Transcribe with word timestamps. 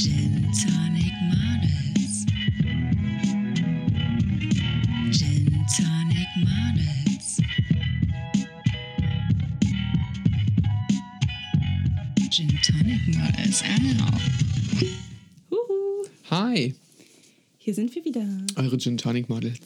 Gin 0.00 0.50
Tonic 0.52 1.12
Models. 1.28 2.24
Gin 5.10 5.66
Tonic 5.76 6.28
Models. 6.36 7.40
Gin 12.30 12.48
Tonic 12.62 13.00
Models. 13.08 13.62
Huhu. 15.50 16.06
Hi, 16.30 16.74
Hier 17.58 17.74
sind 17.74 17.94
wir 17.94 18.04
wieder. 18.04 18.24
eure 18.56 18.78
Gin 18.78 18.96
Tonic 18.96 19.28
Models. 19.28 19.58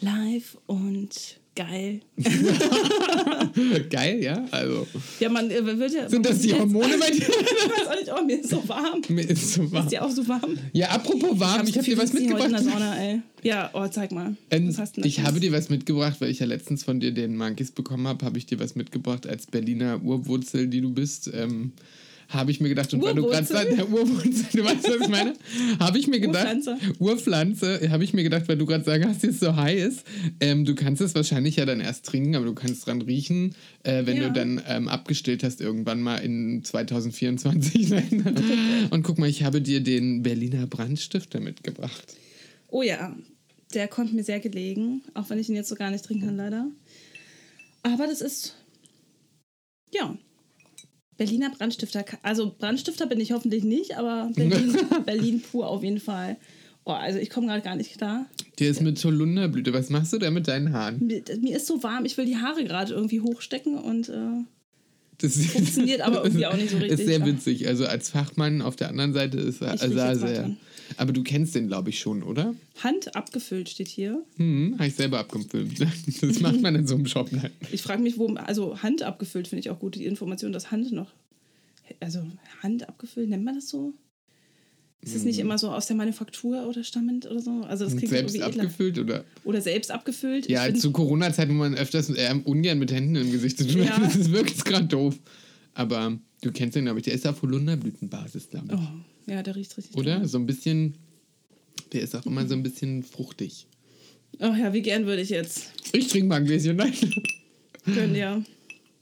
Live 0.00 0.56
und 0.66 1.38
geil. 1.54 2.00
Geil, 3.90 4.22
ja? 4.22 4.44
Also, 4.50 4.86
Ja, 5.20 5.28
man 5.28 5.50
äh, 5.50 5.64
wird 5.78 5.92
ja. 5.92 6.08
sind 6.08 6.26
das 6.26 6.40
die 6.40 6.52
Hormone 6.58 6.96
bei 6.98 7.10
dir? 7.10 7.18
ich 7.18 7.28
weiß 7.28 7.86
auch 7.88 8.00
nicht, 8.00 8.12
oh, 8.20 8.24
mir 8.24 8.40
ist 8.40 8.50
so 8.50 8.68
warm. 8.68 9.02
Mir 9.08 9.28
ist 9.28 9.52
so 9.54 9.70
warm. 9.72 9.84
Ist 9.84 9.92
dir 9.92 10.04
auch 10.04 10.10
so 10.10 10.26
warm? 10.26 10.58
Ja, 10.72 10.88
apropos 10.90 11.38
warm, 11.38 11.66
ich 11.66 11.76
habe 11.76 11.84
dir 11.84 11.96
was 11.96 12.12
Heute 12.12 12.22
in 12.22 12.28
der 12.28 12.38
mitgebracht. 12.48 12.64
Sauna, 12.64 12.96
ey. 12.96 13.22
Ja, 13.42 13.70
oh, 13.74 13.86
zeig 13.88 14.12
mal. 14.12 14.36
Ähm, 14.50 14.68
was 14.68 14.78
hast 14.78 14.96
du 14.96 15.02
ich 15.02 15.20
habe 15.20 15.38
dir 15.40 15.52
was 15.52 15.68
mitgebracht, 15.68 16.16
weil 16.20 16.30
ich 16.30 16.40
ja 16.40 16.46
letztens 16.46 16.82
von 16.84 16.98
dir 17.00 17.12
den 17.12 17.36
Monkeys 17.36 17.70
bekommen 17.70 18.08
habe, 18.08 18.24
habe 18.24 18.38
ich 18.38 18.46
dir 18.46 18.58
was 18.58 18.74
mitgebracht 18.74 19.26
als 19.26 19.46
Berliner 19.46 20.02
Urwurzel, 20.02 20.66
die 20.66 20.80
du 20.80 20.90
bist. 20.92 21.30
Ähm, 21.32 21.72
habe 22.28 22.50
ich 22.50 22.60
mir 22.60 22.68
gedacht, 22.68 22.92
und 22.94 23.02
weil 23.02 23.14
du 23.14 23.26
gerade 23.26 23.46
der 23.76 23.88
Urwurzel, 23.90 24.46
du 24.52 24.64
weißt, 24.64 24.88
was 24.88 25.00
ich 25.02 25.08
meine? 25.08 25.34
Habe 25.78 25.98
ich 25.98 26.06
mir 26.06 26.20
gedacht, 26.20 26.46
Urpflanze. 26.46 26.78
Urpflanze, 26.98 27.90
habe 27.90 28.04
ich 28.04 28.12
mir 28.12 28.22
gedacht, 28.22 28.48
weil 28.48 28.56
du 28.56 28.66
gerade 28.66 28.84
sagst, 28.84 29.08
dass 29.08 29.24
es 29.24 29.40
so 29.40 29.56
high 29.56 29.78
ist. 29.78 30.04
Ähm, 30.40 30.64
du 30.64 30.74
kannst 30.74 31.00
es 31.02 31.14
wahrscheinlich 31.14 31.56
ja 31.56 31.66
dann 31.66 31.80
erst 31.80 32.06
trinken, 32.06 32.34
aber 32.34 32.46
du 32.46 32.54
kannst 32.54 32.86
dran 32.86 33.02
riechen, 33.02 33.54
äh, 33.82 34.06
wenn 34.06 34.16
Ja. 34.16 34.28
du 34.28 34.32
dann 34.32 34.62
ähm, 34.66 34.88
abgestillt 34.88 35.42
hast, 35.44 35.60
irgendwann 35.60 36.00
mal 36.00 36.16
in 36.18 36.64
2024. 36.64 37.92
und 38.90 39.02
guck 39.02 39.18
mal, 39.18 39.28
ich 39.28 39.42
habe 39.44 39.60
dir 39.60 39.80
den 39.80 40.22
Berliner 40.22 40.66
Brandstifter 40.66 41.40
mitgebracht. 41.40 42.16
Oh 42.68 42.82
ja, 42.82 43.14
der 43.74 43.88
kommt 43.88 44.12
mir 44.14 44.24
sehr 44.24 44.40
gelegen, 44.40 45.02
auch 45.14 45.30
wenn 45.30 45.38
ich 45.38 45.48
ihn 45.48 45.54
jetzt 45.54 45.68
so 45.68 45.74
gar 45.74 45.90
nicht 45.90 46.04
trinken 46.04 46.26
kann, 46.26 46.36
leider. 46.36 46.66
Aber 47.82 48.06
das 48.06 48.20
ist. 48.20 48.56
Ja. 49.92 50.16
Berliner 51.16 51.50
Brandstifter. 51.50 52.04
Also 52.22 52.54
Brandstifter 52.58 53.06
bin 53.06 53.20
ich 53.20 53.32
hoffentlich 53.32 53.64
nicht, 53.64 53.96
aber 53.96 54.30
Berlin, 54.34 54.76
Berlin 55.06 55.40
pur 55.42 55.68
auf 55.68 55.82
jeden 55.82 56.00
Fall. 56.00 56.36
Oh, 56.84 56.92
also 56.92 57.18
ich 57.18 57.30
komme 57.30 57.46
gerade 57.46 57.62
gar 57.62 57.76
nicht 57.76 57.96
klar. 57.96 58.26
Der 58.58 58.68
ist 58.70 58.82
mit 58.82 59.02
Holunderblüte. 59.02 59.72
Was 59.72 59.88
machst 59.90 60.12
du 60.12 60.18
da 60.18 60.30
mit 60.30 60.48
deinen 60.48 60.72
Haaren? 60.72 61.04
Mir, 61.06 61.22
mir 61.40 61.56
ist 61.56 61.66
so 61.66 61.82
warm, 61.82 62.04
ich 62.04 62.16
will 62.18 62.26
die 62.26 62.36
Haare 62.36 62.64
gerade 62.64 62.92
irgendwie 62.92 63.20
hochstecken 63.20 63.78
und 63.78 64.08
äh, 64.10 64.44
Das 65.18 65.36
Funktioniert 65.46 66.02
aber 66.02 66.24
irgendwie 66.24 66.46
auch 66.46 66.56
nicht 66.56 66.70
so 66.70 66.76
richtig, 66.78 67.00
Ist 67.00 67.06
sehr 67.06 67.24
witzig. 67.24 67.66
Also 67.68 67.86
als 67.86 68.10
Fachmann 68.10 68.60
auf 68.60 68.76
der 68.76 68.90
anderen 68.90 69.14
Seite 69.14 69.38
ist 69.38 69.62
er 69.62 69.72
jetzt 69.72 69.94
mal 69.94 70.16
sehr. 70.18 70.42
dran. 70.42 70.56
Aber 70.96 71.12
du 71.12 71.22
kennst 71.22 71.54
den, 71.54 71.68
glaube 71.68 71.90
ich, 71.90 71.98
schon, 71.98 72.22
oder? 72.22 72.54
Hand 72.82 73.14
abgefüllt 73.16 73.68
steht 73.68 73.88
hier. 73.88 74.22
Hm, 74.36 74.74
habe 74.78 74.86
ich 74.86 74.94
selber 74.94 75.18
abgefilmt. 75.20 75.78
Das 76.20 76.40
macht 76.40 76.60
man 76.60 76.74
in 76.74 76.86
so 76.86 76.94
einem 76.94 77.06
Shop. 77.06 77.30
Nein. 77.32 77.50
Ich 77.72 77.82
frage 77.82 78.02
mich, 78.02 78.18
wo, 78.18 78.28
also 78.34 78.82
Hand 78.82 79.02
abgefüllt 79.02 79.48
finde 79.48 79.60
ich 79.60 79.70
auch 79.70 79.78
gut, 79.78 79.94
die 79.94 80.06
Information, 80.06 80.52
dass 80.52 80.70
Hand 80.70 80.92
noch, 80.92 81.12
also 82.00 82.26
Hand 82.62 82.88
abgefüllt, 82.88 83.28
nennt 83.28 83.44
man 83.44 83.54
das 83.54 83.68
so? 83.68 83.92
Ist 85.04 85.14
es 85.14 85.24
nicht 85.24 85.38
immer 85.38 85.58
so 85.58 85.70
aus 85.70 85.86
der 85.86 85.96
Manufaktur 85.96 86.66
oder 86.66 86.82
stammend 86.82 87.26
oder 87.26 87.40
so? 87.40 87.62
Also 87.68 87.84
das 87.84 87.94
klingt. 87.94 88.08
Selbst 88.10 88.34
irgendwie 88.34 88.48
edler. 88.48 88.62
abgefüllt, 88.64 88.98
oder? 88.98 89.24
Oder 89.44 89.60
selbst 89.60 89.90
abgefüllt. 89.90 90.48
Ja, 90.48 90.72
zu 90.72 90.92
Corona-Zeiten, 90.92 91.52
wo 91.52 91.58
man 91.58 91.74
öfters 91.74 92.08
eher 92.08 92.40
ungern 92.46 92.78
mit 92.78 92.90
Händen 92.90 93.16
im 93.16 93.30
Gesicht 93.30 93.58
zu 93.58 93.66
tun 93.68 93.88
hat. 93.88 94.02
Das 94.02 94.16
ist 94.16 94.32
wirklich 94.32 94.64
gerade 94.64 94.86
doof. 94.86 95.18
Aber 95.74 96.18
du 96.40 96.52
kennst 96.52 96.76
den, 96.76 96.86
glaube 96.86 97.00
ich. 97.00 97.04
Der 97.04 97.12
ist 97.14 97.26
auf 97.26 97.42
Holunderblütenbasis, 97.42 98.48
glaube 98.48 98.68
ich. 98.74 98.80
oh, 98.80 99.13
ja, 99.26 99.42
der 99.42 99.56
riecht 99.56 99.76
richtig 99.76 99.96
Oder? 99.96 100.18
toll. 100.18 100.28
So 100.28 100.38
ein 100.38 100.46
bisschen. 100.46 100.94
Der 101.92 102.02
ist 102.02 102.14
auch 102.14 102.26
immer 102.26 102.46
so 102.46 102.54
ein 102.54 102.62
bisschen 102.62 103.02
fruchtig. 103.02 103.66
Oh 104.40 104.52
ja, 104.54 104.72
wie 104.72 104.82
gern 104.82 105.06
würde 105.06 105.22
ich 105.22 105.30
jetzt. 105.30 105.70
Ich 105.92 106.08
trinke 106.08 106.28
mal 106.28 106.36
ein 106.36 106.44
Gläschen. 106.46 106.76
Nein. 106.76 106.92
Können 107.84 108.14
ja. 108.14 108.42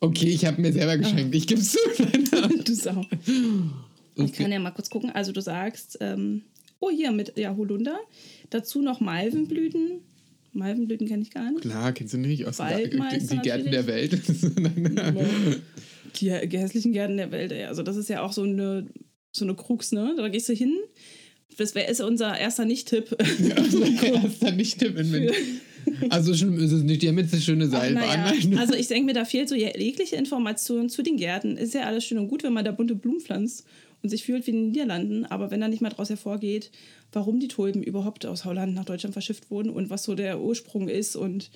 Okay, 0.00 0.28
ich 0.28 0.44
habe 0.44 0.60
mir 0.60 0.72
selber 0.72 0.98
geschenkt. 0.98 1.34
Ich 1.34 1.46
gebe 1.46 1.60
es 1.60 1.72
zu. 1.72 1.78
du 2.64 2.74
Sau. 2.74 3.04
Ich 4.14 4.24
Okay. 4.24 4.42
kann 4.42 4.52
ja 4.52 4.58
mal 4.58 4.72
kurz 4.72 4.90
gucken. 4.90 5.10
Also 5.10 5.32
du 5.32 5.40
sagst, 5.40 5.96
ähm, 6.00 6.42
oh 6.80 6.90
hier 6.90 7.12
mit 7.12 7.38
ja, 7.38 7.56
Holunder. 7.56 7.98
Dazu 8.50 8.82
noch 8.82 9.00
Malvenblüten. 9.00 10.00
Malvenblüten 10.52 11.06
kenne 11.08 11.22
ich 11.22 11.30
gar 11.30 11.50
nicht. 11.50 11.62
Klar, 11.62 11.92
kennst 11.92 12.12
du 12.12 12.18
nicht 12.18 12.44
aus 12.46 12.58
die 12.58 13.38
Gärten 13.38 13.70
der 13.70 13.86
Welt. 13.86 14.20
Die 16.16 16.30
hässlichen 16.30 16.92
Gärten 16.92 17.16
der 17.16 17.30
Welt, 17.30 17.52
ey. 17.52 17.64
Also 17.64 17.82
das 17.82 17.96
ist 17.96 18.10
ja 18.10 18.20
auch 18.22 18.32
so 18.32 18.42
eine, 18.42 18.86
so 19.32 19.44
eine 19.44 19.54
Krux, 19.54 19.92
ne? 19.92 20.14
Da 20.16 20.28
gehst 20.28 20.48
du 20.48 20.52
hin. 20.52 20.76
Das 21.56 21.74
wäre 21.74 21.90
ist 21.90 22.00
unser 22.00 22.38
erster 22.38 22.64
Nicht-Tipp. 22.64 23.16
Erster 23.20 24.52
nicht 24.52 24.78
Tipp 24.78 24.96
in 24.96 25.10
Mint. 25.10 25.32
Also 26.08 26.34
schlimm 26.34 26.58
ist 26.58 26.72
es 26.72 26.82
nicht. 26.82 27.02
Die 27.02 27.08
haben 27.08 27.18
jetzt 27.18 27.32
eine 27.32 27.42
schöne 27.42 27.68
Seilbahn. 27.68 28.04
Nein. 28.04 28.56
Also 28.58 28.74
ich 28.74 28.88
denke 28.88 29.06
mir, 29.06 29.12
da 29.12 29.24
fehlt 29.24 29.48
so 29.48 29.54
jegliche 29.54 30.16
Information 30.16 30.88
zu 30.88 31.02
den 31.02 31.16
Gärten. 31.16 31.56
Ist 31.56 31.74
ja 31.74 31.82
alles 31.82 32.04
schön 32.04 32.18
und 32.18 32.28
gut, 32.28 32.42
wenn 32.42 32.52
man 32.52 32.64
da 32.64 32.72
bunte 32.72 32.94
Blumen 32.94 33.20
pflanzt 33.20 33.66
und 34.02 34.08
sich 34.08 34.24
fühlt 34.24 34.46
wie 34.46 34.52
in 34.52 34.56
den 34.56 34.70
Niederlanden. 34.70 35.26
Aber 35.26 35.50
wenn 35.50 35.60
da 35.60 35.68
nicht 35.68 35.82
mal 35.82 35.90
daraus 35.90 36.08
hervorgeht, 36.08 36.70
warum 37.12 37.40
die 37.40 37.48
Tulpen 37.48 37.82
überhaupt 37.82 38.24
aus 38.26 38.44
Holland 38.44 38.74
nach 38.74 38.84
Deutschland 38.84 39.12
verschifft 39.12 39.50
wurden 39.50 39.70
und 39.70 39.90
was 39.90 40.04
so 40.04 40.14
der 40.14 40.40
Ursprung 40.40 40.88
ist 40.88 41.16
und 41.16 41.50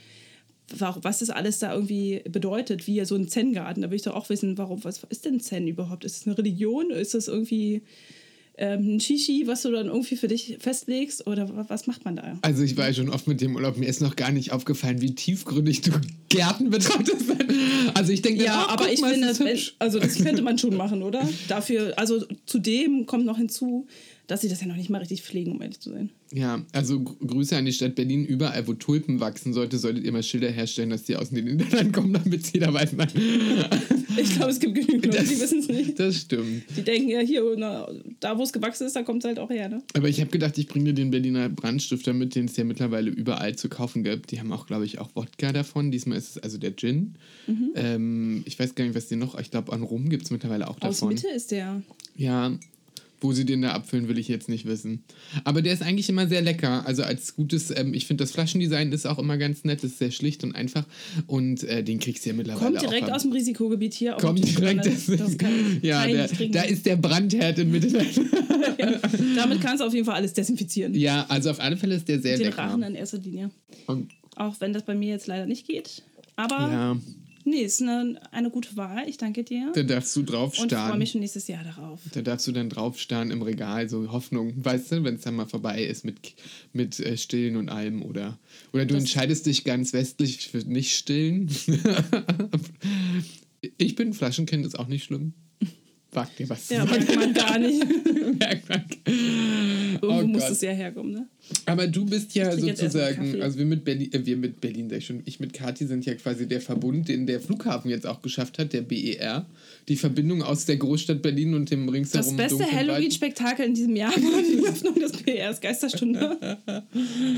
was 0.79 1.21
das 1.21 1.31
alles 1.31 1.59
da 1.61 1.73
irgendwie 1.73 2.23
bedeutet, 2.29 2.87
wie 2.87 3.05
so 3.05 3.15
ein 3.15 3.29
Zen-Garten. 3.29 3.83
Da 3.83 3.91
will 3.91 3.97
ich 3.97 4.03
doch 4.03 4.15
auch 4.17 4.29
wissen, 4.29 4.59
warum, 4.59 4.83
was 4.85 5.01
ist 5.11 5.25
denn 5.25 5.41
Zen 5.41 5.69
überhaupt? 5.69 6.05
Ist 6.05 6.17
es 6.23 6.27
eine 6.27 6.37
Religion? 6.37 6.91
Ist 6.91 7.15
es 7.15 7.29
irgendwie 7.29 7.83
ähm, 8.59 8.97
ein 8.97 9.01
Shishi, 9.01 9.45
was 9.47 9.63
du 9.63 9.71
dann 9.71 9.87
irgendwie 9.87 10.17
für 10.17 10.29
dich 10.29 10.57
festlegst? 10.61 11.27
Oder 11.27 11.49
wa- 11.55 11.67
was 11.69 11.87
macht 11.87 12.05
man 12.05 12.17
da? 12.17 12.39
Also 12.43 12.63
ich 12.63 12.77
war 12.77 12.89
ja 12.89 12.95
schon 12.95 13.11
oft 13.11 13.27
mit 13.29 13.41
dem 13.43 13.55
Urlaub. 13.55 13.77
Mir 13.77 13.87
ist 13.89 14.01
noch 14.01 14.17
gar 14.17 14.33
nicht 14.33 14.51
aufgefallen, 14.53 15.01
wie 15.03 15.15
tiefgründig 15.15 15.83
du 15.83 15.91
Gärten 16.31 16.71
betrachtest. 16.71 17.25
Also 17.95 18.13
ich 18.13 18.23
denke, 18.23 18.45
Ja, 18.45 18.65
ach, 18.67 18.73
aber 18.75 18.85
guck 18.87 18.95
ich 18.95 19.01
mal, 19.03 19.13
finde, 19.13 19.29
das, 19.29 19.73
also 19.79 19.99
das 20.01 20.17
könnte 20.17 20.43
man 20.43 20.59
schon 20.59 20.77
machen, 20.77 21.03
oder? 21.03 21.29
Dafür, 21.49 21.95
also 21.99 22.25
zudem 22.47 23.07
kommt 23.07 23.25
noch 23.27 23.37
hinzu, 23.37 23.87
dass 24.27 24.41
sie 24.41 24.49
das 24.49 24.61
ja 24.61 24.67
noch 24.67 24.77
nicht 24.77 24.91
mal 24.91 24.99
richtig 24.99 25.23
pflegen, 25.23 25.53
um 25.53 25.63
ehrlich 25.63 25.81
zu 25.81 25.91
sein. 25.91 26.11
Ja, 26.33 26.65
also 26.73 27.01
Gr- 27.01 27.15
Grüße 27.27 27.57
an 27.57 27.65
die 27.65 27.73
Stadt 27.73 27.95
Berlin. 27.95 28.25
Überall, 28.25 28.67
wo 28.67 28.73
Tulpen 28.75 29.21
wachsen 29.21 29.53
sollte, 29.53 29.79
solltet 29.79 30.05
ihr 30.05 30.11
mal 30.13 30.23
Schilder 30.25 30.51
herstellen, 30.51 30.91
dass 30.91 31.05
die 31.05 31.15
aus 31.17 31.31
den 31.31 31.45
Niederlanden 31.45 31.93
kommen, 31.93 32.13
damit 32.13 32.53
jeder 32.53 32.73
weiß, 32.75 32.93
nein. 32.95 33.09
Ich 34.19 34.35
glaube, 34.35 34.51
es 34.51 34.59
gibt 34.59 34.75
genügend 34.75 35.05
Leute, 35.15 35.25
die 35.25 35.39
wissen 35.39 35.59
es 35.59 35.69
nicht. 35.69 35.99
Das 36.01 36.17
stimmt. 36.17 36.63
Die 36.75 36.81
denken 36.83 37.11
ja, 37.11 37.21
hier, 37.21 37.43
na, 37.59 37.87
da 38.19 38.39
wo 38.39 38.45
es 38.45 38.53
gewachsen 38.53 38.87
ist, 38.87 38.97
da 38.97 39.03
kommt 39.03 39.23
es 39.23 39.27
halt 39.29 39.39
auch 39.39 39.51
her, 39.51 39.69
ne? 39.69 39.83
Aber 39.93 40.09
ich 40.09 40.19
habe 40.23 40.31
gedacht, 40.31 40.57
ich 40.57 40.67
bringe 40.69 40.87
dir 40.87 40.95
den 40.95 41.11
Berliner 41.11 41.51
Brandstifter 41.51 42.15
mit, 42.15 42.35
den 42.35 42.47
es 42.47 42.57
ja 42.57 42.65
mittlerweile 42.65 43.11
überall 43.11 43.57
zu 43.57 43.69
kaufen 43.69 44.05
gibt. 44.05 44.31
Die 44.31 44.41
haben 44.41 44.51
auch, 44.53 44.67
glaube 44.67 44.87
ich, 44.87 45.01
auch 45.01 45.11
Wodka 45.15 45.53
davon. 45.53 45.91
Diesmal 45.91 46.17
ist 46.17 46.31
es 46.31 46.39
also 46.43 46.57
der 46.57 46.75
Gin. 46.75 47.17
Mhm. 47.47 47.71
Ähm, 47.75 48.43
ich 48.47 48.59
weiß 48.59 48.75
gar 48.75 48.87
nicht, 48.87 48.95
was 48.95 49.07
die 49.09 49.17
noch. 49.17 49.39
Ich 49.39 49.51
glaube, 49.51 49.71
an 49.75 49.83
Rum 49.83 50.09
gibt 50.09 50.25
es 50.25 50.31
mittlerweile 50.31 50.67
auch 50.69 50.81
Aus 50.81 51.01
davon. 51.01 51.11
Mitte 51.11 51.29
ist 51.29 51.51
der. 51.51 51.83
Ja, 52.17 52.59
wo 53.27 53.33
sie 53.33 53.45
den 53.45 53.63
da 53.63 53.73
abfüllen, 53.73 54.07
will 54.07 54.19
ich 54.19 54.29
jetzt 54.29 54.49
nicht 54.49 54.67
wissen. 54.67 55.03
Aber 55.43 55.61
der 55.63 55.73
ist 55.73 55.83
eigentlich 55.83 56.09
immer 56.09 56.29
sehr 56.29 56.43
lecker. 56.43 56.87
Also 56.87 57.03
als 57.03 57.35
gutes, 57.35 57.77
ähm, 57.77 57.93
ich 57.93 58.07
finde 58.07 58.23
das 58.23 58.31
Flaschendesign 58.31 58.93
ist 58.93 59.05
auch 59.05 59.19
immer 59.19 59.37
ganz 59.37 59.65
nett, 59.65 59.83
ist 59.83 59.99
sehr 59.99 60.13
schlicht 60.13 60.45
und 60.45 60.55
einfach. 60.55 60.85
Und 61.27 61.65
äh, 61.65 61.83
den 61.83 61.99
kriegst 61.99 62.25
du 62.25 62.31
ja 62.31 62.37
mittlerweile 62.37 62.65
Kommt 62.79 62.83
direkt 62.83 63.11
aus 63.11 63.23
dem 63.23 63.33
Risikogebiet 63.33 63.95
hier. 63.95 64.15
auf 64.15 64.23
Kommt 64.23 64.39
den 64.39 64.55
direkt. 64.55 64.87
Das, 64.87 65.07
Das 65.07 65.37
kann 65.37 65.51
ja, 65.83 66.07
der, 66.07 66.29
da 66.51 66.63
ist 66.63 66.87
der 66.87 66.97
Brandherd 66.97 67.59
in 67.59 67.73
Mitte. 67.73 67.89
ja, 68.79 69.01
damit 69.35 69.61
kannst 69.61 69.83
du 69.83 69.87
auf 69.87 69.93
jeden 69.95 70.07
Fall 70.07 70.15
alles 70.15 70.33
desinfizieren. 70.33 70.95
ja, 70.95 71.27
also 71.29 71.51
auf 71.51 71.59
alle 71.59 71.77
Fälle 71.77 71.97
ist 71.97 72.07
der 72.09 72.21
sehr 72.21 72.37
Den 72.37 72.47
lecker. 72.47 72.63
Rachen 72.63 72.83
in 72.85 72.95
erster 72.95 73.19
Linie. 73.19 73.51
Und, 73.89 74.13
Auch 74.37 74.55
wenn 74.61 74.73
das 74.73 74.85
bei 74.85 74.95
mir 74.95 75.09
jetzt 75.11 75.27
leider 75.27 75.47
nicht 75.47 75.67
geht. 75.67 76.03
Aber 76.37 76.55
ja, 76.59 76.97
nee, 77.47 77.63
ist 77.63 77.81
eine, 77.81 78.21
eine 78.33 78.51
gute 78.51 78.77
Wahl. 78.77 79.09
Ich 79.09 79.17
danke 79.17 79.45
dir. 79.45 79.73
da 79.75 79.83
darfst 79.83 80.15
du 80.17 80.23
drauf 80.23 80.59
Und 80.59 80.73
freue 80.73 80.99
mich 80.99 81.13
schon 81.13 81.21
nächstes 81.23 81.47
Jahr 81.49 81.65
darauf. 81.65 82.01
Da 82.13 82.21
darfst 82.23 82.47
du 82.47 82.53
dann 82.53 82.69
drauf 82.69 82.99
starren 83.01 83.31
im 83.31 83.41
Regal, 83.43 83.89
so 83.89 84.11
Hoffnung, 84.13 84.53
weißt 84.65 84.93
du, 84.93 85.05
wenn 85.05 85.15
es 85.15 85.23
dann 85.23 85.37
mal 85.37 85.47
vorbei 85.47 85.83
ist 85.85 86.05
mit, 86.05 86.35
mit 86.73 87.01
äh, 87.01 87.17
Stillen 87.17 87.57
und 87.57 87.69
allem 87.71 88.03
oder 88.03 88.39
oder 88.73 88.85
du 88.85 88.95
Das- 88.95 89.05
entscheidest 89.05 89.47
dich 89.47 89.65
ganz 89.65 89.93
westlich 89.93 90.49
für 90.49 90.59
nicht 90.59 90.97
stillen. 90.97 91.49
ich 93.79 93.95
bin 93.95 94.13
Flaschenkind, 94.13 94.67
ist 94.67 94.79
auch 94.79 94.89
nicht 94.89 95.05
schlimm. 95.05 95.33
Wag 96.13 96.35
dir 96.37 96.49
was 96.49 96.69
Ja, 96.71 96.85
merkt 96.85 97.15
man 97.15 97.35
gar 97.35 97.59
nicht. 97.59 97.85
Merkt 98.39 98.69
man. 98.69 98.85
Irgendwo 100.03 100.25
Oh 100.25 100.27
muss 100.27 100.43
Gott. 100.43 100.53
es 100.53 100.61
ja 100.61 100.71
herkommen, 100.73 101.13
ne? 101.13 101.29
Aber 101.67 101.87
du 101.87 102.05
bist 102.05 102.35
ja 102.35 102.57
sozusagen, 102.57 103.41
also 103.41 103.59
wir 103.59 103.67
mit 103.67 103.85
Berlin, 103.85 104.13
äh, 104.13 104.25
wir 104.27 104.37
mit 104.37 104.61
Berlin, 104.61 104.89
sag 104.91 104.99
ich 104.99 105.07
schon, 105.07 105.23
ich 105.25 105.41
mit 105.41 105.53
Kathi 105.53 105.87
sind 105.87 106.05
ja 106.07 106.15
quasi 106.15 106.47
der 106.49 106.61
Verbund, 106.61 107.09
den 107.09 107.27
der 107.27 107.41
Flughafen 107.41 107.91
jetzt 107.91 108.07
auch 108.07 108.23
geschafft 108.23 108.59
hat, 108.59 108.73
der 108.73 108.83
BER. 108.83 109.47
Die 109.89 109.97
Verbindung 109.97 110.43
aus 110.43 110.65
der 110.65 110.77
Großstadt 110.77 111.23
Berlin 111.23 111.55
und 111.55 111.71
dem 111.71 111.87
Das 111.87 111.95
ringsherum 111.95 112.37
beste 112.37 112.59
dunklen 112.59 112.77
Wald. 112.77 112.89
Halloween-Spektakel 112.89 113.67
in 113.67 113.75
diesem 113.75 113.95
Jahr 113.97 114.11
war 114.13 114.43
die 114.51 114.67
Öffnung 114.67 114.95
des 114.97 115.13
BRs 115.13 115.61
Geisterstunde 115.61 116.59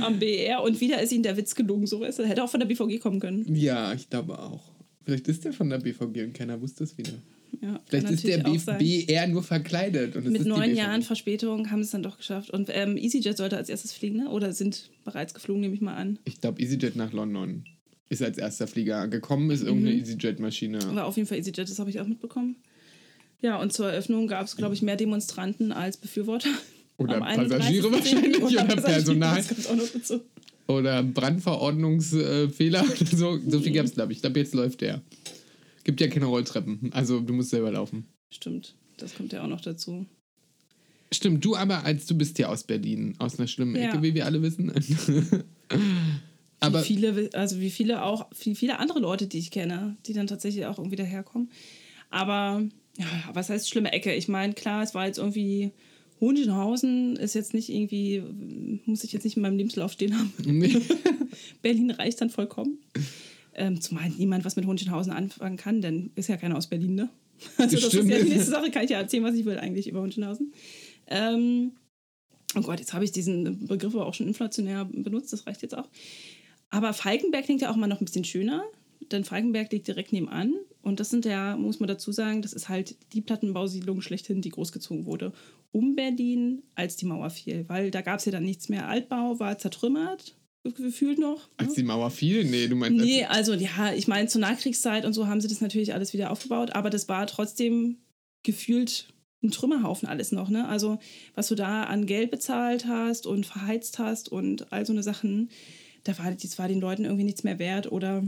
am 0.00 0.18
BR. 0.18 0.62
Und 0.62 0.80
wieder 0.80 1.00
ist 1.02 1.12
ihnen 1.12 1.22
der 1.22 1.36
Witz 1.36 1.54
gelungen. 1.54 1.86
So 1.86 2.02
ist 2.04 2.18
er. 2.18 2.26
Hätte 2.26 2.42
auch 2.44 2.50
von 2.50 2.60
der 2.60 2.66
BVG 2.66 2.98
kommen 3.00 3.20
können. 3.20 3.54
Ja, 3.54 3.92
ich 3.92 4.08
glaube 4.08 4.38
auch. 4.38 4.72
Vielleicht 5.04 5.28
ist 5.28 5.44
der 5.44 5.52
von 5.52 5.70
der 5.70 5.78
BVG 5.78 6.24
und 6.24 6.32
keiner 6.34 6.60
wusste 6.60 6.84
es 6.84 6.96
wieder. 6.98 7.12
Ja, 7.60 7.80
Vielleicht 7.86 8.10
ist 8.10 8.24
der 8.26 8.42
sein. 8.58 8.78
BR 8.78 9.26
nur 9.28 9.42
verkleidet. 9.42 10.14
Mit 10.24 10.44
neun. 10.46 10.74
Jahren 10.74 11.02
Verspätung 11.02 11.70
haben 11.70 11.82
sie 11.82 11.86
es 11.86 11.90
dann 11.90 12.02
doch 12.02 12.18
geschafft. 12.18 12.50
Und 12.50 12.68
ähm, 12.72 12.96
EasyJet 12.96 13.36
sollte 13.36 13.56
als 13.56 13.68
erstes 13.68 13.92
fliegen, 13.92 14.18
ne? 14.18 14.28
oder 14.30 14.52
sind 14.52 14.90
bereits 15.04 15.34
geflogen, 15.34 15.60
nehme 15.62 15.74
ich 15.74 15.80
mal 15.80 15.94
an. 15.94 16.18
Ich 16.24 16.40
glaube, 16.40 16.60
EasyJet 16.62 16.96
nach 16.96 17.12
London 17.12 17.64
ist 18.10 18.22
als 18.22 18.38
erster 18.38 18.66
Flieger 18.66 19.08
gekommen, 19.08 19.50
ist 19.50 19.62
irgendeine 19.62 19.96
Mhm. 19.96 20.00
EasyJet-Maschine. 20.02 20.94
War 20.94 21.06
auf 21.06 21.16
jeden 21.16 21.28
Fall 21.28 21.38
EasyJet, 21.38 21.68
das 21.68 21.78
habe 21.78 21.90
ich 21.90 22.00
auch 22.00 22.06
mitbekommen. 22.06 22.56
Ja, 23.40 23.60
und 23.60 23.72
zur 23.72 23.90
Eröffnung 23.90 24.26
gab 24.28 24.46
es, 24.46 24.56
glaube 24.56 24.74
ich, 24.74 24.82
mehr 24.82 24.96
Demonstranten 24.96 25.72
als 25.72 25.96
Befürworter. 25.96 26.48
Oder 26.96 27.16
Am 27.16 27.22
31. 27.22 27.58
Passagiere 27.58 27.92
wahrscheinlich 27.92 28.42
oder 28.42 28.64
Passagiere, 28.64 28.82
Personal. 28.82 30.20
Oder 30.66 31.02
Brandverordnungsfehler 31.04 32.84
oder 33.00 33.06
so. 33.16 33.38
So 33.46 33.60
viel 33.60 33.72
gab 33.72 33.86
es, 33.86 33.94
glaube 33.94 34.12
ich. 34.12 34.18
Ich 34.18 34.22
glaube, 34.22 34.40
jetzt 34.40 34.52
läuft 34.54 34.80
der. 34.80 35.00
Gibt 35.88 36.02
ja 36.02 36.08
keine 36.08 36.26
Rolltreppen. 36.26 36.90
Also 36.92 37.18
du 37.18 37.32
musst 37.32 37.48
selber 37.48 37.70
laufen. 37.72 38.04
Stimmt, 38.28 38.74
das 38.98 39.14
kommt 39.14 39.32
ja 39.32 39.42
auch 39.42 39.48
noch 39.48 39.62
dazu. 39.62 40.04
Stimmt, 41.10 41.42
du 41.42 41.56
aber, 41.56 41.82
als 41.84 42.04
du 42.04 42.14
bist 42.14 42.38
ja 42.38 42.50
aus 42.50 42.64
Berlin, 42.64 43.14
aus 43.18 43.38
einer 43.38 43.48
schlimmen 43.48 43.74
Ja. 43.74 43.88
Ecke, 43.88 44.02
wie 44.02 44.12
wir 44.12 44.26
alle 44.26 44.42
wissen. 44.42 44.70
aber 46.60 46.80
wie 46.82 46.84
viele, 46.84 47.30
also 47.32 47.58
wie 47.58 47.70
viele 47.70 48.02
auch, 48.02 48.26
wie 48.44 48.54
viele 48.54 48.78
andere 48.80 48.98
Leute, 48.98 49.28
die 49.28 49.38
ich 49.38 49.50
kenne, 49.50 49.96
die 50.04 50.12
dann 50.12 50.26
tatsächlich 50.26 50.66
auch 50.66 50.76
irgendwie 50.76 50.96
daherkommen. 50.96 51.50
Aber, 52.10 52.62
ja, 52.98 53.06
was 53.32 53.48
heißt 53.48 53.70
schlimme 53.70 53.90
Ecke? 53.90 54.14
Ich 54.14 54.28
meine, 54.28 54.52
klar, 54.52 54.82
es 54.82 54.94
war 54.94 55.06
jetzt 55.06 55.16
irgendwie, 55.16 55.72
Hohenschönhausen 56.20 57.16
ist 57.16 57.34
jetzt 57.34 57.54
nicht 57.54 57.70
irgendwie, 57.70 58.22
muss 58.84 59.04
ich 59.04 59.14
jetzt 59.14 59.24
nicht 59.24 59.36
in 59.36 59.42
meinem 59.42 59.56
Lebenslauf 59.56 59.92
stehen 59.92 60.18
haben. 60.18 60.34
nee. 60.44 60.82
Berlin 61.62 61.92
reicht 61.92 62.20
dann 62.20 62.28
vollkommen. 62.28 62.76
Ähm, 63.58 63.80
zumal 63.80 64.08
niemand 64.10 64.44
was 64.44 64.56
mit 64.56 64.66
Hohenschönhausen 64.66 65.12
anfangen 65.12 65.56
kann, 65.56 65.82
denn 65.82 66.12
ist 66.14 66.28
ja 66.28 66.36
keiner 66.36 66.56
aus 66.56 66.68
Berlin, 66.68 66.94
ne? 66.94 67.08
Also 67.56 67.76
das 67.76 67.86
Stimmt. 67.86 68.10
ist 68.10 68.18
ja 68.18 68.24
die 68.24 68.30
nächste 68.30 68.50
Sache, 68.50 68.70
kann 68.70 68.84
ich 68.84 68.90
ja 68.90 68.98
erzählen, 68.98 69.24
was 69.24 69.34
ich 69.34 69.44
will 69.44 69.58
eigentlich 69.58 69.88
über 69.88 70.00
Hohenschönhausen. 70.00 70.52
Ähm, 71.08 71.72
oh 72.56 72.62
Gott, 72.62 72.80
jetzt 72.80 72.92
habe 72.92 73.04
ich 73.04 73.12
diesen 73.12 73.66
Begriff 73.66 73.94
aber 73.94 74.06
auch 74.06 74.14
schon 74.14 74.28
inflationär 74.28 74.84
benutzt, 74.84 75.32
das 75.32 75.46
reicht 75.46 75.62
jetzt 75.62 75.76
auch. 75.76 75.88
Aber 76.70 76.92
Falkenberg 76.92 77.44
klingt 77.44 77.62
ja 77.62 77.70
auch 77.70 77.76
mal 77.76 77.86
noch 77.86 78.00
ein 78.00 78.04
bisschen 78.04 78.24
schöner, 78.24 78.62
denn 79.10 79.24
Falkenberg 79.24 79.72
liegt 79.72 79.88
direkt 79.88 80.12
nebenan. 80.12 80.54
Und 80.82 81.00
das 81.00 81.10
sind 81.10 81.24
ja, 81.24 81.56
muss 81.56 81.80
man 81.80 81.88
dazu 81.88 82.12
sagen, 82.12 82.42
das 82.42 82.52
ist 82.52 82.68
halt 82.68 82.96
die 83.12 83.20
Plattenbausiedlung 83.20 84.00
schlechthin, 84.00 84.42
die 84.42 84.50
großgezogen 84.50 85.06
wurde. 85.06 85.32
Um 85.72 85.96
Berlin, 85.96 86.62
als 86.74 86.96
die 86.96 87.06
Mauer 87.06 87.30
fiel. 87.30 87.64
Weil 87.68 87.90
da 87.90 88.00
gab 88.00 88.18
es 88.18 88.24
ja 88.24 88.32
dann 88.32 88.44
nichts 88.44 88.68
mehr. 88.68 88.88
Altbau 88.88 89.38
war 89.38 89.58
zertrümmert, 89.58 90.34
gefühlt 90.64 91.18
noch. 91.18 91.48
ne? 91.48 91.54
Als 91.58 91.74
die 91.74 91.82
Mauer 91.82 92.10
fiel? 92.10 92.44
Nee, 92.44 92.68
du 92.68 92.76
meinst. 92.76 93.04
Nee, 93.04 93.24
als, 93.24 93.48
also 93.48 93.54
ja, 93.54 93.94
ich 93.94 94.08
meine, 94.08 94.28
zur 94.28 94.40
Nachkriegszeit 94.40 95.04
und 95.04 95.12
so 95.12 95.26
haben 95.26 95.40
sie 95.40 95.48
das 95.48 95.60
natürlich 95.60 95.94
alles 95.94 96.12
wieder 96.12 96.30
aufgebaut, 96.30 96.74
aber 96.74 96.90
das 96.90 97.08
war 97.08 97.26
trotzdem 97.26 97.98
gefühlt 98.42 99.08
ein 99.42 99.50
Trümmerhaufen 99.50 100.08
alles 100.08 100.32
noch, 100.32 100.48
ne? 100.48 100.68
Also, 100.68 100.98
was 101.34 101.48
du 101.48 101.54
da 101.54 101.84
an 101.84 102.06
Geld 102.06 102.30
bezahlt 102.30 102.86
hast 102.86 103.26
und 103.26 103.46
verheizt 103.46 103.98
hast 103.98 104.28
und 104.28 104.72
all 104.72 104.84
so 104.84 104.92
eine 104.92 105.02
Sachen, 105.02 105.50
da 106.04 106.18
war 106.18 106.32
das 106.32 106.58
war 106.58 106.68
den 106.68 106.80
Leuten 106.80 107.04
irgendwie 107.04 107.24
nichts 107.24 107.44
mehr 107.44 107.58
wert 107.58 107.92
oder 107.92 108.24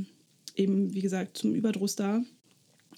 eben, 0.55 0.94
wie 0.94 1.00
gesagt, 1.00 1.37
zum 1.37 1.55
Überdruss 1.55 1.97
da. 1.97 2.23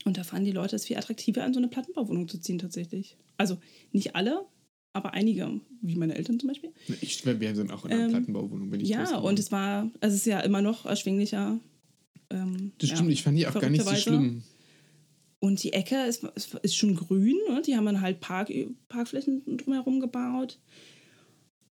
Und 0.04 0.18
da 0.18 0.24
fanden 0.24 0.46
die 0.46 0.52
Leute 0.52 0.76
es 0.76 0.86
viel 0.86 0.96
attraktiver, 0.96 1.44
an 1.44 1.54
so 1.54 1.60
eine 1.60 1.68
Plattenbauwohnung 1.68 2.28
zu 2.28 2.38
ziehen, 2.38 2.58
tatsächlich. 2.58 3.16
Also 3.36 3.58
nicht 3.92 4.14
alle, 4.16 4.44
aber 4.92 5.14
einige, 5.14 5.60
wie 5.80 5.96
meine 5.96 6.14
Eltern 6.14 6.38
zum 6.38 6.48
Beispiel. 6.48 6.70
ich, 7.00 7.24
wir 7.24 7.54
sind 7.54 7.70
auch 7.72 7.84
in 7.84 7.92
einer 7.92 8.04
Ähm, 8.04 8.10
Plattenbauwohnung, 8.10 8.70
bin 8.70 8.80
ich 8.80 8.88
Ja, 8.88 9.16
und 9.18 9.38
es 9.38 9.50
war, 9.50 9.90
also 10.00 10.14
es 10.14 10.20
ist 10.20 10.26
ja 10.26 10.40
immer 10.40 10.62
noch 10.62 10.84
erschwinglicher. 10.86 11.58
Ähm, 12.30 12.72
Das 12.78 12.90
ja, 12.90 12.96
stimmt, 12.96 13.10
ich 13.10 13.22
fand 13.22 13.38
die 13.38 13.46
auch 13.46 13.58
gar 13.58 13.70
nicht 13.70 13.84
so 13.84 13.94
schlimm. 13.94 14.42
Und 15.40 15.62
die 15.64 15.72
Ecke 15.72 16.04
ist, 16.04 16.22
ist, 16.36 16.54
ist 16.62 16.76
schon 16.76 16.94
grün, 16.94 17.36
ne? 17.48 17.62
die 17.66 17.76
haben 17.76 17.86
dann 17.86 18.00
halt 18.00 18.20
Park, 18.20 18.52
Parkflächen 18.88 19.42
drumherum 19.56 19.98
gebaut. 19.98 20.58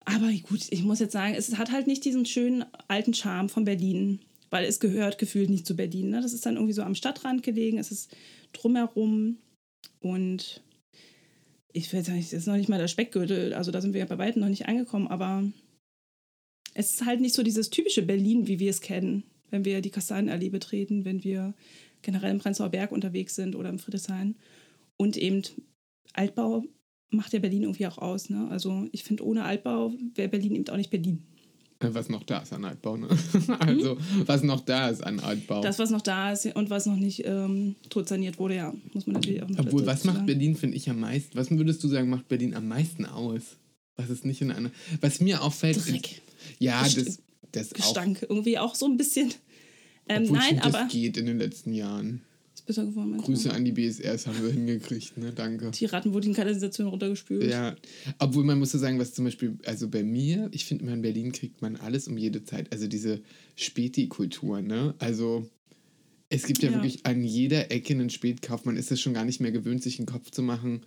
Aber 0.04 0.30
gut, 0.48 0.66
ich 0.70 0.84
muss 0.84 1.00
jetzt 1.00 1.12
sagen, 1.12 1.34
es 1.34 1.58
hat 1.58 1.72
halt 1.72 1.88
nicht 1.88 2.04
diesen 2.04 2.26
schönen 2.26 2.64
alten 2.86 3.12
Charme 3.12 3.48
von 3.48 3.64
Berlin, 3.64 4.20
weil 4.50 4.64
es 4.66 4.78
gehört 4.78 5.18
gefühlt 5.18 5.50
nicht 5.50 5.66
zu 5.66 5.74
Berlin. 5.74 6.10
Ne? 6.10 6.20
Das 6.20 6.32
ist 6.32 6.46
dann 6.46 6.54
irgendwie 6.54 6.74
so 6.74 6.82
am 6.82 6.94
Stadtrand 6.94 7.42
gelegen, 7.42 7.78
es 7.78 7.90
ist 7.90 8.14
drumherum 8.52 9.38
und 9.98 10.62
ich 11.72 11.92
will 11.92 12.00
nicht, 12.00 12.32
das 12.32 12.40
ist 12.40 12.46
noch 12.46 12.56
nicht 12.56 12.68
mal 12.68 12.78
der 12.78 12.88
Speckgürtel, 12.88 13.54
also 13.54 13.70
da 13.70 13.80
sind 13.80 13.92
wir 13.92 14.00
ja 14.00 14.06
bei 14.06 14.18
weitem 14.18 14.40
noch 14.40 14.48
nicht 14.48 14.66
angekommen, 14.66 15.08
aber 15.08 15.44
es 16.74 16.94
ist 16.94 17.06
halt 17.06 17.20
nicht 17.20 17.34
so 17.34 17.42
dieses 17.42 17.70
typische 17.70 18.02
Berlin, 18.02 18.46
wie 18.46 18.58
wir 18.58 18.70
es 18.70 18.80
kennen, 18.80 19.24
wenn 19.50 19.64
wir 19.64 19.80
die 19.80 19.90
Kastanienallee 19.90 20.50
betreten, 20.50 21.04
wenn 21.04 21.24
wir 21.24 21.54
generell 22.02 22.30
im 22.30 22.38
Prenzlauer 22.38 22.70
Berg 22.70 22.92
unterwegs 22.92 23.34
sind 23.34 23.56
oder 23.56 23.68
im 23.68 23.78
Friedrichshain. 23.78 24.36
Und 24.96 25.16
eben 25.16 25.42
Altbau 26.12 26.64
macht 27.10 27.32
ja 27.32 27.38
Berlin 27.38 27.62
irgendwie 27.62 27.86
auch 27.86 27.98
aus. 27.98 28.30
Ne? 28.30 28.48
Also 28.50 28.88
ich 28.92 29.04
finde, 29.04 29.24
ohne 29.24 29.44
Altbau 29.44 29.92
wäre 30.14 30.28
Berlin 30.28 30.54
eben 30.54 30.68
auch 30.68 30.76
nicht 30.76 30.90
Berlin. 30.90 31.22
Äh, 31.80 31.88
Was 31.92 32.08
noch 32.08 32.22
da 32.24 32.38
ist 32.38 32.52
an 32.52 32.64
Altbau, 32.64 32.96
ne? 32.96 33.08
Also, 33.60 33.98
was 34.24 34.42
noch 34.42 34.60
da 34.60 34.88
ist 34.88 35.02
an 35.04 35.20
Altbau. 35.20 35.60
Das, 35.60 35.78
was 35.78 35.90
noch 35.90 36.00
da 36.00 36.32
ist 36.32 36.46
und 36.56 36.70
was 36.70 36.86
noch 36.86 36.96
nicht 36.96 37.24
ähm, 37.26 37.76
tot 37.90 38.08
saniert 38.08 38.38
wurde, 38.38 38.56
ja, 38.56 38.74
muss 38.94 39.06
man 39.06 39.14
natürlich 39.14 39.42
auch 39.42 39.48
noch 39.48 39.58
Obwohl, 39.58 39.84
was 39.86 40.04
macht 40.04 40.16
sagen. 40.16 40.26
Berlin, 40.26 40.56
finde 40.56 40.76
ich, 40.76 40.88
am 40.88 41.00
meisten? 41.00 41.36
Was 41.36 41.50
würdest 41.50 41.84
du 41.84 41.88
sagen, 41.88 42.08
macht 42.08 42.28
Berlin 42.28 42.54
am 42.54 42.66
meisten 42.68 43.04
aus? 43.04 43.42
Was 43.96 44.10
ist 44.10 44.24
nicht 44.24 44.40
in 44.42 44.50
einer. 44.50 44.70
Was 45.00 45.20
mir 45.20 45.42
auffällt. 45.42 45.76
Dreck. 45.86 46.12
Ist, 46.12 46.22
ja, 46.58 46.82
Gest- 46.82 46.96
das, 47.06 47.18
das 47.52 47.72
auch. 47.72 47.76
Gestank. 47.76 48.22
Irgendwie 48.28 48.58
auch 48.58 48.74
so 48.74 48.86
ein 48.86 48.96
bisschen. 48.96 49.32
Ähm, 50.08 50.24
nein, 50.30 50.42
finde, 50.42 50.64
aber. 50.64 50.78
das 50.84 50.92
geht 50.92 51.16
in 51.16 51.26
den 51.26 51.38
letzten 51.38 51.72
Jahren. 51.72 52.22
Besser 52.66 52.84
geworden, 52.84 53.12
du? 53.16 53.22
Grüße 53.22 53.52
an 53.52 53.64
die 53.64 53.72
BSRs 53.72 54.26
haben 54.26 54.42
wir 54.42 54.50
hingekriegt, 54.52 55.16
ne? 55.18 55.32
Danke. 55.32 55.70
Die 55.70 55.84
Ratten 55.86 56.12
wurden 56.12 56.26
in 56.28 56.34
Kanalisation 56.34 56.88
runtergespült. 56.88 57.48
Ja, 57.50 57.76
obwohl 58.18 58.44
man 58.44 58.58
muss 58.58 58.72
so 58.72 58.78
sagen, 58.78 58.98
was 58.98 59.14
zum 59.14 59.24
Beispiel, 59.24 59.56
also 59.64 59.88
bei 59.88 60.02
mir, 60.02 60.48
ich 60.52 60.64
finde 60.64 60.84
immer 60.84 60.92
in 60.94 61.02
Berlin 61.02 61.30
kriegt 61.32 61.62
man 61.62 61.76
alles 61.76 62.08
um 62.08 62.18
jede 62.18 62.42
Zeit. 62.44 62.72
Also 62.72 62.88
diese 62.88 63.20
Späti-Kultur, 63.54 64.62
ne? 64.62 64.94
Also 64.98 65.48
es 66.28 66.44
gibt 66.46 66.62
ja, 66.62 66.70
Ja. 66.70 66.76
wirklich 66.76 67.04
an 67.06 67.22
jeder 67.22 67.70
Ecke 67.70 67.92
einen 67.94 68.10
Spätkauf. 68.10 68.64
Man 68.64 68.76
ist 68.76 68.90
es 68.90 69.00
schon 69.00 69.14
gar 69.14 69.24
nicht 69.24 69.40
mehr 69.40 69.52
gewöhnt, 69.52 69.82
sich 69.82 69.98
einen 69.98 70.06
Kopf 70.06 70.30
zu 70.30 70.42
machen, 70.42 70.80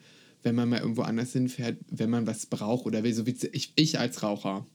wenn 0.43 0.55
man 0.55 0.67
mal 0.69 0.79
irgendwo 0.79 1.03
anders 1.03 1.31
hinfährt, 1.33 1.77
wenn 1.89 2.09
man 2.09 2.27
was 2.27 2.45
braucht 2.45 2.85
oder 2.85 3.03
will. 3.03 3.13
So 3.13 3.25
wie 3.25 3.35
ich, 3.53 3.71
ich 3.75 3.99
als 3.99 4.21
Raucher. 4.23 4.65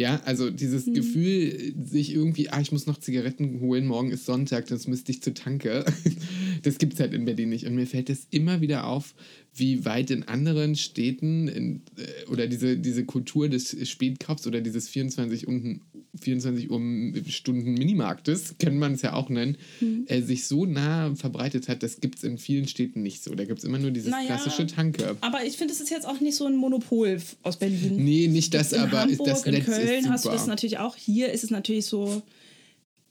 Ja, 0.00 0.22
also 0.24 0.48
dieses 0.48 0.86
Mhm. 0.86 0.94
Gefühl, 0.94 1.74
sich 1.84 2.14
irgendwie, 2.14 2.48
ah, 2.48 2.58
ich 2.58 2.72
muss 2.72 2.86
noch 2.86 2.98
Zigaretten 2.98 3.60
holen, 3.60 3.86
morgen 3.86 4.10
ist 4.10 4.24
Sonntag, 4.24 4.66
das 4.68 4.86
müsste 4.86 5.12
ich 5.12 5.22
zur 5.22 5.34
Tanke. 5.34 5.84
Das 6.62 6.76
gibt 6.78 6.92
es 6.94 7.00
halt 7.00 7.14
in 7.14 7.24
Berlin 7.24 7.48
nicht. 7.50 7.66
Und 7.66 7.74
mir 7.74 7.86
fällt 7.86 8.10
es 8.10 8.26
immer 8.30 8.60
wieder 8.60 8.86
auf, 8.86 9.14
wie 9.54 9.84
weit 9.84 10.10
in 10.10 10.22
anderen 10.28 10.76
Städten 10.76 11.48
in, 11.48 11.82
äh, 11.96 12.30
oder 12.30 12.46
diese, 12.46 12.76
diese 12.76 13.04
Kultur 13.04 13.48
des 13.48 13.76
Spätkaufs 13.88 14.46
oder 14.46 14.60
dieses 14.60 14.88
24, 14.88 15.48
Unden, 15.48 15.80
24 16.20 16.70
Uhr 16.70 16.80
Stunden 17.28 17.74
Minimarktes, 17.74 18.54
kann 18.58 18.78
man 18.78 18.94
es 18.94 19.02
ja 19.02 19.12
auch 19.14 19.28
nennen, 19.28 19.56
Mhm. 19.80 20.04
äh, 20.06 20.22
sich 20.22 20.46
so 20.46 20.66
nah 20.66 21.14
verbreitet 21.14 21.68
hat, 21.68 21.82
das 21.82 22.00
gibt 22.00 22.16
es 22.18 22.24
in 22.24 22.38
vielen 22.38 22.68
Städten 22.68 23.02
nicht 23.02 23.22
so. 23.24 23.34
Da 23.34 23.44
gibt 23.44 23.58
es 23.58 23.64
immer 23.64 23.78
nur 23.78 23.90
dieses 23.90 24.10
Naja, 24.10 24.26
klassische 24.36 24.66
Tanke. 24.66 25.16
Aber 25.20 25.44
ich 25.44 25.56
finde, 25.56 25.74
es 25.74 25.80
ist 25.80 25.90
jetzt 25.90 26.06
auch 26.06 26.20
nicht 26.20 26.36
so 26.36 26.46
ein 26.46 26.56
Monopol 26.56 27.20
aus 27.42 27.58
Berlin. 27.58 27.96
Nee, 27.96 28.28
nicht 28.28 28.54
das, 28.54 28.72
in 28.72 28.80
aber 28.80 29.00
Hamburg, 29.02 29.26
das 29.26 29.44
in 29.44 29.52
Netz 29.54 29.64
Köln 29.66 29.80
ist 29.88 30.02
super. 30.02 30.12
hast 30.12 30.24
du 30.26 30.30
das 30.30 30.46
natürlich 30.46 30.78
auch. 30.78 30.96
Hier 30.96 31.32
ist 31.32 31.44
es 31.44 31.50
natürlich 31.50 31.86
so 31.86 32.22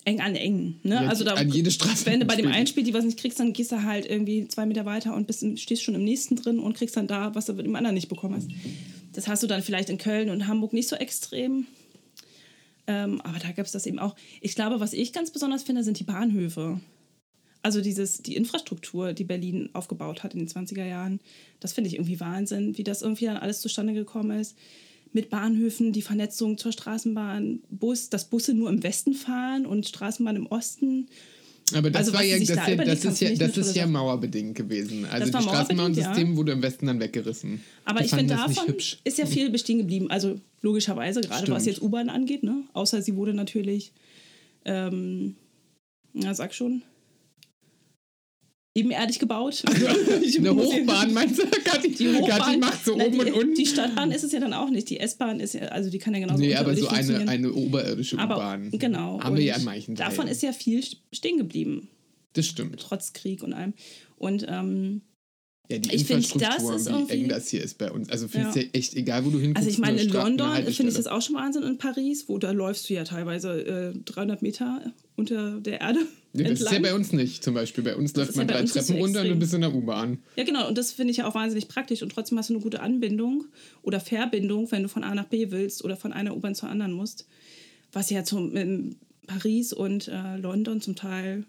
eng 0.10 0.22
an 0.22 0.36
eng. 0.36 0.80
Ne? 0.84 0.96
Ja, 0.96 1.08
also 1.08 1.24
da, 1.24 1.36
an 1.36 1.50
jede 1.50 1.70
Straße 1.70 2.06
wenn 2.08 2.20
du 2.20 2.26
bei 2.26 2.36
dem 2.36 2.52
einen 2.52 2.68
Spiel 2.68 2.84
die 2.84 2.94
was 2.94 3.06
nicht 3.06 3.20
kriegst, 3.20 3.40
dann 3.40 3.54
gehst 3.54 3.72
du 3.72 3.84
halt 3.84 4.06
irgendwie 4.10 4.48
zwei 4.48 4.66
Meter 4.66 4.86
weiter 4.86 5.16
und 5.16 5.28
bist, 5.28 5.46
stehst 5.60 5.84
schon 5.84 5.96
im 5.96 6.04
nächsten 6.04 6.36
drin 6.36 6.60
und 6.60 6.76
kriegst 6.76 6.98
dann 6.98 7.08
da, 7.08 7.36
was 7.36 7.46
du 7.46 7.54
mit 7.54 7.66
dem 7.66 7.76
anderen 7.76 7.94
nicht 7.94 8.10
bekommen 8.10 8.36
hast. 8.36 8.50
Das 9.14 9.28
hast 9.28 9.44
du 9.44 9.48
dann 9.48 9.62
vielleicht 9.62 9.90
in 9.90 9.98
Köln 9.98 10.30
und 10.30 10.48
Hamburg 10.48 10.74
nicht 10.74 10.88
so 10.88 10.96
extrem. 10.96 11.68
Ähm, 12.88 13.22
aber 13.22 13.38
da 13.38 13.52
gab 13.52 13.66
es 13.66 13.72
das 13.72 13.86
eben 13.86 14.00
auch. 14.00 14.16
Ich 14.42 14.56
glaube, 14.56 14.80
was 14.80 14.94
ich 14.94 15.14
ganz 15.14 15.32
besonders 15.32 15.64
finde, 15.64 15.84
sind 15.84 16.00
die 16.00 16.04
Bahnhöfe. 16.04 16.80
Also 17.62 17.82
dieses, 17.82 18.24
die 18.24 18.36
Infrastruktur, 18.36 19.14
die 19.14 19.26
Berlin 19.26 19.70
aufgebaut 19.74 20.24
hat 20.24 20.34
in 20.34 20.40
den 20.40 20.48
20er 20.48 20.86
Jahren, 20.86 21.20
das 21.60 21.74
finde 21.74 21.90
ich 21.90 21.96
irgendwie 21.96 22.20
Wahnsinn, 22.20 22.78
wie 22.78 22.84
das 22.84 23.02
irgendwie 23.02 23.26
dann 23.26 23.38
alles 23.38 23.62
zustande 23.62 23.94
gekommen 23.94 24.40
ist. 24.40 24.56
Mit 25.12 25.30
Bahnhöfen, 25.30 25.92
die 25.92 26.04
Vernetzung 26.04 26.58
zur 26.58 26.72
Straßenbahn, 26.72 27.62
Bus, 27.70 28.10
dass 28.10 28.26
Busse 28.26 28.54
nur 28.54 28.70
im 28.70 28.84
Westen 28.84 29.14
fahren 29.14 29.66
und 29.66 29.88
Straßenbahn 29.88 30.36
im 30.36 30.46
Osten. 30.48 31.08
Aber 31.74 31.90
das 31.90 32.00
Also, 32.00 32.14
war 32.14 32.22
was 32.22 32.28
ja, 32.28 32.40
das, 32.40 32.48
da 32.48 32.68
ja, 32.68 32.76
das 32.84 33.06
ist 33.06 33.22
ja, 33.22 33.36
das 33.36 33.58
ist 33.58 33.76
ja 33.76 33.88
mauerbedingt 33.88 34.56
gewesen. 34.56 35.06
Also 35.06 35.32
das 35.32 35.44
Straßenbahnsystem 35.44 36.06
mauerbedingt, 36.06 36.32
ja. 36.32 36.38
wurde 36.38 36.52
im 36.52 36.62
Westen 36.62 36.88
dann 36.88 37.00
weggerissen. 37.00 37.62
Aber 37.86 38.00
Die 38.00 38.06
ich 38.06 38.12
finde, 38.12 38.36
davon 38.36 38.76
ist 39.04 39.18
ja 39.18 39.26
viel 39.26 39.50
bestehen 39.50 39.80
geblieben. 39.80 40.10
Also 40.10 40.40
logischerweise, 40.62 41.22
gerade 41.22 41.48
was 41.50 41.64
Stimmt. 41.64 41.78
jetzt 41.78 41.82
U-Bahn 41.82 42.10
angeht, 42.10 42.44
ne? 42.44 42.64
Außer 42.74 43.02
sie 43.02 43.16
wurde 43.16 43.34
natürlich, 43.34 43.92
ähm, 44.66 45.36
na 46.14 46.34
sag 46.34 46.54
schon, 46.54 46.82
ebenerdig 48.80 49.20
gebaut. 49.20 49.64
Ich 50.24 50.38
Eine 50.40 50.56
Hochbahn, 50.56 51.14
meinst 51.14 51.40
du? 51.40 51.44
Kathi, 51.64 51.90
Die 51.92 52.06
Kathi 52.06 52.20
Hochbahn, 52.22 52.60
macht 52.60 52.86
so 52.86 52.96
nein, 52.96 53.08
oben 53.08 53.20
die, 53.26 53.32
und 53.32 53.34
unten. 53.42 53.56
Die 53.56 53.66
Stadtbahn 53.66 54.12
ist 54.12 54.24
es 54.24 54.32
ja 54.32 54.40
dann 54.40 54.54
auch 54.54 54.70
nicht. 54.70 54.90
Die 54.90 55.00
S-Bahn 55.00 55.40
ist 55.40 55.54
ja, 55.54 55.62
also 55.68 55.90
die 55.90 55.98
kann 56.00 56.14
ja 56.14 56.20
genauso 56.22 56.40
nee, 56.40 56.56
aber 56.56 56.76
so 56.76 56.88
eine, 56.88 57.28
eine 57.28 57.52
oberirdische 57.54 58.18
aber 58.20 58.36
U-Bahn. 58.36 58.72
genau. 58.72 59.22
Haben 59.22 59.36
wir 59.38 59.44
ja 59.44 59.56
in 59.56 59.64
manchen 59.64 59.96
Teilen. 59.96 60.10
Davon 60.10 60.28
ist 60.28 60.42
ja 60.42 60.52
viel 60.54 60.84
stehen 61.12 61.38
geblieben 61.38 61.88
Das 62.34 62.46
stimmt. 62.48 62.80
trotz 62.80 63.14
Krieg 63.14 63.44
und 63.44 63.54
allem. 63.54 63.74
Und 64.18 64.46
ähm, 64.50 65.02
Ja, 65.72 65.78
die 65.78 65.94
Ich 65.96 66.06
find, 66.06 66.24
Infrastruktur, 66.26 66.72
das 66.74 66.88
ist 66.88 67.10
wie 67.10 67.14
eng 67.14 67.30
das 67.30 67.50
hier 67.50 67.64
ist 67.64 67.78
bei 67.78 67.92
uns. 67.92 68.10
Also 68.10 68.28
findest 68.28 68.56
Ja. 68.56 68.62
ja 68.64 68.68
echt 68.74 68.96
egal, 68.96 69.26
wo 69.26 69.30
du 69.30 69.40
hinguckst. 69.40 69.58
Also 69.58 69.70
ich 69.70 69.78
meine, 69.78 70.00
eine 70.00 70.08
in 70.08 70.14
London 70.14 70.56
finde 70.74 70.90
ich 70.92 70.98
das 70.98 71.08
auch 71.08 71.22
schon 71.22 71.36
Wahnsinn. 71.36 71.64
In 71.64 71.78
Paris, 71.78 72.26
wo 72.28 72.38
da 72.38 72.52
läufst 72.52 72.90
du 72.90 72.94
ja 72.94 73.04
teilweise 73.04 73.94
äh, 73.96 74.00
300 74.06 74.42
Meter 74.42 74.94
unter 75.16 75.60
der 75.62 75.82
Erde 75.82 76.00
Ja, 76.34 76.48
das 76.48 76.62
ist 76.62 76.72
ja 76.72 76.80
bei 76.80 76.94
uns 76.94 77.12
nicht 77.12 77.44
zum 77.44 77.56
Beispiel. 77.56 77.84
Bei 77.84 77.96
uns 77.96 78.16
läuft 78.16 78.32
ja 78.32 78.38
man 78.38 78.48
bei 78.48 78.54
drei 78.54 78.64
Treppen 78.64 78.98
runter 78.98 79.22
und 79.22 79.30
du 79.30 79.36
bist 79.36 79.54
in 79.54 79.62
der 79.62 79.74
U-Bahn. 79.74 80.20
Ja, 80.36 80.44
genau. 80.44 80.68
Und 80.68 80.78
das 80.78 80.92
finde 80.92 81.12
ich 81.12 81.18
ja 81.18 81.28
auch 81.28 81.34
wahnsinnig 81.34 81.68
praktisch. 81.68 82.04
Und 82.04 82.12
trotzdem 82.12 82.38
hast 82.38 82.50
du 82.50 82.54
eine 82.54 82.62
gute 82.62 82.82
Anbindung 82.82 83.46
oder 83.82 84.00
Verbindung, 84.00 84.72
wenn 84.72 84.84
du 84.84 84.90
von 84.90 85.04
A 85.04 85.16
nach 85.16 85.26
B 85.26 85.50
willst 85.50 85.84
oder 85.84 85.98
von 85.98 86.14
einer 86.14 86.36
U-Bahn 86.36 86.54
zur 86.54 86.70
anderen 86.70 86.92
musst. 86.92 87.28
Was 87.92 88.12
ja 88.12 88.24
zum, 88.24 88.56
in 88.56 88.98
Paris 89.26 89.74
und 89.74 90.08
äh, 90.08 90.38
London 90.38 90.82
zum 90.82 90.96
Teil 90.96 91.46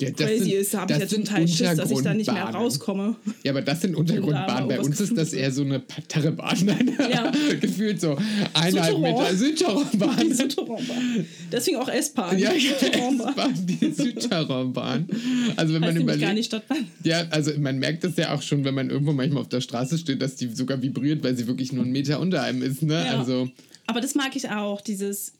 Ja, 0.00 0.10
das 0.10 0.26
crazy 0.26 0.44
sind- 0.44 0.52
ist. 0.54 0.74
Da 0.74 0.80
habe 0.80 0.92
ich 0.92 0.98
ja 0.98 1.06
zum 1.06 1.24
Teil 1.24 1.46
Schiss, 1.46 1.76
dass 1.76 1.90
ich 1.90 2.00
da 2.02 2.14
nicht 2.14 2.30
mehr 2.32 2.42
rauskomme. 2.44 3.14
Ja, 3.44 3.52
aber 3.52 3.62
das 3.62 3.80
sind 3.80 3.94
Untergrundbahnen. 3.94 4.68
Bei 4.68 4.80
uns 4.80 5.00
ist 5.00 5.16
das 5.16 5.32
eher 5.32 5.52
so 5.52 5.62
eine 5.62 5.78
Parterrebahn. 5.80 6.54
Ja. 7.12 7.30
Gefühlt 7.60 8.00
so 8.00 8.16
eineinhalb. 8.54 8.98
Meter 8.98 9.34
Südtirolbahn. 9.36 10.18
Die 10.28 10.32
Südtirolbahn. 10.34 11.26
Deswegen 11.52 11.76
auch 11.76 11.88
S-Bahn. 11.88 12.38
Ja, 12.38 12.50
Südtirolbahn. 12.52 13.28
S-Bahn, 13.30 13.66
die 13.66 13.92
Südtirolbahn. 13.92 15.06
Also 15.56 15.74
wenn 15.74 15.80
man 15.80 15.90
Heißt 15.90 16.06
gar 16.06 16.14
überlegt, 16.16 16.34
nicht 16.34 16.46
Stadtbahn. 16.46 16.86
ja, 17.04 17.26
also 17.30 17.52
man 17.58 17.78
merkt 17.78 18.02
das 18.04 18.16
ja 18.16 18.34
auch 18.34 18.42
schon, 18.42 18.64
wenn 18.64 18.74
man 18.74 18.90
irgendwo 18.90 19.12
manchmal 19.12 19.42
auf 19.42 19.48
der 19.48 19.60
Straße 19.60 19.98
steht, 19.98 20.20
dass 20.22 20.34
die 20.36 20.48
sogar 20.48 20.82
vibriert, 20.82 21.22
weil 21.22 21.36
sie 21.36 21.46
wirklich 21.46 21.72
nur 21.72 21.84
einen 21.84 21.92
Meter 21.92 22.20
unter 22.20 22.42
einem 22.42 22.62
ist. 22.62 22.82
Ne? 22.82 22.94
Ja. 23.06 23.18
Also 23.18 23.48
Aber 23.86 24.00
das 24.00 24.14
mag 24.14 24.34
ich 24.34 24.48
auch, 24.50 24.80
dieses 24.80 25.32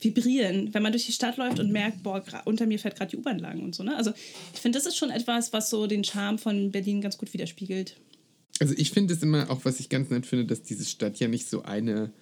Vibrieren, 0.00 0.72
wenn 0.72 0.82
man 0.82 0.92
durch 0.92 1.06
die 1.06 1.12
Stadt 1.12 1.36
läuft 1.36 1.58
und 1.58 1.72
merkt, 1.72 2.02
boah, 2.02 2.22
unter 2.44 2.66
mir 2.66 2.78
fährt 2.78 2.96
gerade 2.96 3.10
die 3.10 3.16
U-Bahn 3.16 3.38
lang 3.38 3.60
und 3.60 3.74
so. 3.74 3.82
Ne? 3.82 3.96
Also 3.96 4.12
ich 4.54 4.60
finde, 4.60 4.78
das 4.78 4.86
ist 4.86 4.96
schon 4.96 5.10
etwas, 5.10 5.52
was 5.52 5.70
so 5.70 5.86
den 5.86 6.04
Charme 6.04 6.38
von 6.38 6.70
Berlin 6.70 7.00
ganz 7.00 7.18
gut 7.18 7.32
widerspiegelt. 7.32 7.96
Also 8.60 8.74
ich 8.76 8.90
finde 8.90 9.14
es 9.14 9.22
immer 9.22 9.50
auch, 9.50 9.64
was 9.64 9.80
ich 9.80 9.88
ganz 9.88 10.10
nett 10.10 10.26
finde, 10.26 10.44
dass 10.44 10.62
diese 10.62 10.84
Stadt 10.84 11.18
ja 11.18 11.28
nicht 11.28 11.48
so 11.48 11.62
eine 11.62 12.12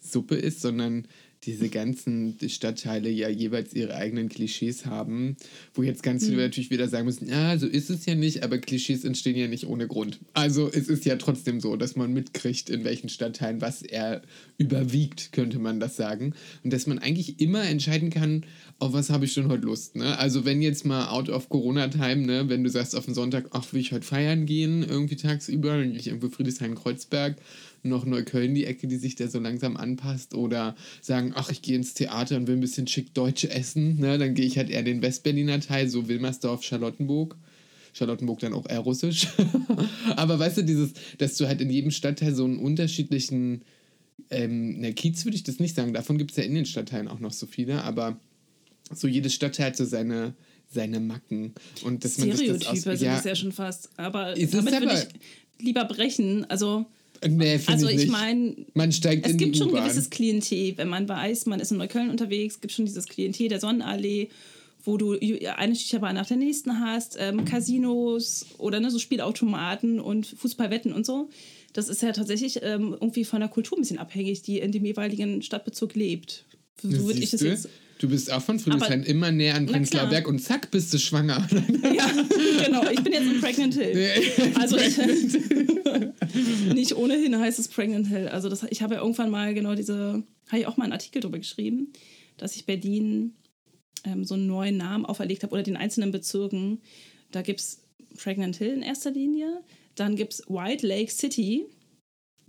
Suppe 0.00 0.36
ist, 0.36 0.60
sondern 0.60 1.06
diese 1.46 1.68
ganzen 1.68 2.36
Stadtteile 2.48 3.08
ja 3.08 3.28
jeweils 3.28 3.72
ihre 3.72 3.94
eigenen 3.94 4.28
Klischees 4.28 4.84
haben, 4.84 5.36
wo 5.74 5.82
jetzt 5.82 6.02
ganz 6.02 6.22
Mhm. 6.24 6.26
viele 6.30 6.42
natürlich 6.42 6.70
wieder 6.70 6.88
sagen 6.88 7.06
müssen, 7.06 7.28
ja, 7.28 7.56
so 7.56 7.66
ist 7.66 7.88
es 7.88 8.04
ja 8.04 8.14
nicht, 8.16 8.42
aber 8.42 8.58
Klischees 8.58 9.04
entstehen 9.04 9.36
ja 9.36 9.46
nicht 9.46 9.66
ohne 9.66 9.86
Grund. 9.86 10.18
Also 10.34 10.68
es 10.68 10.88
ist 10.88 11.04
ja 11.04 11.16
trotzdem 11.16 11.60
so, 11.60 11.76
dass 11.76 11.94
man 11.96 12.12
mitkriegt, 12.12 12.68
in 12.68 12.84
welchen 12.84 13.08
Stadtteilen 13.08 13.60
was 13.60 13.82
er 13.82 14.22
überwiegt, 14.58 15.32
könnte 15.32 15.58
man 15.58 15.80
das 15.80 15.96
sagen. 15.96 16.34
Und 16.64 16.72
dass 16.72 16.86
man 16.86 16.98
eigentlich 16.98 17.40
immer 17.40 17.62
entscheiden 17.64 18.10
kann, 18.10 18.44
auf 18.78 18.92
was 18.92 19.10
habe 19.10 19.24
ich 19.24 19.34
denn 19.34 19.48
heute 19.48 19.64
Lust. 19.64 19.96
Ne? 19.96 20.18
Also 20.18 20.44
wenn 20.44 20.60
jetzt 20.62 20.84
mal 20.84 21.08
out 21.08 21.28
of 21.28 21.48
Corona-Time, 21.48 22.26
ne, 22.26 22.48
wenn 22.48 22.64
du 22.64 22.70
sagst 22.70 22.96
auf 22.96 23.04
den 23.04 23.14
Sonntag, 23.14 23.46
ach, 23.52 23.72
will 23.72 23.80
ich 23.80 23.92
heute 23.92 24.04
feiern 24.04 24.46
gehen, 24.46 24.82
irgendwie 24.82 25.16
tagsüber, 25.16 25.78
dann 25.78 25.90
gehe 25.90 26.00
ich 26.00 26.08
irgendwo 26.08 26.28
Friedrichshain-Kreuzberg, 26.28 27.36
noch 27.88 28.04
Neukölln, 28.04 28.54
die 28.54 28.64
Ecke, 28.64 28.86
die 28.86 28.96
sich 28.96 29.16
da 29.16 29.28
so 29.28 29.38
langsam 29.38 29.76
anpasst. 29.76 30.34
Oder 30.34 30.76
sagen, 31.00 31.32
ach, 31.34 31.50
ich 31.50 31.62
gehe 31.62 31.76
ins 31.76 31.94
Theater 31.94 32.36
und 32.36 32.46
will 32.46 32.56
ein 32.56 32.60
bisschen 32.60 32.86
schick 32.86 33.14
Deutsch 33.14 33.44
essen. 33.44 33.98
Ne? 33.98 34.18
Dann 34.18 34.34
gehe 34.34 34.46
ich 34.46 34.58
halt 34.58 34.70
eher 34.70 34.82
den 34.82 35.02
Westberliner 35.02 35.60
Teil, 35.60 35.88
so 35.88 36.08
Wilmersdorf, 36.08 36.62
Charlottenburg. 36.62 37.36
Charlottenburg 37.96 38.40
dann 38.40 38.52
auch 38.52 38.68
eher 38.68 38.80
russisch. 38.80 39.28
Aber 40.16 40.38
weißt 40.38 40.58
du, 40.58 40.62
dieses, 40.62 40.92
dass 41.18 41.36
du 41.36 41.46
halt 41.46 41.60
in 41.60 41.70
jedem 41.70 41.90
Stadtteil 41.90 42.34
so 42.34 42.44
einen 42.44 42.58
unterschiedlichen, 42.58 43.62
ähm, 44.30 44.80
ne, 44.80 44.92
Kiez 44.92 45.24
würde 45.24 45.36
ich 45.36 45.44
das 45.44 45.60
nicht 45.60 45.74
sagen, 45.74 45.94
davon 45.94 46.18
gibt 46.18 46.32
es 46.32 46.36
ja 46.36 46.44
in 46.44 46.54
den 46.54 46.66
Stadtteilen 46.66 47.08
auch 47.08 47.20
noch 47.20 47.32
so 47.32 47.46
viele, 47.46 47.82
aber 47.84 48.20
so 48.92 49.08
jedes 49.08 49.34
Stadtteil 49.34 49.68
hat 49.68 49.76
so 49.76 49.84
seine, 49.84 50.34
seine 50.68 51.00
Macken. 51.00 51.54
Und 51.84 52.04
dass 52.04 52.18
man 52.18 52.32
sich 52.32 52.48
das 52.48 52.56
Stereotype 52.58 52.70
aus, 52.70 52.98
sind 52.98 53.06
ja, 53.06 53.18
es 53.18 53.24
ja 53.24 53.34
schon 53.34 53.52
fast. 53.52 53.90
Aber 53.96 54.34
damit 54.34 54.52
würde 54.52 55.08
ich 55.58 55.64
lieber 55.64 55.84
brechen. 55.84 56.44
Also, 56.44 56.86
nee, 57.26 57.60
also 57.66 57.88
ich, 57.88 58.08
meine, 58.08 58.54
man 58.74 58.92
steigt 58.92 59.26
es 59.26 59.36
gibt 59.36 59.56
schon 59.56 59.74
ein 59.74 59.82
gewisses 59.82 60.10
Klientel. 60.10 60.76
Wenn 60.76 60.88
man 60.88 61.08
weiß, 61.08 61.46
man 61.46 61.60
ist 61.60 61.72
in 61.72 61.78
Neukölln 61.78 62.10
unterwegs, 62.10 62.60
gibt 62.60 62.72
schon 62.72 62.86
dieses 62.86 63.06
Klientel 63.06 63.48
der 63.48 63.60
Sonnenallee, 63.60 64.28
wo 64.84 64.96
du 64.96 65.18
eine 65.56 65.74
Schicherbahn 65.74 66.14
nach 66.14 66.26
der 66.26 66.36
nächsten 66.36 66.80
hast, 66.80 67.16
ähm, 67.18 67.44
Casinos 67.44 68.46
oder 68.58 68.80
ne, 68.80 68.90
so 68.90 68.98
Spielautomaten 68.98 70.00
und 70.00 70.26
Fußballwetten 70.26 70.92
und 70.92 71.04
so. 71.04 71.28
Das 71.72 71.88
ist 71.88 72.02
ja 72.02 72.12
tatsächlich 72.12 72.60
ähm, 72.62 72.92
irgendwie 72.92 73.24
von 73.24 73.40
der 73.40 73.48
Kultur 73.48 73.76
ein 73.76 73.82
bisschen 73.82 73.98
abhängig, 73.98 74.42
die 74.42 74.60
in 74.60 74.72
dem 74.72 74.84
jeweiligen 74.84 75.42
Stadtbezirk 75.42 75.94
lebt. 75.94 76.44
So 76.80 77.06
würde 77.06 77.18
ich 77.18 77.30
das 77.30 77.40
jetzt. 77.40 77.68
Du 77.98 78.08
bist 78.08 78.30
auch 78.30 78.42
von 78.42 78.58
Friedrichshain 78.58 79.02
immer 79.04 79.30
näher 79.30 79.54
an 79.54 79.66
Prenzlauer. 79.66 80.06
Berg 80.08 80.28
und 80.28 80.38
zack, 80.40 80.70
bist 80.70 80.92
du 80.92 80.98
schwanger. 80.98 81.46
Ja, 81.94 82.10
genau. 82.64 82.90
Ich 82.90 83.02
bin 83.02 83.12
jetzt 83.12 83.26
in 83.26 83.40
Pregnant 83.40 83.74
Hill. 83.74 84.22
Also 84.54 84.76
ich, 84.76 84.98
nicht 86.74 86.94
ohnehin 86.94 87.38
heißt 87.38 87.58
es 87.58 87.68
Pregnant 87.68 88.08
Hill. 88.08 88.28
Also 88.28 88.48
das, 88.48 88.64
ich 88.68 88.82
habe 88.82 88.96
ja 88.96 89.00
irgendwann 89.00 89.30
mal 89.30 89.54
genau 89.54 89.74
diese, 89.74 90.22
habe 90.48 90.60
ich 90.60 90.66
auch 90.66 90.76
mal 90.76 90.84
einen 90.84 90.92
Artikel 90.92 91.20
darüber 91.20 91.38
geschrieben, 91.38 91.92
dass 92.36 92.54
ich 92.56 92.66
Berlin 92.66 93.34
ähm, 94.04 94.24
so 94.24 94.34
einen 94.34 94.46
neuen 94.46 94.76
Namen 94.76 95.06
auferlegt 95.06 95.42
habe 95.42 95.54
oder 95.54 95.62
den 95.62 95.76
einzelnen 95.76 96.12
Bezirken. 96.12 96.82
Da 97.30 97.42
gibt 97.42 97.60
es 97.60 97.80
Pregnant 98.16 98.56
Hill 98.56 98.74
in 98.74 98.82
erster 98.82 99.10
Linie. 99.10 99.62
Dann 99.94 100.16
gibt 100.16 100.34
es 100.34 100.42
White 100.48 100.86
Lake 100.86 101.10
City. 101.10 101.64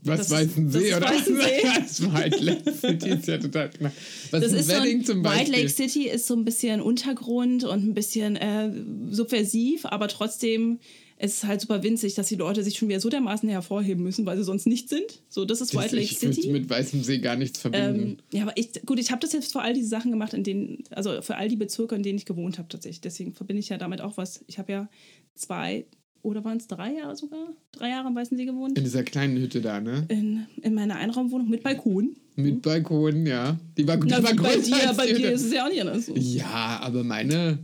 Was 0.03 0.19
Das- 0.19 0.31
Weißensee 0.31 0.89
das 0.91 0.97
oder 0.97 1.09
Weißensee. 1.09 1.63
was? 1.63 2.01
White 2.13 2.43
Lake 2.43 2.73
City 2.73 3.09
ist 3.09 3.27
ja 3.27 3.37
total 3.39 3.69
knapp. 3.71 3.91
Was 4.31 4.41
Das 4.41 4.51
ist 4.53 4.59
ist 4.61 4.67
so 4.69 4.73
Wedding 4.75 4.99
ein, 4.99 5.05
zum 5.05 5.23
White 5.23 5.29
Beispiel? 5.35 5.53
Lake 5.55 5.69
City 5.69 6.07
ist 6.07 6.27
so 6.27 6.35
ein 6.35 6.45
bisschen 6.45 6.81
Untergrund 6.81 7.63
und 7.63 7.83
ein 7.83 7.93
bisschen 7.93 8.35
äh, 8.35 8.71
subversiv, 9.11 9.85
aber 9.85 10.07
trotzdem 10.07 10.79
ist 11.19 11.37
es 11.37 11.43
halt 11.45 11.61
super 11.61 11.81
winzig, 11.81 12.13
dass 12.13 12.27
die 12.27 12.35
Leute 12.35 12.63
sich 12.63 12.77
schon 12.77 12.89
wieder 12.89 12.99
so 12.99 13.09
dermaßen 13.09 13.49
hervorheben 13.49 14.03
müssen, 14.03 14.23
weil 14.27 14.37
sie 14.37 14.43
sonst 14.43 14.67
nicht 14.67 14.87
sind. 14.87 15.23
So, 15.29 15.45
das 15.45 15.61
ist 15.61 15.73
Das- 15.73 15.81
White 15.83 15.95
Lake 15.95 16.05
ich 16.11 16.19
City. 16.19 16.47
mit 16.49 16.69
Weißem 16.69 17.03
See 17.03 17.17
gar 17.17 17.35
nichts 17.35 17.57
verbinden. 17.59 17.99
Ähm, 18.01 18.17
ja, 18.31 18.43
aber 18.43 18.53
ich, 18.55 18.69
gut, 18.85 18.99
ich 18.99 19.09
habe 19.09 19.19
das 19.21 19.33
jetzt 19.33 19.51
für 19.51 19.61
all 19.61 19.73
diese 19.73 19.87
Sachen 19.87 20.11
gemacht, 20.11 20.35
in 20.35 20.43
denen, 20.43 20.83
also 20.91 21.19
für 21.23 21.35
all 21.35 21.49
die 21.49 21.55
Bezirke, 21.55 21.95
in 21.95 22.03
denen 22.03 22.19
ich 22.19 22.25
gewohnt 22.25 22.59
habe 22.59 22.67
tatsächlich. 22.69 23.01
Deswegen 23.01 23.33
verbinde 23.33 23.61
ich 23.61 23.69
ja 23.69 23.79
damit 23.79 23.99
auch 24.01 24.15
was. 24.17 24.43
Ich 24.45 24.59
habe 24.59 24.71
ja 24.71 24.89
zwei 25.33 25.85
oder 26.27 26.43
waren 26.43 26.57
es 26.57 26.67
drei 26.67 26.93
Jahre 26.93 27.15
sogar? 27.15 27.47
Drei 27.71 27.89
Jahre 27.89 28.07
am 28.07 28.15
Weißen 28.15 28.35
See 28.37 28.45
gewohnt. 28.45 28.77
In 28.77 28.83
dieser 28.83 29.03
kleinen 29.03 29.37
Hütte 29.37 29.61
da, 29.61 29.79
ne? 29.79 30.05
In, 30.09 30.45
in 30.61 30.73
meiner 30.73 30.95
Einraumwohnung 30.97 31.49
mit 31.49 31.63
Balkon. 31.63 32.15
Mit 32.35 32.61
Balkon, 32.61 33.25
ja. 33.25 33.57
Die 33.77 33.87
war, 33.87 33.97
die 33.97 34.07
Na, 34.09 34.21
war 34.21 34.31
wie 34.33 34.35
bei 34.35 34.57
dir, 34.57 34.93
bei 34.95 35.07
die 35.07 35.13
dir 35.13 35.31
ist 35.31 35.45
es 35.45 35.53
ja 35.53 35.65
auch 35.65 35.69
nicht 35.69 35.81
anders. 35.81 36.05
So. 36.07 36.15
Ja, 36.15 36.79
aber 36.83 37.03
meine, 37.03 37.59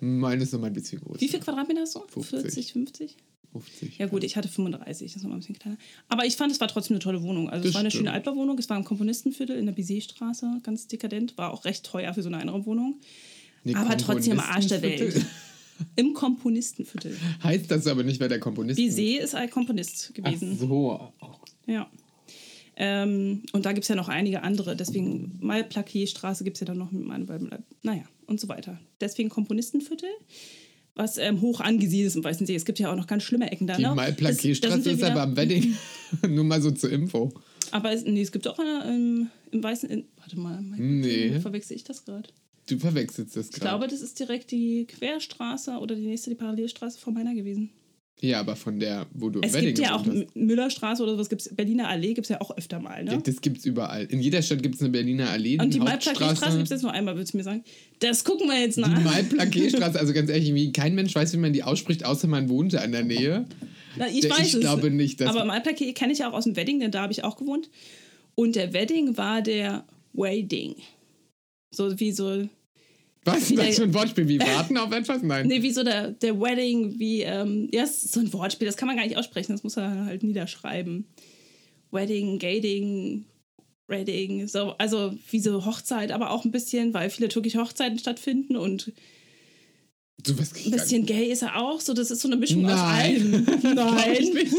meine 0.00 0.42
ist 0.42 0.52
nochmal 0.52 0.70
ein 0.70 0.74
bisschen 0.74 1.00
größer. 1.00 1.20
Wie 1.20 1.28
viel 1.28 1.38
Quadratmeter 1.40 1.82
hast 1.82 1.94
du? 1.94 2.00
50. 2.08 2.40
40, 2.40 2.72
50? 2.72 3.16
50. 3.52 3.98
Ja 3.98 4.06
gut, 4.06 4.24
ich 4.24 4.36
hatte 4.36 4.48
35, 4.48 5.06
das 5.06 5.16
ist 5.16 5.22
nochmal 5.22 5.38
ein 5.38 5.40
bisschen 5.40 5.58
kleiner. 5.58 5.78
Aber 6.08 6.26
ich 6.26 6.36
fand, 6.36 6.52
es 6.52 6.60
war 6.60 6.68
trotzdem 6.68 6.96
eine 6.96 7.00
tolle 7.02 7.22
Wohnung. 7.22 7.48
Also 7.48 7.62
Das 7.62 7.68
es 7.70 7.74
war 7.74 7.80
eine 7.80 7.90
stimmt. 7.90 8.00
schöne 8.06 8.12
Altbauwohnung, 8.12 8.58
es 8.58 8.68
war 8.68 8.76
im 8.76 8.84
Komponistenviertel 8.84 9.56
in 9.56 9.64
der 9.66 9.72
Bizet-Straße, 9.72 10.60
ganz 10.64 10.88
dekadent, 10.88 11.38
war 11.38 11.52
auch 11.52 11.64
recht 11.64 11.84
teuer 11.86 12.12
für 12.12 12.22
so 12.22 12.28
eine 12.28 12.38
Einraumwohnung. 12.38 12.96
Nee, 13.64 13.74
aber 13.74 13.96
trotzdem 13.96 14.38
am 14.38 14.44
Arsch 14.44 14.66
der 14.66 14.82
Welt. 14.82 15.24
Im 15.96 16.14
Komponistenviertel. 16.14 17.16
Heißt 17.42 17.70
das 17.70 17.86
aber 17.86 18.02
nicht, 18.02 18.20
weil 18.20 18.28
der 18.28 18.40
Komponist. 18.40 18.76
Bizet 18.76 19.22
ist 19.22 19.34
ein 19.34 19.50
Komponist 19.50 20.08
Ach 20.10 20.14
gewesen. 20.14 20.58
so. 20.58 21.12
Ja. 21.66 21.90
Ähm, 22.76 23.42
und 23.52 23.66
da 23.66 23.72
gibt 23.72 23.84
es 23.84 23.88
ja 23.88 23.96
noch 23.96 24.08
einige 24.08 24.42
andere. 24.42 24.76
Deswegen 24.76 25.36
Malplaquet-Straße 25.40 26.44
gibt 26.44 26.56
es 26.56 26.60
ja 26.60 26.66
dann 26.66 26.78
noch 26.78 26.92
mit 26.92 27.04
meinem, 27.04 27.26
naja, 27.82 28.04
und 28.26 28.40
so 28.40 28.48
weiter. 28.48 28.78
Deswegen 29.00 29.28
Komponistenviertel, 29.28 30.08
was 30.94 31.18
ähm, 31.18 31.40
hoch 31.40 31.60
angesiedelt 31.60 32.08
ist 32.08 32.16
im 32.16 32.22
Weißen 32.24 32.46
See. 32.46 32.54
Es 32.54 32.64
gibt 32.64 32.78
ja 32.78 32.92
auch 32.92 32.96
noch 32.96 33.08
ganz 33.08 33.24
schlimme 33.24 33.50
Ecken 33.50 33.66
da. 33.66 33.76
Die 33.76 33.82
ne? 33.82 33.94
Malplaquet-Straße 33.94 34.92
ist 34.92 35.02
aber 35.02 35.22
am 35.22 35.36
Wedding. 35.36 35.76
Nur 36.28 36.44
mal 36.44 36.62
so 36.62 36.70
zur 36.70 36.90
Info. 36.90 37.32
Aber 37.72 37.92
es, 37.92 38.04
nee, 38.04 38.22
es 38.22 38.32
gibt 38.32 38.46
auch 38.46 38.58
eine 38.58 38.94
im, 38.94 39.28
im 39.50 39.62
Weißen. 39.62 39.90
In, 39.90 40.04
warte 40.16 40.38
mal, 40.38 40.60
mein 40.62 41.00
Nee. 41.00 41.40
verwechsel 41.40 41.76
ich 41.76 41.84
das 41.84 42.04
gerade? 42.04 42.28
Du 42.68 42.78
verwechselst 42.78 43.36
das 43.36 43.46
Ich 43.46 43.52
gerade. 43.52 43.64
glaube, 43.70 43.88
das 43.88 44.00
ist 44.02 44.18
direkt 44.18 44.50
die 44.50 44.86
Querstraße 44.86 45.72
oder 45.78 45.94
die 45.94 46.06
nächste, 46.06 46.30
die 46.30 46.36
Parallelstraße 46.36 46.98
von 46.98 47.14
meiner 47.14 47.34
gewesen. 47.34 47.70
Ja, 48.20 48.40
aber 48.40 48.56
von 48.56 48.80
der, 48.80 49.06
wo 49.14 49.30
du 49.30 49.38
im 49.38 49.44
Es 49.44 49.52
Wedding 49.52 49.68
gibt 49.74 49.78
ja 49.78 49.94
auch 49.94 50.04
hast. 50.04 50.34
Müllerstraße 50.34 51.02
oder 51.04 51.12
sowas, 51.12 51.28
gibt's, 51.28 51.48
Berliner 51.54 51.86
Allee 51.88 52.14
gibt 52.14 52.24
es 52.24 52.30
ja 52.30 52.40
auch 52.40 52.50
öfter 52.56 52.80
mal. 52.80 53.04
Ne? 53.04 53.12
Ja, 53.12 53.16
das 53.18 53.40
gibt's 53.40 53.64
überall. 53.64 54.06
In 54.06 54.20
jeder 54.20 54.42
Stadt 54.42 54.60
gibt 54.60 54.74
es 54.74 54.80
eine 54.80 54.90
Berliner 54.90 55.30
Allee, 55.30 55.56
Und 55.60 55.72
die 55.72 55.78
Malplaquet-Straße 55.78 56.56
gibt 56.56 56.64
es 56.64 56.70
jetzt 56.70 56.82
nur 56.82 56.90
einmal, 56.90 57.14
würdest 57.14 57.34
du 57.34 57.36
mir 57.38 57.44
sagen. 57.44 57.62
Das 58.00 58.24
gucken 58.24 58.48
wir 58.48 58.58
jetzt 58.58 58.76
Die 58.76 58.80
nach. 58.82 59.04
Malplaquet-Straße, 59.04 60.00
also 60.00 60.12
ganz 60.12 60.30
ehrlich, 60.30 60.72
kein 60.72 60.96
Mensch 60.96 61.14
weiß, 61.14 61.32
wie 61.32 61.36
man 61.36 61.52
die 61.52 61.62
ausspricht, 61.62 62.04
außer 62.04 62.26
man 62.26 62.48
wohnt 62.48 62.72
da 62.74 62.82
in 62.82 62.90
der 62.90 63.04
Nähe. 63.04 63.46
Na, 63.96 64.08
ich 64.08 64.22
Der- 64.22 64.30
weiß 64.32 64.48
ich 64.48 64.54
es. 64.54 64.60
glaube 64.60 64.90
nicht, 64.90 65.20
dass- 65.20 65.28
Aber 65.30 65.44
Malplaquet 65.44 65.92
kenne 65.94 66.12
ich 66.12 66.18
ja 66.18 66.28
auch 66.28 66.34
aus 66.34 66.42
dem 66.44 66.56
Wedding, 66.56 66.80
denn 66.80 66.90
da 66.90 67.02
habe 67.02 67.12
ich 67.12 67.22
auch 67.22 67.36
gewohnt. 67.36 67.70
Und 68.34 68.56
der 68.56 68.72
Wedding 68.72 69.16
war 69.16 69.42
der 69.42 69.84
Wedding. 70.12 70.74
So 71.72 72.00
wie 72.00 72.10
so 72.10 72.48
Was 73.24 73.50
ist 73.50 73.58
das 73.58 73.76
für 73.76 73.82
ein 73.82 73.94
Wortspiel? 73.94 74.28
Wie 74.28 74.38
warten 74.40 74.76
auf 74.76 74.92
etwas? 74.92 75.22
Nein. 75.22 75.46
Nee, 75.46 75.62
wie 75.62 75.72
so 75.72 75.82
der, 75.82 76.12
der 76.12 76.40
Wedding, 76.40 76.98
wie, 76.98 77.22
ähm, 77.22 77.68
ja, 77.72 77.82
ist 77.82 78.12
so 78.12 78.20
ein 78.20 78.32
Wortspiel, 78.32 78.66
das 78.66 78.76
kann 78.76 78.86
man 78.86 78.96
gar 78.96 79.04
nicht 79.04 79.16
aussprechen, 79.16 79.52
das 79.52 79.62
muss 79.62 79.76
er 79.76 80.04
halt 80.06 80.22
niederschreiben. 80.22 81.06
Wedding, 81.90 82.38
Gating, 82.38 83.24
Wedding, 83.86 84.46
so, 84.46 84.74
also 84.78 85.14
wie 85.30 85.40
so 85.40 85.64
Hochzeit, 85.64 86.12
aber 86.12 86.30
auch 86.30 86.44
ein 86.44 86.50
bisschen, 86.50 86.94
weil 86.94 87.10
viele 87.10 87.28
türkische 87.28 87.58
Hochzeiten 87.58 87.98
stattfinden 87.98 88.56
und 88.56 88.92
So 90.26 90.38
was 90.38 90.52
Ein 90.54 90.70
bisschen 90.70 91.06
gay 91.06 91.30
ist 91.30 91.42
er 91.42 91.56
auch. 91.56 91.80
So, 91.80 91.94
das 91.94 92.10
ist 92.10 92.20
so 92.20 92.28
eine 92.28 92.36
Mischung 92.36 92.66
aus 92.66 92.72
Nein. 92.72 93.46
allem. 93.46 93.60
Glaub 93.74 94.06
ich 94.18 94.34
nicht. 94.34 94.54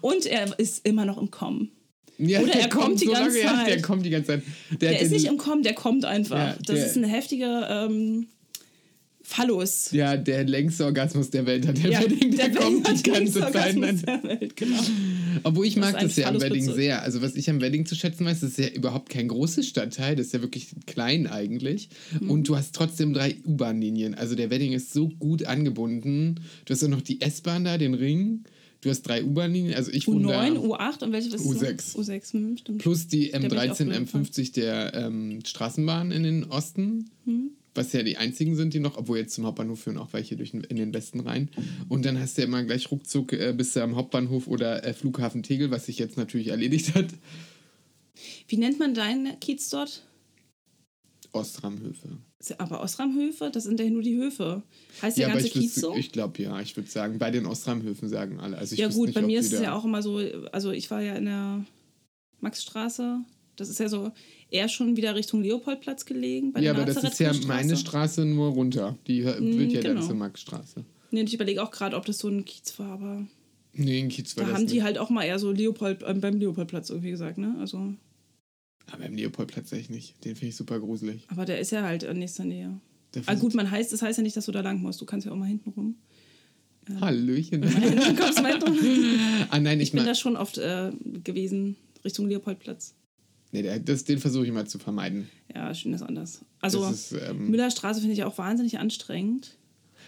Und 0.00 0.26
er 0.26 0.58
ist 0.58 0.86
immer 0.86 1.04
noch 1.04 1.18
im 1.18 1.30
Kommen. 1.30 1.70
Ja, 2.18 2.40
Oder 2.40 2.52
der 2.52 2.60
er 2.62 2.68
kommt 2.68 3.00
die 3.00 3.06
so 3.06 3.12
ganze 3.12 3.38
lange, 3.38 3.42
ja, 3.42 3.54
Zeit. 3.56 3.66
Der 3.68 3.82
kommt 3.82 4.06
die 4.06 4.10
ganze 4.10 4.26
Zeit. 4.28 4.42
Der, 4.80 4.90
Der 4.90 5.00
ist 5.00 5.10
nicht 5.10 5.26
im 5.26 5.36
Kommen, 5.36 5.62
der 5.62 5.74
kommt 5.74 6.04
einfach. 6.04 6.36
Ja, 6.36 6.56
das 6.64 6.76
der- 6.76 6.86
ist 6.86 6.96
ein 6.96 7.04
heftiger 7.04 7.86
ähm, 7.86 8.26
Phallus. 9.26 9.90
Ja, 9.92 10.18
der 10.18 10.44
längste 10.44 10.84
Orgasmus 10.84 11.30
der 11.30 11.46
Welt 11.46 11.66
hat 11.66 11.82
der 11.82 11.90
Ja, 11.90 12.02
Wedding, 12.02 12.36
der, 12.36 12.50
der 12.50 12.60
kommt 12.60 12.86
die 13.06 13.10
ganze 13.10 13.40
Zeit. 13.40 13.80
Welt, 13.80 14.54
genau. 14.54 14.78
Obwohl 15.44 15.64
ich 15.66 15.76
Das 15.76 15.92
mag 15.92 16.00
das 16.02 16.14
ja 16.16 16.28
am 16.28 16.40
Wedding 16.42 16.70
sehr. 16.70 17.00
Also 17.02 17.22
was 17.22 17.34
ich 17.34 17.48
am 17.48 17.62
Wedding 17.62 17.86
zu 17.86 17.94
schätzen 17.94 18.26
weiß, 18.26 18.40
das 18.40 18.50
ist 18.50 18.58
ja 18.58 18.68
überhaupt 18.68 19.08
kein 19.08 19.28
großes 19.28 19.66
Stadtteil, 19.66 20.14
das 20.14 20.26
ist 20.26 20.34
ja 20.34 20.42
wirklich 20.42 20.68
klein 20.86 21.26
eigentlich. 21.26 21.88
Mhm. 22.20 22.30
Und 22.30 22.48
du 22.48 22.56
hast 22.56 22.74
trotzdem 22.74 23.14
drei 23.14 23.36
U-Bahn-Linien. 23.46 24.14
Also 24.14 24.34
der 24.34 24.50
Wedding 24.50 24.72
ist 24.72 24.92
so 24.92 25.08
gut 25.08 25.44
angebunden. 25.46 26.40
Du 26.66 26.74
hast 26.74 26.84
auch 26.84 26.88
noch 26.88 27.00
die 27.02 27.22
S-Bahn 27.22 27.64
da, 27.64 27.78
den 27.78 27.94
Ring. 27.94 28.44
Du 28.84 28.90
hast 28.90 29.00
drei 29.00 29.24
U-Bahn-Linien. 29.24 29.74
Also 29.74 29.90
ich 29.92 30.06
wohne 30.06 30.26
U9, 30.26 30.54
da. 30.54 30.60
U8 30.60 31.04
und 31.04 31.12
welche 31.12 31.34
ist 31.34 31.42
U6. 31.42 31.96
noch? 31.96 32.04
U6, 32.04 32.32
hm, 32.34 32.56
stimmt. 32.58 32.82
Plus 32.82 33.06
die 33.06 33.30
bin 33.30 33.46
ich 33.46 33.52
auch 33.52 33.54
M13, 33.54 33.76
früher 33.76 33.98
gefahren. 34.00 34.24
M50 34.26 34.52
der 34.52 34.94
ähm, 34.94 35.38
Straßenbahn 35.42 36.10
in 36.10 36.22
den 36.22 36.44
Osten. 36.44 37.08
Hm. 37.24 37.52
Was 37.74 37.94
ja 37.94 38.02
die 38.02 38.18
einzigen 38.18 38.56
sind, 38.56 38.74
die 38.74 38.80
noch, 38.80 38.98
obwohl 38.98 39.16
jetzt 39.16 39.34
zum 39.34 39.46
Hauptbahnhof 39.46 39.80
führen 39.80 39.96
auch 39.96 40.12
welche 40.12 40.36
durch 40.36 40.50
den, 40.50 40.64
in 40.64 40.76
den 40.76 40.92
Westen 40.92 41.20
rein. 41.20 41.48
Und 41.88 42.04
dann 42.04 42.20
hast 42.20 42.36
du 42.36 42.42
ja 42.42 42.46
immer 42.46 42.62
gleich 42.62 42.90
ruckzuck 42.90 43.32
äh, 43.32 43.54
bist 43.56 43.74
du 43.74 43.80
am 43.80 43.96
Hauptbahnhof 43.96 44.48
oder 44.48 44.84
äh, 44.84 44.92
Flughafen 44.92 45.42
Tegel, 45.42 45.70
was 45.70 45.86
sich 45.86 45.98
jetzt 45.98 46.18
natürlich 46.18 46.48
erledigt 46.48 46.94
hat. 46.94 47.06
Wie 48.48 48.58
nennt 48.58 48.78
man 48.78 48.92
deinen 48.92 49.40
Kiez 49.40 49.70
dort? 49.70 50.02
Ostramhöfe. 51.34 52.08
Ist- 52.38 52.58
Aber 52.60 52.82
Osramhöfe, 52.82 53.50
das 53.52 53.64
sind 53.64 53.80
ja 53.80 53.88
nur 53.90 54.02
die 54.02 54.16
Höfe. 54.16 54.62
Heißt 55.02 55.16
der 55.18 55.22
Ja, 55.28 55.32
aber 55.32 55.40
ganze 55.40 55.58
Kiez 55.58 55.74
so? 55.74 55.94
ich 55.96 56.12
glaube 56.12 56.42
ja, 56.42 56.60
ich 56.60 56.76
würde 56.76 56.90
sagen, 56.90 57.18
bei 57.18 57.30
den 57.30 57.46
Ostramhöfen 57.46 58.08
sagen 58.08 58.40
alle. 58.40 58.56
Also 58.58 58.74
ich 58.74 58.80
ja 58.80 58.88
gut, 58.88 59.06
nicht, 59.08 59.14
bei 59.14 59.22
mir 59.22 59.40
ist 59.40 59.52
es 59.52 59.60
ja 59.60 59.74
auch 59.74 59.84
immer 59.84 60.02
so, 60.02 60.18
also 60.52 60.70
ich 60.70 60.90
war 60.90 61.00
ja 61.02 61.14
in 61.14 61.24
der 61.26 61.64
Maxstraße, 62.40 63.20
das 63.56 63.68
ist 63.68 63.78
ja 63.80 63.88
so 63.88 64.12
eher 64.50 64.68
schon 64.68 64.96
wieder 64.96 65.14
Richtung 65.14 65.42
Leopoldplatz 65.42 66.04
gelegen. 66.06 66.52
Bei 66.52 66.60
Ja, 66.60 66.72
der 66.72 66.82
aber 66.82 66.92
das 66.92 67.02
ist 67.04 67.18
ja 67.20 67.32
meine 67.46 67.76
Straße 67.76 68.24
nur 68.24 68.50
runter. 68.50 68.96
Die 69.06 69.22
Mm, 69.22 69.58
wird 69.58 69.72
ja 69.72 69.80
dann 69.82 69.94
genau. 69.96 70.06
zur 70.06 70.16
Maxstraße. 70.16 70.84
Nee, 71.10 71.20
und 71.20 71.28
ich 71.28 71.34
überlege 71.34 71.62
auch 71.62 71.70
gerade, 71.70 71.96
ob 71.96 72.04
das 72.06 72.18
so 72.18 72.28
ein 72.28 72.44
Kiez 72.44 72.78
war, 72.78 72.90
aber 72.92 73.26
Nee, 73.72 74.00
in 74.00 74.08
Kiez 74.08 74.36
war 74.36 74.44
da 74.44 74.50
das 74.50 74.56
haben 74.58 74.64
nicht. 74.64 74.74
die 74.74 74.82
halt 74.82 74.98
auch 74.98 75.10
mal 75.10 75.24
eher 75.24 75.38
so 75.38 75.50
Leopold, 75.52 76.02
äh, 76.02 76.14
beim 76.14 76.38
Leopoldplatz 76.38 76.90
irgendwie 76.90 77.10
gesagt, 77.10 77.38
ne? 77.38 77.56
Also, 77.58 77.94
aber 78.90 79.06
im 79.06 79.14
Leopoldplatz 79.14 79.72
echt 79.72 79.90
nicht. 79.90 80.24
Den 80.24 80.36
finde 80.36 80.50
ich 80.50 80.56
super 80.56 80.78
gruselig. 80.80 81.26
aber 81.28 81.44
der 81.44 81.58
ist 81.60 81.72
ja 81.72 81.82
halt 81.82 82.02
in 82.02 82.18
nächster 82.18 82.44
Nähe. 82.44 82.80
Ah, 83.26 83.34
gut, 83.34 83.54
man 83.54 83.70
heißt, 83.70 83.92
das 83.92 84.02
heißt 84.02 84.18
ja 84.18 84.22
nicht, 84.22 84.36
dass 84.36 84.46
du 84.46 84.52
da 84.52 84.60
lang 84.60 84.80
musst. 84.80 85.00
Du 85.00 85.04
kannst 85.06 85.26
ja 85.26 85.32
auch 85.32 85.36
mal 85.36 85.46
hinten 85.46 85.70
rum. 85.70 85.96
Hallöchen. 87.00 87.62
Dann 87.62 88.16
kommst 88.16 88.42
mal 88.42 88.52
hinten 88.52 88.68
rum. 88.68 88.78
ah 89.50 89.60
nein, 89.60 89.80
ich 89.80 89.88
Ich 89.88 89.92
bin 89.92 90.04
da 90.04 90.14
schon 90.14 90.36
oft 90.36 90.58
äh, 90.58 90.90
gewesen, 91.22 91.76
Richtung 92.04 92.28
Leopoldplatz. 92.28 92.94
nee, 93.52 93.62
das, 93.78 94.04
den 94.04 94.18
versuche 94.18 94.46
ich 94.46 94.52
mal 94.52 94.66
zu 94.66 94.78
vermeiden. 94.78 95.28
Ja, 95.54 95.72
schön 95.74 95.94
ist 95.94 96.02
anders. 96.02 96.44
Also, 96.60 96.80
Das 96.80 97.12
ist, 97.12 97.22
ähm, 97.28 97.50
Müllerstraße 97.50 98.00
finde 98.00 98.14
ich 98.14 98.24
auch 98.24 98.36
wahnsinnig 98.36 98.78
anstrengend. 98.78 99.56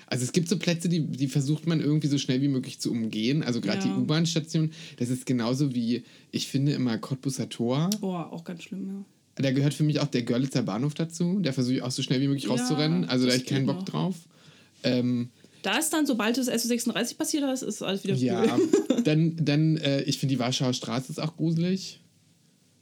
Also 0.07 0.25
es 0.25 0.33
gibt 0.33 0.49
so 0.49 0.57
Plätze, 0.59 0.89
die, 0.89 1.01
die 1.01 1.27
versucht 1.27 1.67
man 1.67 1.81
irgendwie 1.81 2.07
so 2.07 2.17
schnell 2.19 2.41
wie 2.41 2.49
möglich 2.49 2.79
zu 2.79 2.93
umgehen. 2.93 3.43
Also 3.43 3.61
gerade 3.61 3.79
Ja. 3.87 3.93
die 3.95 4.01
U-Bahn-Station, 4.01 4.71
das 4.99 5.11
ist 5.11 5.27
genauso 5.27 5.75
wie, 5.75 6.05
ich 6.31 6.47
finde 6.47 6.73
immer 6.73 6.97
Cottbuser 6.99 7.49
Tor. 7.49 7.91
Oh, 8.03 8.13
auch 8.15 8.45
ganz 8.45 8.63
schlimm, 8.63 8.87
ja. 8.87 9.05
Da 9.43 9.51
gehört 9.51 9.75
für 9.75 9.83
mich 9.83 10.01
auch 10.01 10.07
der 10.07 10.23
Görlitzer 10.23 10.63
Bahnhof 10.63 10.95
dazu. 10.95 11.41
Da 11.43 11.53
versuche 11.53 11.75
ich 11.75 11.83
auch 11.83 11.91
so 11.91 12.03
schnell 12.03 12.21
wie 12.21 12.29
möglich 12.29 12.45
Ja, 12.45 12.51
rauszurennen. 12.51 13.05
Also 13.05 13.27
da 13.27 13.33
habe 13.33 13.43
ich 13.43 13.47
keinen 13.49 13.67
Bock 13.67 13.79
noch. 13.79 13.85
drauf. 13.85 14.15
Ähm, 14.85 15.29
Da 15.63 15.77
ist 15.77 15.91
dann, 15.93 16.07
sobald 16.07 16.39
das 16.39 16.49
SO36 16.49 17.17
passiert 17.19 17.43
ist, 17.53 17.63
ist 17.63 17.83
alles 17.83 18.05
wieder 18.05 18.15
ja, 18.15 18.45
cool. 18.57 19.03
dann, 19.05 19.37
dann 19.45 19.77
äh, 19.79 20.03
ich 20.03 20.19
finde 20.19 20.37
die 20.37 20.39
Warschauer 20.39 20.73
Straße 20.73 21.11
ist 21.13 21.19
auch 21.21 21.37
gruselig. 21.37 22.01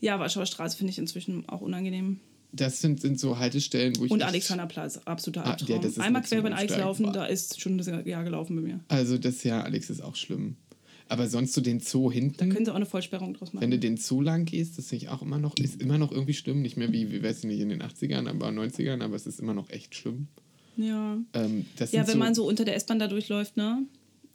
Ja, 0.00 0.20
Warschauer 0.20 0.44
Straße 0.46 0.76
finde 0.76 0.90
ich 0.92 0.98
inzwischen 0.98 1.48
auch 1.48 1.62
unangenehm. 1.62 2.20
Das 2.56 2.80
sind, 2.80 3.00
sind 3.00 3.18
so 3.18 3.38
Haltestellen, 3.38 3.94
wo 3.98 4.04
ich. 4.04 4.10
Und 4.10 4.22
Alexanderplatz, 4.22 4.98
absoluter 5.04 5.44
Ah, 5.46 5.50
Albtraum. 5.52 5.70
ja, 5.76 5.78
das 5.82 5.92
ist 5.92 5.98
Einmal 6.00 6.22
quer 6.22 6.38
über 6.38 6.50
den 6.50 6.58
steil. 6.68 6.80
laufen, 6.80 7.04
Boah. 7.06 7.12
da 7.12 7.24
ist 7.26 7.60
schon 7.60 7.78
das 7.78 7.86
Jahr 7.86 8.24
gelaufen 8.24 8.56
bei 8.56 8.62
mir. 8.62 8.80
Also 8.88 9.18
das 9.18 9.42
ja, 9.44 9.62
Alex 9.62 9.90
ist 9.90 10.02
auch 10.02 10.16
schlimm. 10.16 10.56
Aber 11.08 11.28
sonst 11.28 11.52
so 11.52 11.60
den 11.60 11.80
Zoo 11.80 12.10
hinten. 12.10 12.48
Können 12.50 12.64
sie 12.64 12.70
auch 12.70 12.76
eine 12.76 12.86
Vollsperrung 12.86 13.34
draus 13.34 13.50
Wenn 13.52 13.60
du 13.70 13.76
machen. 13.76 13.80
den 13.80 13.96
Zoo 13.98 14.22
lang 14.22 14.46
gehst, 14.46 14.78
das 14.78 14.86
finde 14.88 15.04
ich 15.04 15.10
auch 15.10 15.20
immer 15.20 15.38
noch, 15.38 15.54
ist 15.58 15.80
immer 15.82 15.98
noch 15.98 16.10
irgendwie 16.12 16.32
schlimm. 16.32 16.62
Nicht 16.62 16.76
mehr 16.78 16.92
wie, 16.92 17.12
wie 17.12 17.22
weiß 17.22 17.38
ich 17.40 17.44
nicht, 17.44 17.60
in 17.60 17.68
den 17.68 17.82
80ern, 17.82 18.28
aber 18.28 18.48
90ern, 18.48 19.02
aber 19.02 19.14
es 19.14 19.26
ist 19.26 19.38
immer 19.38 19.52
noch 19.52 19.68
echt 19.70 19.94
schlimm. 19.94 20.28
Ja. 20.76 21.18
Ähm, 21.34 21.66
Ja, 21.92 22.08
wenn 22.08 22.18
man 22.18 22.34
so 22.34 22.46
unter 22.48 22.64
der 22.64 22.74
S-Bahn 22.76 22.98
da 22.98 23.06
durchläuft, 23.06 23.56
ne? 23.56 23.82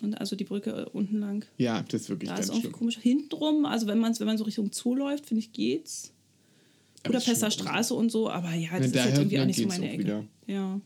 Und 0.01 0.13
also 0.21 0.35
die 0.35 0.43
Brücke 0.45 0.69
äh, 0.71 0.85
unten 0.95 1.17
lang. 1.19 1.43
Ja, 1.57 1.81
das 1.89 2.01
ist 2.03 2.09
wirklich 2.09 2.29
Da 2.29 2.35
ganz 2.35 2.45
ist 2.45 2.51
irgendwie 2.51 2.67
schlimm. 2.67 2.73
komisch. 2.73 2.97
Hintenrum, 3.01 3.65
also 3.65 3.87
wenn, 3.87 3.97
man's, 3.99 4.19
wenn 4.19 4.27
man 4.27 4.37
so 4.37 4.43
Richtung 4.45 4.71
Zoo 4.71 4.95
läuft, 4.95 5.25
finde 5.25 5.39
ich, 5.39 5.51
geht's. 5.51 6.13
Budapester 7.03 7.49
Straße 7.51 7.93
und 7.93 8.11
so, 8.11 8.29
aber 8.29 8.53
ja, 8.53 8.69
das 8.77 8.91
Ja, 8.93 9.03
ist 9.03 9.09
hört- 9.11 9.17
irgendwie 9.19 9.39
auch 9.39 9.45
nicht 9.45 9.59
so 9.59 9.67
meine 9.67 9.89
Ecke. 9.89 9.99
wieder. 10.03 10.23
Ja. 10.47 10.79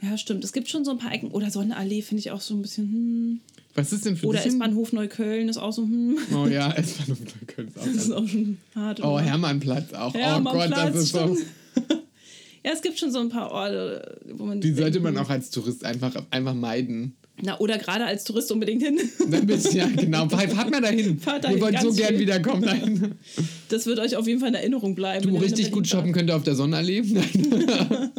Ja, 0.00 0.18
stimmt. 0.18 0.42
Es 0.42 0.52
gibt 0.52 0.68
schon 0.68 0.84
so 0.84 0.90
ein 0.90 0.98
paar 0.98 1.12
Ecken. 1.12 1.30
Oder 1.30 1.50
Sonnenallee 1.50 2.02
finde 2.02 2.20
ich 2.20 2.30
auch 2.32 2.40
so 2.40 2.54
ein 2.54 2.62
bisschen, 2.62 2.84
hm. 2.92 3.40
Was 3.74 3.92
ist 3.92 4.04
denn 4.04 4.16
für 4.16 4.26
Oder 4.26 4.44
S-Bahnhof 4.44 4.92
Neukölln 4.92 5.48
ist 5.48 5.58
auch 5.58 5.72
so, 5.72 5.82
hm. 5.82 6.18
Oh 6.34 6.46
ja, 6.46 6.72
S-Bahnhof 6.76 7.18
Neukölln 7.20 7.68
ist 7.68 7.78
auch 7.78 7.84
Das 7.84 7.94
ist 7.94 8.10
auch 8.12 8.26
schon 8.28 8.58
hart. 8.74 9.00
Oh? 9.04 9.18
Hermannplatz 9.20 9.92
auch. 9.92 10.12
oh 10.14 10.18
Hermannplatz, 10.18 10.70
Gott, 10.70 10.78
das 10.94 10.96
ist 10.96 11.12
so. 11.12 11.36
stimmt. 11.36 11.46
Ja, 12.64 12.70
es 12.72 12.80
gibt 12.82 12.96
schon 12.96 13.10
so 13.10 13.18
ein 13.18 13.28
paar 13.28 13.50
Orte, 13.50 14.20
wo 14.34 14.44
man. 14.44 14.60
Die 14.60 14.72
sollte 14.72 15.00
man 15.00 15.18
auch 15.18 15.28
als 15.28 15.50
Tourist 15.50 15.84
einfach, 15.84 16.14
einfach 16.30 16.54
meiden. 16.54 17.16
Na, 17.44 17.58
oder 17.58 17.76
gerade 17.76 18.04
als 18.04 18.22
Tourist 18.22 18.52
unbedingt 18.52 18.82
hin. 18.82 18.98
Dann 19.30 19.46
bist 19.46 19.74
ja 19.74 19.86
genau. 19.88 20.28
Fahrt 20.28 20.70
mal 20.70 20.80
dahin. 20.80 21.18
Fahrt 21.20 21.42
Wir 21.42 21.48
dahin, 21.50 21.60
wollen 21.60 21.76
so 21.76 21.86
ganz 21.88 21.96
gern 21.96 22.08
viel. 22.10 22.20
wiederkommen. 22.20 22.62
Nein. 22.64 23.14
Das 23.68 23.86
wird 23.86 23.98
euch 23.98 24.16
auf 24.16 24.26
jeden 24.26 24.38
Fall 24.38 24.50
in 24.50 24.54
Erinnerung 24.54 24.94
bleiben. 24.94 25.26
Du 25.26 25.36
richtig 25.38 25.70
gut 25.72 25.88
shoppen 25.88 26.12
könnt 26.12 26.28
ihr 26.28 26.36
auf 26.36 26.42
der 26.42 26.54
Sonnenallee. 26.54 27.00
Nein. 27.06 28.10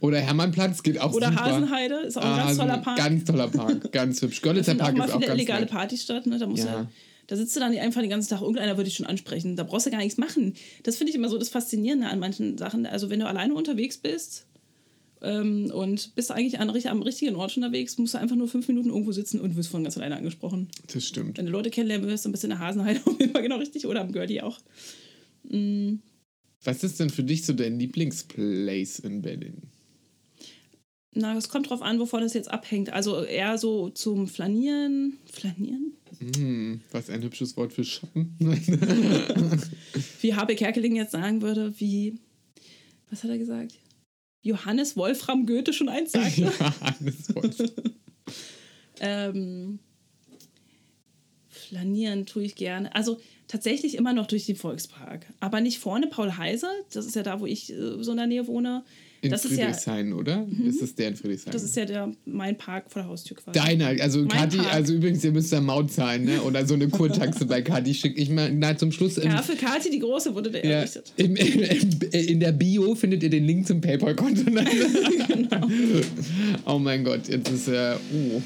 Oder 0.00 0.20
Hermannplatz 0.20 0.82
geht 0.82 1.00
auch 1.00 1.12
Oder 1.14 1.30
super. 1.30 1.44
Hasenheide 1.44 1.94
ist 2.06 2.18
auch 2.18 2.22
ein 2.22 2.32
Ah, 2.32 2.44
ganz 2.44 2.58
toller 2.58 2.78
Park. 2.78 2.98
Ganz 2.98 3.24
toller 3.24 3.48
Park. 3.48 3.92
Ganz 3.92 4.22
hübsch. 4.22 4.42
Görlitzer 4.42 4.72
auch 4.72 4.78
Park 4.78 4.96
ist 4.98 5.10
auch 5.10 5.20
ganz 5.20 5.32
illegale. 5.32 5.66
Partys 5.66 6.02
statt. 6.02 6.26
Ne? 6.26 6.38
Da, 6.38 6.46
musst 6.46 6.64
Ja. 6.64 6.82
du, 6.82 6.88
da 7.28 7.36
sitzt 7.36 7.56
du 7.56 7.60
dann 7.60 7.76
einfach 7.78 8.02
den 8.02 8.10
ganzen 8.10 8.28
Tag, 8.30 8.42
irgendeiner 8.42 8.76
würde 8.76 8.84
dich 8.84 8.94
schon 8.96 9.06
ansprechen. 9.06 9.56
Da 9.56 9.62
brauchst 9.64 9.86
du 9.86 9.90
gar 9.90 9.98
nichts 9.98 10.18
machen. 10.18 10.54
Das 10.82 10.96
finde 10.96 11.10
ich 11.10 11.16
immer 11.16 11.28
so 11.30 11.38
das 11.38 11.48
Faszinierende 11.48 12.06
an 12.08 12.18
manchen 12.18 12.58
Sachen. 12.58 12.84
Also 12.86 13.08
wenn 13.10 13.20
du 13.20 13.26
alleine 13.26 13.54
unterwegs 13.54 13.96
bist 13.96 14.44
ähm, 15.22 15.70
und 15.72 16.14
bist 16.14 16.30
eigentlich 16.30 16.58
an, 16.58 16.68
am 16.68 17.02
richtigen 17.02 17.36
Ort 17.36 17.56
unterwegs, 17.56 17.96
musst 17.98 18.14
du 18.14 18.18
einfach 18.18 18.36
nur 18.36 18.48
fünf 18.48 18.68
Minuten 18.68 18.90
irgendwo 18.90 19.12
sitzen 19.12 19.40
und 19.40 19.56
wirst 19.56 19.70
von 19.70 19.84
ganz 19.84 19.96
alleine 19.96 20.16
angesprochen. 20.16 20.68
Das 20.92 21.06
stimmt. 21.06 21.38
Wenn 21.38 21.46
du 21.46 21.52
Leute 21.52 21.70
kennenlernen 21.70 22.08
willst, 22.08 22.24
dann 22.24 22.32
bist 22.32 22.42
du 22.42 22.46
in 22.46 22.50
der 22.50 22.58
Hasenheide 22.58 23.00
auf 23.06 23.18
jeden 23.18 23.32
Fall 23.32 23.42
genau 23.42 23.56
richtig 23.56 23.86
oder 23.86 24.00
am 24.00 24.12
Girlie 24.12 24.42
auch. 24.42 24.58
Mm, 25.44 25.94
Was 26.64 26.82
ist 26.84 27.00
denn 27.00 27.10
für 27.10 27.22
dich 27.24 27.46
so 27.46 27.52
dein 27.52 27.78
Lieblingsplace 27.78 29.00
in 29.00 29.22
Berlin? 29.22 29.62
Na, 31.14 31.36
es 31.36 31.48
kommt 31.48 31.68
drauf 31.68 31.82
an, 31.82 32.00
wovon 32.00 32.22
es 32.22 32.32
jetzt 32.32 32.50
abhängt. 32.50 32.90
Also 32.92 33.22
eher 33.22 33.58
so 33.58 33.90
zum 33.90 34.26
Flanieren. 34.26 35.18
Flanieren? 35.30 35.92
Hm, 36.18 36.80
was 36.90 37.10
ein 37.10 37.22
hübsches 37.22 37.56
Wort 37.56 37.72
für 37.72 37.84
Shoppen. 37.84 38.34
Wie 40.20 40.34
Habe 40.34 40.54
Kerkeling 40.54 40.96
jetzt 40.96 41.12
sagen 41.12 41.42
würde, 41.42 41.74
wie. 41.78 42.18
Was 43.10 43.22
hat 43.24 43.30
er 43.30 43.38
gesagt? 43.38 43.78
Johannes 44.42 44.96
Wolfram 44.96 45.46
Goethe 45.46 45.72
schon 45.72 45.88
eins 45.88 46.12
sagte. 46.12 46.42
ja, 46.42 46.74
das 47.00 47.34
Wort. 47.34 47.72
ähm, 49.00 49.78
flanieren 51.48 52.26
tue 52.26 52.42
ich 52.42 52.54
gerne. 52.54 52.94
Also 52.94 53.20
tatsächlich 53.46 53.96
immer 53.96 54.12
noch 54.12 54.26
durch 54.26 54.46
den 54.46 54.56
Volkspark. 54.56 55.26
Aber 55.40 55.60
nicht 55.60 55.78
vorne 55.78 56.08
Paul 56.08 56.36
Heise. 56.36 56.68
Das 56.92 57.06
ist 57.06 57.16
ja 57.16 57.22
da, 57.22 57.40
wo 57.40 57.46
ich 57.46 57.72
äh, 57.72 58.02
so 58.02 58.10
in 58.10 58.16
der 58.16 58.26
Nähe 58.26 58.46
wohne. 58.46 58.84
In 59.22 59.30
das 59.30 59.44
ist 59.44 59.52
ja, 59.52 59.66
Friedrichshain, 59.66 60.12
oder? 60.14 60.44
Ist 60.66 60.82
das 60.82 60.96
der 60.96 61.08
in 61.08 61.16
Friedrichshain? 61.16 61.52
das 61.52 61.62
ist 61.62 61.76
ja 61.76 61.84
der, 61.84 62.12
mein 62.24 62.58
Park 62.58 62.86
vor 62.88 63.02
der 63.02 63.08
Haustür 63.08 63.36
quasi. 63.36 63.56
Deiner, 63.56 64.02
also 64.02 64.26
Park. 64.26 64.52
also 64.72 64.94
übrigens, 64.94 65.22
ihr 65.22 65.30
müsst 65.30 65.52
da 65.52 65.60
Maut 65.60 65.92
zahlen, 65.92 66.24
ne? 66.24 66.42
Oder 66.42 66.66
so 66.66 66.74
eine 66.74 66.88
Kurtaxe 66.88 67.46
bei 67.46 67.62
Kathi 67.62 67.94
schicke 67.94 68.20
ich 68.20 68.30
mal 68.30 68.52
na, 68.52 68.76
zum 68.76 68.90
Schluss. 68.90 69.18
Im, 69.18 69.30
ja, 69.30 69.40
für 69.40 69.54
Kathi 69.54 69.90
die 69.90 70.00
Große 70.00 70.34
wurde 70.34 70.50
der 70.50 70.64
ja, 70.64 70.70
errichtet. 70.78 71.12
im, 71.16 71.36
im, 71.36 71.62
in 72.10 72.40
der 72.40 72.50
Bio 72.50 72.96
findet 72.96 73.22
ihr 73.22 73.30
den 73.30 73.44
Link 73.44 73.64
zum 73.64 73.80
PayPal-Konto. 73.80 74.42
Genau. 75.32 75.68
Oh 76.66 76.78
mein 76.78 77.04
Gott, 77.04 77.28
jetzt 77.28 77.48
ist 77.48 77.68
er. 77.68 78.00
oh, 78.12 78.42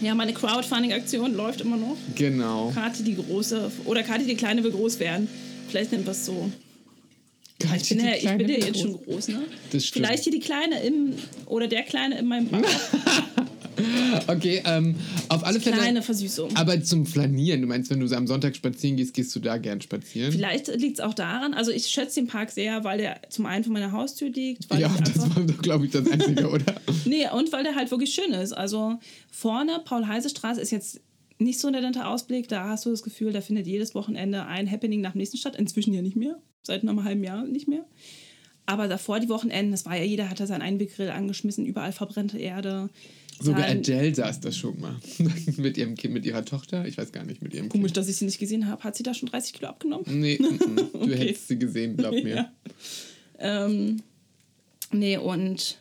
Ja, 0.00 0.14
meine 0.14 0.32
Crowdfunding-Aktion 0.32 1.34
läuft 1.34 1.60
immer 1.60 1.76
noch. 1.76 1.96
genau. 2.14 2.72
Kathi 2.74 3.02
die 3.02 3.16
Große 3.16 3.70
oder 3.84 4.02
Kathi 4.02 4.24
die 4.24 4.36
Kleine 4.36 4.64
will 4.64 4.70
groß 4.70 4.98
werden. 5.00 5.28
Vielleicht 5.68 5.92
wir 5.92 6.06
es 6.08 6.24
so. 6.24 6.50
Ich 7.58 7.88
bin, 7.88 8.00
ja, 8.00 8.14
ich 8.14 8.36
bin 8.36 8.48
ja 8.48 8.56
jetzt 8.56 8.80
schon 8.80 8.92
groß, 8.92 9.28
ne? 9.28 9.44
Das 9.70 9.86
stimmt. 9.86 10.06
Vielleicht 10.06 10.24
hier 10.24 10.32
die 10.32 10.40
Kleine 10.40 10.82
im 10.82 11.14
oder 11.46 11.68
der 11.68 11.82
Kleine 11.82 12.18
in 12.18 12.26
meinem 12.26 12.48
Bauch. 12.48 12.62
Okay, 14.28 14.62
ähm, 14.64 14.94
auf 15.28 15.44
alle 15.44 15.60
Fälle. 15.60 15.76
Kleine 15.76 16.02
Versüßung. 16.02 16.54
Aber 16.56 16.80
zum 16.82 17.06
Flanieren, 17.06 17.60
du 17.60 17.66
meinst, 17.66 17.90
wenn 17.90 18.00
du 18.00 18.06
so 18.06 18.14
am 18.16 18.26
Sonntag 18.26 18.54
spazieren 18.56 18.96
gehst, 18.96 19.14
gehst 19.14 19.34
du 19.34 19.40
da 19.40 19.56
gern 19.58 19.80
spazieren? 19.80 20.32
Vielleicht 20.32 20.68
liegt 20.76 20.98
es 20.98 21.04
auch 21.04 21.14
daran, 21.14 21.54
also 21.54 21.70
ich 21.70 21.86
schätze 21.86 22.20
den 22.20 22.26
Park 22.26 22.50
sehr, 22.50 22.84
weil 22.84 22.98
der 22.98 23.20
zum 23.30 23.46
einen 23.46 23.64
vor 23.64 23.72
meiner 23.72 23.92
Haustür 23.92 24.30
liegt, 24.30 24.70
weil 24.70 24.80
ja, 24.80 24.88
das 24.88 25.18
war 25.18 25.42
doch, 25.42 25.60
glaube 25.60 25.86
ich, 25.86 25.90
das 25.90 26.06
Einzige, 26.10 26.48
oder? 26.48 26.64
Nee, 27.04 27.28
und 27.34 27.52
weil 27.52 27.64
der 27.64 27.74
halt 27.74 27.90
wirklich 27.90 28.14
schön 28.14 28.32
ist. 28.32 28.52
Also 28.52 28.98
vorne, 29.30 29.80
Paul-Heise-Straße 29.84 30.60
ist 30.60 30.70
jetzt 30.70 31.00
nicht 31.38 31.60
so 31.60 31.68
ein 31.68 31.72
netter 31.72 32.08
Ausblick. 32.08 32.48
Da 32.48 32.68
hast 32.68 32.86
du 32.86 32.90
das 32.90 33.02
Gefühl, 33.02 33.32
da 33.32 33.40
findet 33.40 33.66
jedes 33.66 33.94
Wochenende 33.94 34.46
ein 34.46 34.70
Happening 34.70 35.00
nach 35.00 35.12
dem 35.12 35.18
nächsten 35.18 35.36
statt. 35.36 35.56
Inzwischen 35.56 35.92
ja 35.92 36.00
nicht 36.00 36.16
mehr. 36.16 36.40
Seit 36.66 36.82
einem 36.82 37.04
halben 37.04 37.22
Jahr 37.22 37.44
nicht 37.44 37.68
mehr. 37.68 37.84
Aber 38.66 38.88
davor 38.88 39.20
die 39.20 39.28
Wochenenden, 39.28 39.72
das 39.72 39.84
war 39.84 39.96
ja 39.96 40.04
jeder, 40.04 40.30
hat 40.30 40.40
da 40.40 40.46
seinen 40.46 40.62
Einweggrill 40.62 41.10
angeschmissen, 41.10 41.66
überall 41.66 41.92
verbrannte 41.92 42.38
Erde. 42.38 42.88
Sogar 43.40 43.66
Dann- 43.66 43.78
Adele 43.78 44.14
saß 44.14 44.40
das 44.40 44.56
schon 44.56 44.80
mal. 44.80 44.96
mit 45.58 45.76
ihrem 45.76 45.96
Kind, 45.96 46.14
mit 46.14 46.24
ihrer 46.24 46.44
Tochter. 46.44 46.86
Ich 46.86 46.96
weiß 46.96 47.12
gar 47.12 47.24
nicht, 47.24 47.42
mit 47.42 47.52
ihrem 47.52 47.68
Komisch, 47.68 47.88
Kind. 47.88 47.96
dass 47.98 48.08
ich 48.08 48.16
sie 48.16 48.24
nicht 48.24 48.38
gesehen 48.38 48.66
habe. 48.68 48.82
Hat 48.84 48.96
sie 48.96 49.02
da 49.02 49.12
schon 49.12 49.28
30 49.28 49.52
Kilo 49.52 49.68
abgenommen? 49.68 50.04
Nee, 50.08 50.38
mm, 50.40 50.44
mm. 50.44 50.76
du 50.76 50.90
Okay. 50.94 51.16
hättest 51.16 51.48
sie 51.48 51.58
gesehen, 51.58 51.96
glaub 51.96 52.12
mir. 52.14 52.50
Ja. 53.40 53.66
Ähm, 53.66 54.00
nee, 54.92 55.16
und 55.18 55.78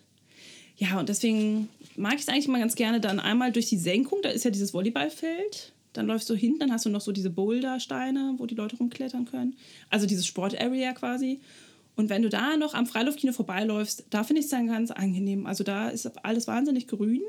ja, 0.76 1.00
und 1.00 1.08
deswegen 1.08 1.70
mag 1.96 2.16
ich 2.16 2.22
es 2.22 2.28
eigentlich 2.28 2.48
immer 2.48 2.58
ganz 2.60 2.74
gerne 2.76 3.00
dann 3.00 3.20
einmal 3.20 3.52
durch 3.52 3.68
die 3.68 3.78
Senkung, 3.78 4.20
da 4.24 4.30
ist 4.30 4.44
ja 4.44 4.50
dieses 4.52 4.74
Volleyballfeld. 4.74 5.72
Dann 5.94 6.08
läufst 6.08 6.30
du 6.30 6.34
hinten, 6.36 6.60
dann 6.60 6.72
hast 6.72 6.86
du 6.86 6.90
noch 6.90 7.02
so 7.02 7.12
diese 7.12 7.30
Bouldersteine, 7.30 8.36
wo 8.38 8.46
die 8.46 8.56
Leute 8.56 8.78
rumklettern 8.78 9.26
können. 9.26 9.56
Also 9.90 10.06
dieses 10.08 10.26
Sport-Area 10.26 10.94
quasi. 10.94 11.40
Und 11.96 12.10
wenn 12.10 12.24
du 12.24 12.30
da 12.30 12.58
noch 12.58 12.74
am 12.74 12.88
Freiluftkino 12.88 13.34
vorbeiläufst, 13.34 14.06
da 14.10 14.24
finde 14.24 14.40
ich 14.40 14.46
es 14.46 14.52
dann 14.52 14.68
ganz 14.68 14.90
angenehm. 14.90 15.46
Also 15.46 15.64
da 15.64 15.90
ist 15.90 16.08
alles 16.26 16.48
wahnsinnig 16.48 16.88
grün. 16.88 17.22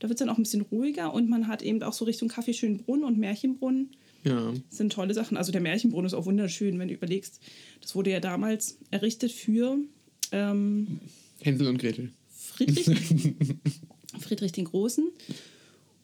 Da 0.00 0.08
wird 0.08 0.18
es 0.18 0.24
dann 0.24 0.28
auch 0.30 0.38
ein 0.38 0.42
bisschen 0.42 0.62
ruhiger 0.62 1.12
und 1.14 1.28
man 1.28 1.46
hat 1.46 1.62
eben 1.62 1.82
auch 1.82 1.92
so 1.92 2.04
Richtung 2.06 2.28
Kaffee 2.28 2.54
Schönbrunn 2.54 3.04
und 3.04 3.18
Märchenbrunn 3.18 3.90
Ja. 4.24 4.50
das 4.68 4.78
sind 4.78 4.92
tolle 4.92 5.14
Sachen. 5.14 5.36
Also 5.36 5.52
der 5.52 5.60
Märchenbrunnen 5.60 6.06
ist 6.06 6.14
auch 6.14 6.24
wunderschön, 6.26 6.78
wenn 6.78 6.88
du 6.88 6.94
überlegst. 6.94 7.38
Das 7.82 7.94
wurde 7.94 8.10
ja 8.10 8.18
damals 8.18 8.78
errichtet 8.90 9.30
für 9.30 9.76
ähm, 10.32 11.00
Hänsel 11.42 11.68
und 11.68 11.78
Gretel. 11.78 12.10
Friedrich, 12.30 12.86
Friedrich 14.20 14.52
den 14.52 14.64
Großen. 14.64 15.04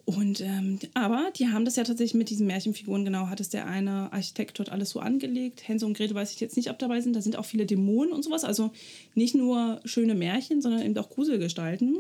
Und 0.07 0.41
ähm, 0.41 0.79
aber 0.95 1.33
die 1.37 1.49
haben 1.49 1.65
das 1.65 1.75
ja 1.75 1.83
tatsächlich 1.83 2.15
mit 2.15 2.31
diesen 2.31 2.47
Märchenfiguren, 2.47 3.05
genau, 3.05 3.27
hat 3.29 3.41
es 3.41 3.49
der 3.49 3.67
eine 3.67 4.13
Architekt 4.13 4.57
dort 4.59 4.71
alles 4.71 4.91
so 4.91 5.01
angelegt. 5.01 5.67
Hänsel 5.67 5.87
und 5.89 5.97
Gretel 5.97 6.15
weiß 6.15 6.33
ich 6.33 6.39
jetzt 6.41 6.57
nicht, 6.57 6.71
ob 6.71 6.79
dabei 6.79 7.01
sind. 7.01 7.17
Da 7.17 7.21
sind 7.21 7.37
auch 7.37 7.45
viele 7.45 7.67
Dämonen 7.67 8.13
und 8.13 8.23
sowas. 8.23 8.45
Also 8.45 8.71
nicht 9.17 9.35
nur 9.35 9.81
schöne 9.85 10.15
Märchen, 10.15 10.63
sondern 10.63 10.83
eben 10.83 10.97
auch 10.97 11.11
Gruselgestalten. 11.11 11.99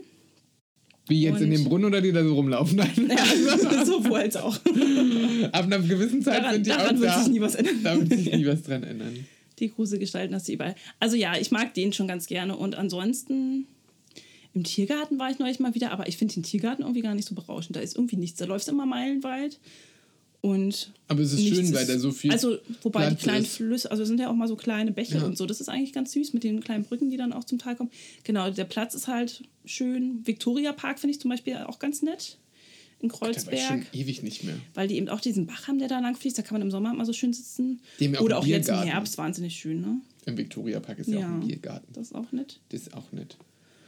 Wie 1.09 1.21
jetzt 1.23 1.40
in 1.40 1.47
Und- 1.49 1.51
dem 1.59 1.64
Brunnen 1.64 1.85
oder 1.87 2.01
die 2.01 2.12
da 2.12 2.23
so 2.23 2.35
rumlaufen? 2.35 2.77
Nein. 2.77 3.11
Ja, 3.11 3.85
sowohl 3.85 4.21
als 4.21 4.37
auch. 4.37 4.55
Ab 5.53 5.64
einer 5.64 5.81
gewissen 5.81 6.23
Zeit 6.23 6.38
Daran, 6.42 6.55
sind 6.55 6.66
die 6.66 6.71
daran 6.71 6.97
auch 6.97 7.01
wird 7.01 7.11
da. 7.11 7.23
sich 7.25 7.33
nie 7.33 7.40
was 7.40 7.55
ändern. 7.57 7.81
Da 7.83 7.99
wird 7.99 8.09
sich 8.12 8.33
nie 8.33 8.47
was 8.47 8.62
dran 8.62 8.83
ändern. 8.85 9.27
Die 9.59 9.71
Gruselgestalten 9.71 10.35
hast 10.35 10.47
du 10.49 10.53
überall. 10.53 10.75
Also 11.01 11.16
ja, 11.16 11.35
ich 11.40 11.51
mag 11.51 11.75
den 11.75 11.92
schon 11.92 12.07
ganz 12.07 12.27
gerne. 12.27 12.57
Und 12.57 12.75
ansonsten, 12.77 13.66
im 14.57 14.64
Tiergarten 14.64 15.19
war 15.19 15.31
ich 15.31 15.38
neulich 15.38 15.61
mal 15.61 15.75
wieder, 15.75 15.90
aber 15.92 16.09
ich 16.09 16.16
finde 16.16 16.33
den 16.35 16.42
Tiergarten 16.42 16.83
irgendwie 16.83 17.03
gar 17.03 17.14
nicht 17.14 17.29
so 17.29 17.35
berauschend. 17.35 17.77
Da 17.77 17.81
ist 17.81 17.95
irgendwie 17.95 18.16
nichts. 18.16 18.38
Da 18.38 18.47
läufst 18.47 18.66
du 18.69 18.73
immer 18.73 18.87
meilenweit. 18.87 19.61
Und 20.40 20.92
Aber 21.09 21.21
es 21.21 21.33
ist 21.33 21.47
schön, 21.47 21.75
weil 21.75 21.87
da 21.87 21.99
so 21.99 22.11
viel. 22.12 22.31
Also, 22.31 22.57
wobei 22.83 23.01
die 23.11 23.14
Platz 23.16 23.23
kleinen 23.23 23.45
ist. 23.45 23.57
Flüsse, 23.57 23.90
also 23.90 24.03
es 24.03 24.09
sind 24.09 24.19
ja 24.21 24.31
auch 24.31 24.35
mal 24.35 24.49
so 24.49 24.57
kleine 24.57 24.92
Bäche 24.92 25.16
Ja. 25.19 25.25
und 25.25 25.37
so. 25.37 25.45
Das 25.45 25.61
ist 25.61 25.69
eigentlich 25.69 25.92
ganz 25.92 26.12
süß 26.12 26.33
mit 26.35 26.45
den 26.45 26.61
kleinen 26.61 26.85
Brücken, 26.85 27.11
die 27.11 27.16
dann 27.16 27.33
auch 27.33 27.45
zum 27.45 27.59
Teil 27.59 27.77
kommen. 27.77 27.90
Genau, 28.25 28.49
der 28.51 28.64
Platz 28.64 28.95
ist 28.95 29.09
halt 29.09 29.42
schön. 29.64 30.27
Victoria 30.27 30.73
Park 30.73 31.01
finde 31.01 31.12
ich 31.14 31.21
zum 31.21 31.31
Beispiel 31.31 31.57
auch 31.57 31.79
ganz 31.79 32.01
nett. 32.03 32.38
In 33.01 33.09
da 33.11 33.21
war 33.21 33.29
ich 33.31 33.37
Kreuzberg 33.37 33.61
schon 33.61 33.87
ewig 33.92 34.23
nicht 34.23 34.45
mehr. 34.45 34.55
weil 34.73 34.88
die 34.88 34.97
eben 34.97 35.09
auch 35.11 35.21
diesen 35.21 35.47
Bach 35.47 35.69
haben, 35.69 35.79
der 35.79 35.88
da 35.88 35.99
lang 36.01 36.16
fließt. 36.16 36.38
Da 36.38 36.42
kann 36.42 36.55
man 36.55 36.62
im 36.62 36.71
Sommer 36.71 36.92
immer 36.92 37.05
so 37.05 37.12
schön 37.12 37.33
sitzen. 37.35 37.81
Die 38.01 38.16
auch 38.16 38.23
Oder 38.23 38.38
auch 38.38 38.47
jetzt 38.47 38.69
im. 38.71 38.77
Herbst 38.77 39.19
wahnsinnig 39.19 39.55
schön, 39.57 39.81
ne? 39.83 40.01
Im 40.25 40.38
Viktoriapark 40.38 40.99
ist 41.01 41.09
ja, 41.09 41.19
auch 41.19 41.21
Ja. 41.23 41.29
ein 41.35 41.40
Biergarten. 41.47 41.92
Das 41.92 42.07
ist 42.09 42.14
auch 42.14 42.33
nett. 42.33 42.59
Das 42.71 42.83
ist 42.83 42.95
auch 42.95 43.12
nett. 43.12 43.37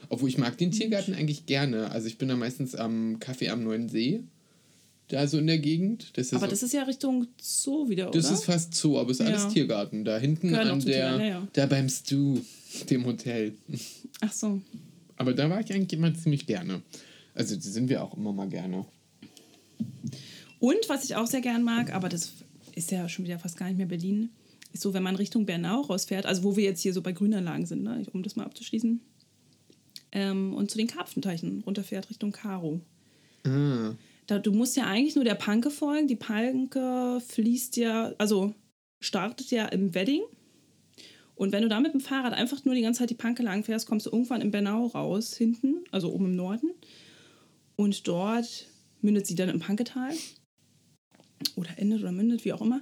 Obwohl 0.08 0.28
ich 0.28 0.38
mag 0.38 0.56
den 0.56 0.70
Tiergarten 0.70 1.14
eigentlich 1.14 1.46
gerne. 1.46 1.90
Also 1.90 2.06
ich 2.06 2.18
bin 2.18 2.28
da 2.28 2.36
meistens 2.36 2.74
am 2.74 3.16
Café 3.18 3.50
am 3.50 3.64
Neuen 3.64 3.88
See. 3.88 4.22
Da 5.08 5.26
so 5.26 5.38
in 5.38 5.46
der 5.46 5.58
Gegend. 5.58 6.10
Das 6.18 6.26
ist, 6.26 6.34
Aber 6.34 6.46
so, 6.46 6.50
das 6.50 6.62
ist 6.62 6.72
ja 6.74 6.82
Richtung 6.82 7.26
Zoo 7.40 7.88
wieder, 7.88 8.10
das 8.10 8.26
oder? 8.26 8.34
ist 8.34 8.44
fast 8.44 8.74
Zoo, 8.74 8.98
aber 8.98 9.10
es 9.10 9.20
ist 9.20 9.26
alles 9.26 9.44
Ja. 9.44 9.48
Tiergarten. 9.50 10.04
Da 10.04 10.18
hinten 10.18 10.48
Gehört 10.48 10.68
an 10.68 10.80
der, 10.80 10.86
Tiergarten, 10.94 11.20
ja, 11.20 11.26
ja. 11.26 11.48
da 11.52 11.66
beim 11.66 11.88
Stu, 11.88 12.40
dem 12.90 13.06
Hotel. 13.06 13.54
Ach 14.20 14.32
so. 14.32 14.60
Aber 15.16 15.32
da 15.32 15.48
war 15.48 15.60
ich 15.60 15.72
eigentlich 15.72 15.98
immer 15.98 16.14
ziemlich 16.14 16.46
gerne. 16.46 16.82
Also 17.34 17.54
da 17.54 17.60
sind 17.62 17.88
wir 17.88 18.02
auch 18.02 18.16
immer 18.16 18.32
mal 18.32 18.48
gerne. 18.48 18.84
Und 20.58 20.88
was 20.88 21.04
ich 21.04 21.16
auch 21.16 21.26
sehr 21.26 21.40
gern 21.40 21.62
mag, 21.62 21.92
aber 21.94 22.08
das 22.08 22.32
ist 22.74 22.90
ja 22.90 23.08
schon 23.08 23.24
wieder 23.24 23.38
fast 23.38 23.56
gar 23.56 23.66
nicht 23.66 23.76
mehr 23.78 23.86
Berlin, 23.86 24.30
ist 24.72 24.82
so, 24.82 24.92
wenn 24.92 25.02
man 25.02 25.16
Richtung 25.16 25.46
Bernau 25.46 25.82
rausfährt, 25.82 26.26
also 26.26 26.42
wo 26.42 26.56
wir 26.56 26.64
jetzt 26.64 26.82
hier 26.82 26.92
so 26.92 27.00
bei 27.00 27.12
Grünanlagen 27.12 27.64
sind, 27.64 27.82
ne, 27.82 28.04
um 28.12 28.22
das 28.22 28.36
mal 28.36 28.44
abzuschließen, 28.44 29.00
ähm, 30.12 30.54
und 30.54 30.70
zu 30.70 30.78
den 30.78 30.86
Karpfenteichen 30.86 31.62
runterfährt 31.64 32.10
Richtung 32.10 32.32
Karo. 32.32 32.80
Ah, 33.44 33.94
Da, 34.26 34.38
du 34.38 34.52
musst 34.52 34.76
ja 34.76 34.84
eigentlich 34.86 35.14
nur 35.14 35.24
der 35.24 35.34
Panke 35.36 35.70
folgen. 35.70 36.06
Die 36.08 36.16
Panke 36.16 37.20
fließt 37.26 37.76
ja, 37.76 38.12
also 38.18 38.54
startet 39.00 39.50
ja 39.50 39.66
im 39.66 39.94
Wedding. 39.94 40.22
Und 41.34 41.52
wenn 41.52 41.62
du 41.62 41.68
da 41.68 41.78
mit 41.80 41.92
dem 41.94 42.00
Fahrrad 42.00 42.32
einfach 42.32 42.64
nur 42.64 42.74
die 42.74 42.82
ganze 42.82 42.98
Zeit 42.98 43.10
die 43.10 43.14
Panke 43.14 43.42
lang 43.44 43.62
fährst, 43.62 43.86
kommst 43.86 44.06
du 44.06 44.10
irgendwann 44.10 44.40
im 44.40 44.50
Bernau 44.50 44.86
raus, 44.86 45.36
hinten, 45.36 45.84
also 45.92 46.12
oben 46.12 46.26
im 46.26 46.36
Norden. 46.36 46.70
Und 47.76 48.08
dort 48.08 48.66
mündet 49.02 49.26
sie 49.26 49.36
dann 49.36 49.48
im 49.48 49.60
Panketal. 49.60 50.12
Oder 51.54 51.70
endet 51.78 52.00
oder 52.00 52.10
mündet, 52.12 52.44
wie 52.44 52.52
auch 52.52 52.60
immer. 52.60 52.80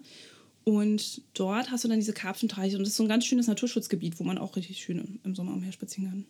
Und 0.64 1.20
dort 1.34 1.70
hast 1.70 1.84
du 1.84 1.88
dann 1.88 1.98
diese 2.00 2.14
Karpfenteiche. 2.14 2.76
Und 2.76 2.82
das 2.82 2.88
ist 2.90 2.96
so 2.96 3.04
ein 3.04 3.08
ganz 3.08 3.24
schönes 3.26 3.46
Naturschutzgebiet, 3.46 4.18
wo 4.18 4.24
man 4.24 4.38
auch 4.38 4.56
richtig 4.56 4.78
schön 4.82 4.98
im- 4.98 5.20
im 5.22 5.34
Sommer 5.34 5.52
umher 5.52 5.72
spazieren 5.72 6.08
kann. 6.10 6.24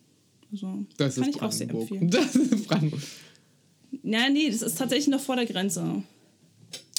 Also, 0.51 0.85
das 0.97 1.15
kann 1.15 1.29
ist 1.29 1.35
ich 1.35 1.41
auch 1.41 1.51
sehr 1.51 1.67
Brandenburg. 1.67 2.01
empfehlen. 2.01 2.09
Das 2.11 2.35
ist 2.35 2.67
Brandenburg. 2.67 3.01
Ja, 4.03 4.29
nee, 4.29 4.49
das 4.49 4.61
ist 4.61 4.77
tatsächlich 4.77 5.07
noch 5.07 5.19
vor 5.21 5.35
der 5.35 5.45
Grenze. 5.45 6.03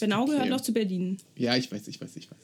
Bernau 0.01 0.25
gehört 0.27 0.43
Okay. 0.43 0.51
noch 0.51 0.61
zu 0.61 0.73
Berlin. 0.73 1.19
Ja, 1.37 1.57
ich 1.57 1.71
weiß, 1.71 1.89
ich 1.89 2.01
weiß, 2.01 2.17
ich 2.17 2.31
weiß. 2.31 2.39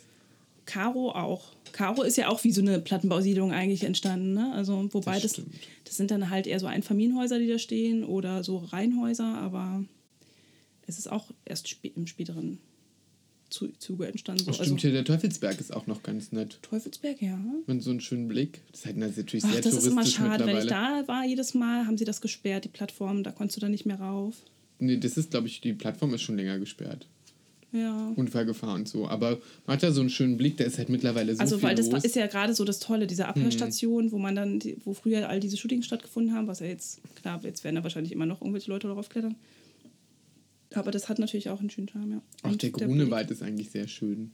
Karo 0.67 1.11
auch. 1.11 1.53
Karo 1.73 2.03
ist 2.03 2.17
ja 2.17 2.29
auch 2.29 2.43
wie 2.45 2.53
so 2.53 2.61
eine 2.63 2.81
Plattenbausiedlung 2.81 3.53
eigentlich 3.53 3.85
entstanden. 3.85 4.33
Ne? 4.35 4.53
Also, 4.55 4.89
wobei 4.93 5.21
Das 5.21 5.35
das, 5.35 5.45
das, 5.85 5.97
sind 5.97 6.11
dann 6.11 6.31
halt 6.31 6.47
eher 6.47 6.59
so 6.61 6.67
Einfamilienhäuser, 6.67 7.39
die 7.39 7.49
da 7.49 7.59
stehen 7.59 8.05
oder 8.05 8.43
so 8.45 8.59
Reihenhäuser, 8.59 9.27
aber 9.39 9.85
es 10.87 10.99
ist 10.99 11.11
auch 11.11 11.27
erst 11.45 11.77
im 11.83 12.07
späteren 12.07 12.59
Zuge 13.79 14.07
entstanden. 14.07 14.45
So. 14.45 14.51
Oh, 14.51 14.53
Also, 14.53 14.65
stimmt, 14.65 14.81
hier 14.81 14.93
der 14.93 15.05
Teufelsberg 15.05 15.61
ist 15.61 15.73
auch 15.75 15.87
noch 15.87 16.03
ganz 16.03 16.33
nett. 16.33 16.59
Teufelsberg, 16.63 17.21
ja. 17.23 17.39
Man 17.67 17.81
so 17.81 17.91
einen 17.91 18.01
schönen 18.01 18.29
Blick. 18.29 18.61
Das 18.71 18.81
ist 18.81 18.87
halt 18.87 18.97
natürlich 18.97 19.45
Ach, 19.45 19.53
sehr 19.53 19.63
das 19.63 19.75
ist 19.75 19.87
immer 19.87 20.05
schade. 20.05 20.47
Wenn 20.47 20.59
ich 20.59 20.67
da 20.67 21.03
war, 21.07 21.25
jedes 21.25 21.55
Mal 21.55 21.87
haben 21.87 21.97
sie 21.99 22.05
das 22.05 22.21
gesperrt, 22.21 22.65
die 22.65 22.69
Plattform. 22.69 23.23
Da 23.23 23.31
konntest 23.33 23.57
du 23.57 23.61
dann 23.61 23.71
nicht 23.71 23.87
mehr 23.87 24.01
rauf. 24.01 24.35
Nee, 24.79 24.97
das 24.99 25.17
ist, 25.17 25.31
glaube 25.31 25.47
ich, 25.47 25.61
die 25.61 25.73
Plattform 25.73 26.13
ist 26.15 26.23
schon 26.23 26.37
länger 26.37 26.59
gesperrt. 26.59 27.07
Ja. 27.73 28.13
Unfallgefahr 28.15 28.75
und 28.75 28.89
so. 28.89 29.09
Aber 29.09 29.39
man 29.67 29.75
hat 29.77 29.83
da 29.83 29.91
so 29.91 30.01
einen 30.01 30.11
schönen 30.11 30.37
Blick, 30.37 30.57
da 30.57 30.65
ist 30.65 30.79
halt 30.79 30.89
mittlerweile 30.91 31.35
so 31.35 31.41
Also, 31.41 31.57
viel 31.59 31.69
weil 31.69 31.75
das 31.75 31.91
los. 31.91 32.05
ist 32.05 32.15
ja 32.15 32.29
gerade 32.29 32.55
so 32.55 32.65
das 32.65 32.79
Tolle, 32.79 33.07
diese 33.09 33.27
Abhörstation, 33.27 34.13
wo 34.13 34.19
man 34.19 34.37
dann, 34.37 34.61
wo 34.85 34.95
früher 34.95 35.29
all 35.29 35.41
diese 35.41 35.57
Shootings 35.57 35.85
stattgefunden 35.87 36.35
haben, 36.35 36.47
was 36.47 36.61
ja 36.61 36.67
jetzt, 36.67 37.01
klar, 37.17 37.41
jetzt 37.43 37.65
werden 37.65 37.75
da 37.77 37.83
wahrscheinlich 37.83 38.13
immer 38.13 38.27
noch 38.27 38.41
irgendwelche 38.43 38.71
Leute 38.71 38.87
darauf 38.87 39.09
klettern. 39.09 39.35
Aber 40.75 40.91
das 40.91 41.09
hat 41.09 41.19
natürlich 41.19 41.49
auch 41.51 41.61
einen 41.61 41.71
schönen 41.71 41.89
Charme, 41.89 42.11
ja. 42.13 42.23
Auch 42.43 42.51
Und 42.53 42.63
der 42.63 42.71
Blick- 42.71 42.87
Grunewald 42.87 43.31
ist 43.31 43.43
eigentlich 43.43 43.71
sehr 43.71 43.89
schön, 43.89 44.33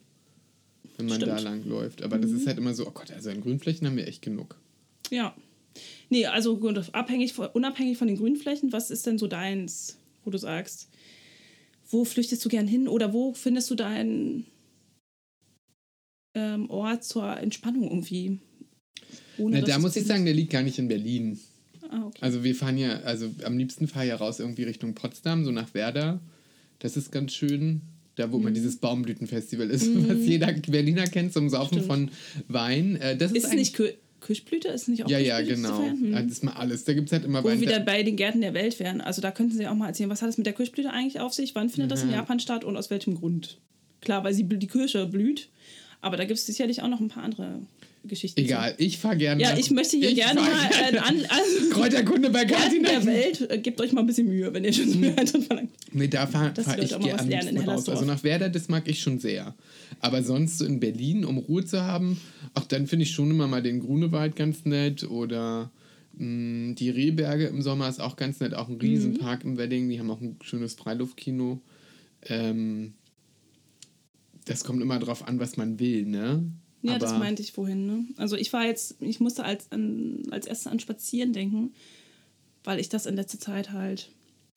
wenn 0.97 1.07
man 1.07 1.21
da 1.21 1.39
Stimmt. 1.39 1.43
lang 1.45 1.65
läuft. 1.69 2.03
Aber 2.03 2.19
das 2.19 2.31
ist 2.31 2.47
halt 2.47 2.59
immer 2.59 2.75
so, 2.75 2.87
oh 2.87 2.91
Gott, 2.93 3.11
also 3.11 3.31
an 3.31 3.41
Grünflächen 3.41 3.87
haben 3.87 3.97
wir 3.97 4.07
echt 4.09 4.23
genug. 4.23 4.59
Ja. 5.11 5.35
Nee, 6.09 6.27
also 6.27 6.59
abhängig 6.93 7.33
von, 7.33 7.47
unabhängig 7.49 7.97
von 7.99 8.09
den 8.09 8.17
Grünflächen, 8.17 8.73
was 8.73 8.91
ist 8.91 9.07
denn 9.07 9.19
so 9.19 9.27
deins, 9.29 9.97
wo 10.25 10.31
du 10.31 10.39
sagst, 10.39 10.89
wo 11.89 12.05
flüchtest 12.05 12.45
du 12.45 12.49
gern 12.49 12.67
hin 12.67 12.89
oder 12.89 13.13
wo 13.13 13.33
findest 13.35 13.71
du 13.71 13.75
deinen 13.77 14.47
ähm, 16.35 16.69
Ort 16.71 17.05
zur 17.05 17.37
Entspannung 17.37 17.85
irgendwie? 17.85 18.39
Ohne, 19.39 19.61
Na, 19.61 19.67
da 19.67 19.79
muss 19.79 19.97
ich 19.97 20.05
sagen, 20.07 20.25
der 20.25 20.35
liegt 20.35 20.51
gar 20.53 20.63
nicht 20.63 20.79
in 20.79 20.89
Berlin. 20.89 21.39
Ah, 21.91 22.05
okay. 22.07 22.19
Also 22.21 22.45
wir 22.45 22.55
fahren 22.55 22.79
ja, 22.79 23.01
also 23.01 23.31
am 23.45 23.59
liebsten 23.59 23.89
fahre 23.89 24.05
ich 24.07 24.11
ja 24.11 24.17
raus 24.17 24.39
irgendwie 24.41 24.63
Richtung 24.63 24.95
Potsdam, 24.95 25.45
so 25.45 25.51
nach 25.51 25.75
Werder. 25.75 26.21
Das 26.79 26.97
ist 26.97 27.11
ganz 27.13 27.33
schön. 27.35 27.83
Da, 28.17 28.33
wo 28.33 28.39
Mhm. 28.39 28.45
man 28.45 28.55
dieses 28.55 28.77
Baumblütenfestival 28.77 29.71
ist, 29.71 29.89
was 30.09 30.19
jeder 30.27 30.53
Berliner 30.53 31.05
kennt 31.07 31.33
zum 31.33 31.49
Saufen 31.49 31.75
Stimmt. 31.79 31.87
von 31.87 32.11
Wein. 32.49 32.97
Äh, 32.97 33.17
das 33.17 33.33
ist, 33.33 33.45
Ist 33.45 33.55
nicht 33.55 33.75
Kir 33.77 33.95
Kirschblüte? 34.21 34.69
Ist 34.69 34.83
es 34.83 34.89
nicht 34.89 35.05
auch 35.05 35.09
Ja, 35.09 35.19
ja, 35.19 35.41
genau. 35.41 35.83
Hm. 35.83 36.13
Ja, 36.13 36.21
Das 36.23 36.33
ist 36.33 36.45
mal 36.45 36.53
alles. 36.53 36.85
Da 36.85 36.93
gibt 36.93 37.07
es 37.07 37.13
halt 37.13 37.25
immer 37.25 37.43
Wo 37.43 37.49
wir 37.49 37.53
Wein. 37.55 37.61
wieder 37.63 37.81
bei 37.81 38.03
den 38.03 38.17
Gärten 38.17 38.43
der 38.43 38.53
Welt 38.53 38.79
wären. 38.79 39.01
Also 39.01 39.23
da 39.23 39.31
könnten 39.31 39.57
Sie 39.57 39.67
auch 39.67 39.75
mal 39.75 39.87
erzählen, 39.87 40.11
was 40.11 40.21
hat 40.21 40.29
es 40.29 40.37
mit 40.37 40.45
der 40.47 40.53
Kirschblüte 40.53 40.91
eigentlich 40.91 41.21
auf 41.21 41.33
sich? 41.33 41.55
Wann 41.55 41.71
findet 41.71 41.91
das 41.91 42.03
in 42.03 42.09
Mhm. 42.09 42.15
Japan 42.15 42.39
statt 42.39 42.63
und 42.65 42.77
aus 42.77 42.91
welchem 42.91 43.15
Grund? 43.15 43.57
Klar, 44.03 44.23
weil 44.23 44.35
sie 44.35 44.45
die 44.45 44.67
Kirsche 44.67 45.07
blüht, 45.07 45.49
aber 46.03 46.19
da 46.19 46.25
gibt 46.27 46.39
es 46.39 46.45
sicherlich 46.45 46.83
auch 46.83 46.89
noch 46.89 47.01
ein 47.01 47.09
paar 47.09 47.23
andere. 47.23 47.61
Geschichten. 48.03 48.41
Egal, 48.41 48.75
ich 48.79 48.99
fahre 48.99 49.17
gerne. 49.17 49.43
Ja, 49.43 49.57
ich 49.57 49.71
möchte 49.71 49.97
hier 49.99 50.15
gerne 50.15 50.41
fahr 50.41 50.51
mal 50.51 50.69
gerne- 50.71 50.97
äh, 50.97 51.01
an, 51.01 51.17
also, 51.29 51.71
Kräuterkunde 51.71 52.31
bei 52.31 52.45
Katina. 52.47 52.89
der 52.89 53.05
Welt. 53.07 53.51
Äh, 53.51 53.59
gebt 53.59 53.81
euch 53.81 53.93
mal 53.93 54.01
ein 54.01 54.07
bisschen 54.07 54.27
Mühe, 54.29 54.53
wenn 54.55 54.65
ihr 54.65 54.73
schon 54.73 54.89
so 54.91 54.99
gehört 54.99 55.33
habt. 55.35 55.45
verlangt. 55.45 55.71
Nee, 55.93 56.09
da 56.09 56.27
fahre 56.27 56.55
fahr 56.63 56.79
ich 56.79 56.95
auch 56.95 56.99
mal 57.01 57.05
gerne 57.07 57.21
am 57.23 57.29
lernen 57.29 57.49
liebsten 57.51 57.69
raus. 57.71 57.89
Also 57.89 58.05
nach 58.07 58.23
Werder, 58.25 58.49
das 58.49 58.69
mag 58.69 58.89
ich 58.89 59.01
schon 59.01 59.19
sehr. 59.19 59.55
Aber 60.01 60.23
sonst 60.23 60.59
so 60.59 60.65
in 60.65 60.81
Berlin, 60.81 61.25
um 61.27 61.37
Ruhe 61.39 61.65
zu 61.65 61.83
haben, 61.83 62.19
ach, 62.55 62.65
dann 62.65 62.87
finde 62.87 63.03
ich 63.05 63.11
schon 63.13 63.31
immer 63.31 63.47
mal 63.49 63.63
den 63.63 63.81
Grunewald 63.81 64.35
ganz 64.35 64.65
nett 64.65 65.05
oder 65.05 65.71
mh, 66.17 66.75
die 66.77 66.89
Rehberge 66.91 67.47
im 67.49 67.61
Sommer 67.61 67.89
ist 67.89 68.01
auch 68.01 68.17
ganz 68.17 68.41
nett. 68.41 68.55
Auch 68.55 68.69
ein 68.69 68.75
Mhm. 68.77 68.81
Riesenpark 68.81 69.45
im 69.45 69.59
Wedding, 69.59 69.89
die 69.91 69.99
haben 70.01 70.11
auch 70.11 70.21
ein 70.23 70.37
schönes 70.43 70.75
Freiluftkino. 70.75 71.61
Ähm, 72.25 72.95
das 74.47 74.65
kommt 74.65 74.81
immer 74.83 74.99
drauf 74.99 75.29
an, 75.29 75.39
was 75.39 75.57
man 75.57 75.79
will, 75.79 76.07
ne? 76.07 76.43
Ja, 76.83 76.99
das 76.99 77.11
Aber- 77.11 77.19
meinte 77.21 77.43
ich 77.43 77.53
vorhin. 77.53 77.87
Ne? 77.87 78.05
Also 78.17 78.37
ich 78.37 78.53
war 78.53 78.65
jetzt, 78.65 78.97
ich 79.01 79.21
musste 79.21 79.45
als, 79.45 79.71
an, 79.71 80.23
als 80.31 80.47
erstes 80.47 80.67
an 80.67 80.81
Spazieren 80.81 81.33
denken, 81.33 81.73
weil 82.65 82.81
ich 82.81 82.89
das 82.89 83.07
in 83.07 83.17
letzter 83.17 83.39
Zeit 83.39 83.73
halt 83.73 84.11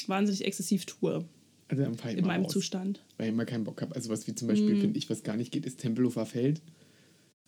wahnsinnig 0.07 0.45
exzessiv 0.45 0.85
tue 0.85 1.25
Also 1.67 1.83
dann 1.83 2.17
in 2.17 2.25
meinem 2.25 2.43
raus, 2.43 2.53
Zustand. 2.53 3.01
Weil 3.17 3.27
ich 3.27 3.33
immer 3.33 3.45
keinen 3.45 3.63
Bock 3.63 3.81
habe. 3.81 3.95
Also 3.95 4.09
was 4.09 4.27
wie 4.27 4.35
zum. 4.35 4.47
Beispiel, 4.47 4.79
finde 4.79 4.97
ich, 4.97 5.09
was 5.09 5.23
gar 5.23 5.35
nicht 5.35 5.51
geht, 5.51 5.65
ist 5.65 5.79
Tempelhofer 5.79 6.25
Feld. 6.25 6.61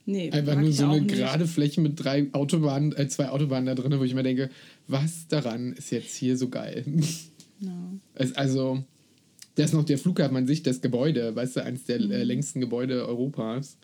Nee, 0.07 0.29
Einfach 0.31 0.59
nur 0.59 0.71
so 0.71 0.85
eine 0.87 1.05
gerade 1.05 1.47
Fläche 1.47 1.81
mit 1.81 2.03
drei 2.03 2.27
Autobahnen, 2.31 2.95
äh, 2.95 3.07
zwei 3.07 3.29
Autobahnen 3.29 3.65
da 3.65 3.73
drin, 3.73 3.97
wo 3.97 4.03
ich 4.03 4.13
mir 4.13 4.21
denke, 4.21 4.51
was 4.87 5.27
daran 5.27 5.73
ist 5.73 5.91
jetzt 5.91 6.15
hier 6.15 6.37
so 6.37 6.49
geil? 6.49 6.85
Ja. 7.59 7.93
Es, 8.13 8.33
also, 8.33 8.83
da 9.55 9.63
ist 9.63 9.73
noch 9.73 9.83
der 9.83 9.97
Flughafen 9.97 10.37
an 10.37 10.45
sich, 10.45 10.61
das 10.61 10.81
Gebäude, 10.81 11.35
weißt 11.35 11.55
du, 11.55 11.63
eines 11.63 11.85
der 11.85 11.95
äh, 11.95 12.23
längsten 12.23 12.59
Gebäude 12.59 13.07
Europas, 13.07 13.77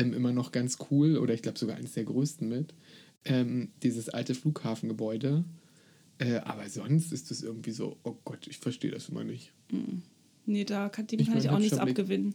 ähm, 0.00 0.14
immer 0.14 0.32
noch 0.32 0.52
ganz 0.52 0.78
cool, 0.90 1.18
oder 1.18 1.34
ich 1.34 1.42
glaube 1.42 1.58
sogar 1.58 1.76
eines 1.76 1.92
der 1.92 2.04
größten 2.04 2.48
mit, 2.48 2.74
ähm, 3.24 3.70
dieses 3.82 4.08
alte 4.08 4.34
Flughafengebäude. 4.34 5.44
Äh, 6.18 6.36
aber 6.38 6.68
sonst 6.68 7.12
ist 7.12 7.30
es 7.30 7.42
irgendwie 7.42 7.70
so, 7.70 7.96
oh 8.02 8.16
Gott, 8.24 8.46
ich 8.46 8.58
verstehe 8.58 8.90
das 8.90 9.08
immer 9.08 9.24
nicht. 9.24 9.52
Nee, 10.46 10.64
da 10.64 10.88
kann, 10.88 11.06
dem 11.06 11.20
Ich 11.20 11.26
kann 11.26 11.34
mein, 11.36 11.44
ich 11.44 11.50
auch 11.50 11.58
nichts 11.58 11.78
Blick. 11.78 11.98
abgewinnen. 11.98 12.34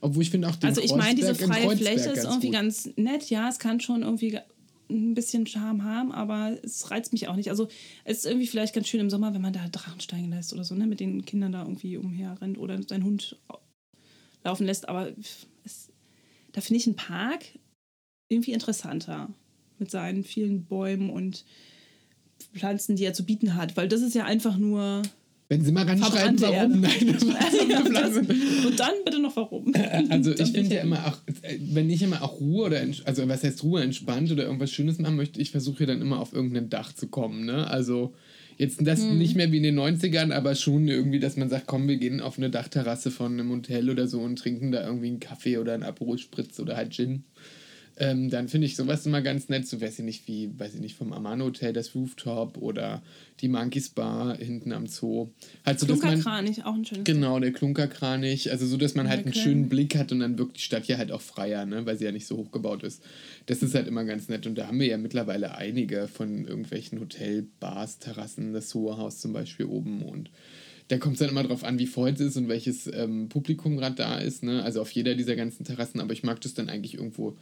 Obwohl 0.00 0.22
ich 0.22 0.30
finde 0.30 0.48
auch 0.48 0.56
den 0.56 0.68
Also 0.68 0.80
ich 0.80 0.94
meine, 0.94 1.14
diese 1.14 1.34
freie 1.34 1.76
Fläche 1.76 2.10
ist 2.10 2.24
irgendwie 2.24 2.48
gut. 2.48 2.54
ganz 2.54 2.90
nett. 2.96 3.30
Ja, 3.30 3.48
es 3.48 3.58
kann 3.58 3.80
schon 3.80 4.02
irgendwie 4.02 4.38
ein 4.90 5.14
bisschen 5.14 5.46
Charme 5.46 5.84
haben, 5.84 6.12
aber 6.12 6.58
es 6.62 6.90
reizt 6.90 7.12
mich 7.12 7.28
auch 7.28 7.36
nicht. 7.36 7.50
Also 7.50 7.68
es 8.04 8.18
ist 8.18 8.26
irgendwie 8.26 8.46
vielleicht 8.46 8.74
ganz 8.74 8.88
schön 8.88 9.00
im 9.00 9.10
Sommer, 9.10 9.32
wenn 9.32 9.40
man 9.42 9.52
da 9.52 9.68
Drachen 9.68 10.00
steigen 10.00 10.30
lässt 10.30 10.52
oder 10.52 10.64
so, 10.64 10.74
ne, 10.74 10.86
mit 10.86 11.00
den 11.00 11.24
Kindern 11.24 11.52
da 11.52 11.62
irgendwie 11.62 11.96
umherrennt 11.96 12.58
oder 12.58 12.82
seinen 12.82 13.04
Hund 13.04 13.38
laufen 14.44 14.66
lässt. 14.66 14.88
Aber 14.88 15.12
da 16.52 16.60
finde 16.60 16.78
ich 16.78 16.86
einen 16.86 16.96
Park 16.96 17.44
irgendwie 18.28 18.52
interessanter 18.52 19.28
mit 19.78 19.90
seinen 19.90 20.24
vielen 20.24 20.64
Bäumen 20.64 21.10
und 21.10 21.44
Pflanzen, 22.54 22.96
die 22.96 23.04
er 23.04 23.14
zu 23.14 23.24
bieten 23.24 23.54
hat, 23.54 23.76
weil 23.76 23.88
das 23.88 24.00
ist 24.00 24.14
ja 24.14 24.24
einfach 24.24 24.56
nur 24.56 25.02
Wenn 25.48 25.64
Sie 25.64 25.72
mal 25.72 25.84
ranschreiben, 25.84 26.38
Verbrannte 26.38 26.42
warum? 26.42 26.80
Nein, 26.80 27.12
das 27.12 27.22
und 28.66 28.80
dann 28.80 28.94
bitte 29.04 29.20
noch 29.20 29.36
warum. 29.36 29.72
Also 30.08 30.32
ich 30.38 30.52
finde 30.52 30.74
ja 30.74 30.82
immer 30.82 31.06
auch, 31.06 31.18
äh, 31.42 31.58
wenn 31.60 31.90
ich 31.90 32.02
immer 32.02 32.22
auch 32.22 32.40
Ruhe 32.40 32.66
oder, 32.66 32.80
also 33.04 33.28
was 33.28 33.44
heißt 33.44 33.62
Ruhe, 33.62 33.82
entspannt 33.82 34.30
oder 34.30 34.44
irgendwas 34.44 34.70
Schönes 34.70 34.98
machen 34.98 35.16
möchte, 35.16 35.40
ich 35.40 35.50
versuche 35.50 35.80
ja 35.80 35.86
dann 35.86 36.00
immer 36.00 36.20
auf 36.20 36.32
irgendein 36.32 36.68
Dach 36.68 36.92
zu 36.92 37.08
kommen, 37.08 37.44
ne? 37.44 37.66
Also 37.68 38.14
jetzt 38.58 38.86
das 38.86 39.02
Hm. 39.02 39.18
nicht 39.18 39.36
mehr 39.36 39.50
wie 39.52 39.58
in 39.58 39.62
den 39.62 39.78
90ern, 39.78 40.32
aber 40.32 40.54
schon 40.54 40.88
irgendwie, 40.88 41.20
dass 41.20 41.36
man 41.36 41.48
sagt, 41.48 41.66
komm, 41.66 41.88
wir 41.88 41.96
gehen 41.96 42.20
auf 42.20 42.38
eine 42.38 42.50
Dachterrasse 42.50 43.10
von 43.10 43.32
einem 43.32 43.50
Hotel 43.50 43.90
oder 43.90 44.06
so 44.06 44.20
und 44.20 44.38
trinken 44.38 44.72
da 44.72 44.84
irgendwie 44.84 45.08
einen 45.08 45.20
Kaffee 45.20 45.58
oder 45.58 45.74
einen 45.74 45.82
Aperol 45.82 46.18
Spritz 46.18 46.58
oder 46.60 46.76
halt 46.76 46.92
Gin. 46.92 47.24
Ähm, 47.98 48.30
dann 48.30 48.48
finde 48.48 48.66
ich 48.66 48.76
sowas 48.76 49.04
immer 49.04 49.20
ganz 49.20 49.48
nett, 49.48 49.66
so 49.66 49.80
weiß 49.80 49.98
ich 49.98 50.04
nicht, 50.04 50.26
wie, 50.26 50.50
weiß 50.58 50.74
ich 50.74 50.80
nicht, 50.80 50.96
vom 50.96 51.12
Amano 51.12 51.44
Hotel 51.44 51.72
das 51.72 51.94
Rooftop 51.94 52.56
oder 52.56 53.02
die 53.40 53.48
Monkeys 53.48 53.90
Bar 53.90 54.36
hinten 54.38 54.72
am 54.72 54.86
Zoo. 54.86 55.28
Halt 55.66 55.78
so, 55.78 55.86
man, 55.86 55.98
Klunkerkranich, 55.98 56.64
auch 56.64 56.74
ein 56.74 56.84
schönes 56.84 57.04
Genau, 57.04 57.38
der 57.38 57.52
Klunkerkranich. 57.52 58.50
Also 58.50 58.66
so, 58.66 58.76
dass 58.76 58.94
man 58.94 59.08
halt 59.08 59.24
einen 59.24 59.34
schönen 59.34 59.68
Blick 59.68 59.96
hat 59.96 60.10
und 60.10 60.20
dann 60.20 60.38
wirkt 60.38 60.56
die 60.56 60.62
Stadt 60.62 60.86
ja 60.86 60.96
halt 60.96 61.12
auch 61.12 61.20
freier, 61.20 61.66
ne? 61.66 61.84
weil 61.84 61.98
sie 61.98 62.04
ja 62.04 62.12
nicht 62.12 62.26
so 62.26 62.38
hoch 62.38 62.50
gebaut 62.50 62.82
ist. 62.82 63.02
Das 63.46 63.62
ist 63.62 63.74
halt 63.74 63.86
immer 63.86 64.04
ganz 64.04 64.28
nett. 64.28 64.46
Und 64.46 64.56
da 64.56 64.68
haben 64.68 64.80
wir 64.80 64.86
ja 64.86 64.96
mittlerweile 64.96 65.54
einige 65.56 66.08
von 66.08 66.46
irgendwelchen 66.46 66.98
Hotelbars, 66.98 67.98
Terrassen, 67.98 68.54
das 68.54 68.70
Soho-Haus 68.70 69.18
zum 69.18 69.32
Beispiel 69.32 69.66
oben. 69.66 70.02
Und 70.02 70.30
da 70.88 70.98
kommt 70.98 71.14
es 71.14 71.20
dann 71.20 71.30
immer 71.30 71.42
drauf 71.42 71.64
an, 71.64 71.78
wie 71.78 71.86
voll 71.86 72.10
es 72.10 72.20
ist 72.20 72.36
und 72.36 72.48
welches 72.48 72.86
ähm, 72.86 73.28
Publikum 73.28 73.76
gerade 73.76 73.96
da 73.96 74.18
ist. 74.18 74.42
Ne? 74.42 74.62
Also 74.62 74.80
auf 74.80 74.90
jeder 74.92 75.14
dieser 75.14 75.36
ganzen 75.36 75.64
Terrassen. 75.64 76.00
Aber 76.00 76.12
ich 76.12 76.22
mag 76.22 76.40
das 76.40 76.54
dann 76.54 76.68
eigentlich 76.68 76.94
irgendwo 76.94 77.36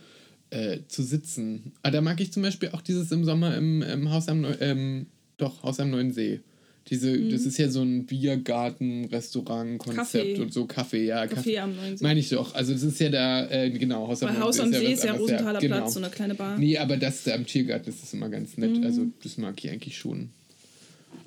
äh, 0.51 0.79
zu 0.89 1.03
sitzen. 1.03 1.73
Aber 1.83 1.93
da 1.93 2.01
mag 2.01 2.21
ich 2.21 2.33
zum 2.33 2.43
Beispiel 2.43 2.71
auch 2.71 2.83
dieses 2.83 3.11
im 3.13 3.25
Sommer 3.25 3.57
im, 3.57 3.83
im 3.83 4.11
Haus 4.11 4.29
am 4.29 4.41
Neu 4.41 4.55
ähm, 4.61 5.07
doch, 5.37 5.63
Haus 5.63 5.81
am 5.81 5.91
Neuen 5.91 6.13
See. 6.13 6.41
Diese, 6.89 7.17
Das 7.31 7.43
ist 7.43 7.57
ja 7.59 7.69
so 7.69 7.83
ein 7.83 8.05
Biergarten, 8.07 9.05
Restaurant-Konzept 9.05 9.97
Kaffee. 9.97 10.41
und 10.41 10.53
so 10.53 10.67
Kaffee, 10.67 11.07
ja. 11.07 11.27
Kaffee 11.27 11.59
am 11.59 11.77
Neuen 11.77 11.97
See. 11.97 12.03
Meine 12.03 12.19
ich 12.19 12.31
doch. 12.31 12.55
Also 12.55 12.73
das 12.73 12.83
ist 12.83 12.99
ja 12.99 13.11
da, 13.11 13.49
äh, 13.49 13.71
genau, 13.71 14.09
Haus 14.09 14.23
am 14.23 14.33
Neuen 14.33 14.43
Haus 14.43 14.59
am 14.59 14.73
See 14.73 14.93
ist 14.93 15.05
ja 15.05 15.13
anderes, 15.13 15.31
Rosenthaler 15.31 15.61
genau. 15.61 15.77
Platz, 15.77 15.95
so 15.95 16.01
eine 16.01 16.11
kleine 16.11 16.35
Bar. 16.35 16.59
Nee, 16.59 16.79
aber 16.79 16.97
das 16.97 17.23
da 17.25 17.35
am 17.35 17.47
Tiergarten 17.47 17.87
das 17.87 18.03
ist 18.03 18.13
immer 18.13 18.29
ganz 18.29 18.57
nett. 18.57 18.85
Also 18.85 19.07
das 19.23 19.39
mag 19.39 19.63
ich 19.63 19.71
eigentlich 19.71 19.99
schon. 19.99 20.31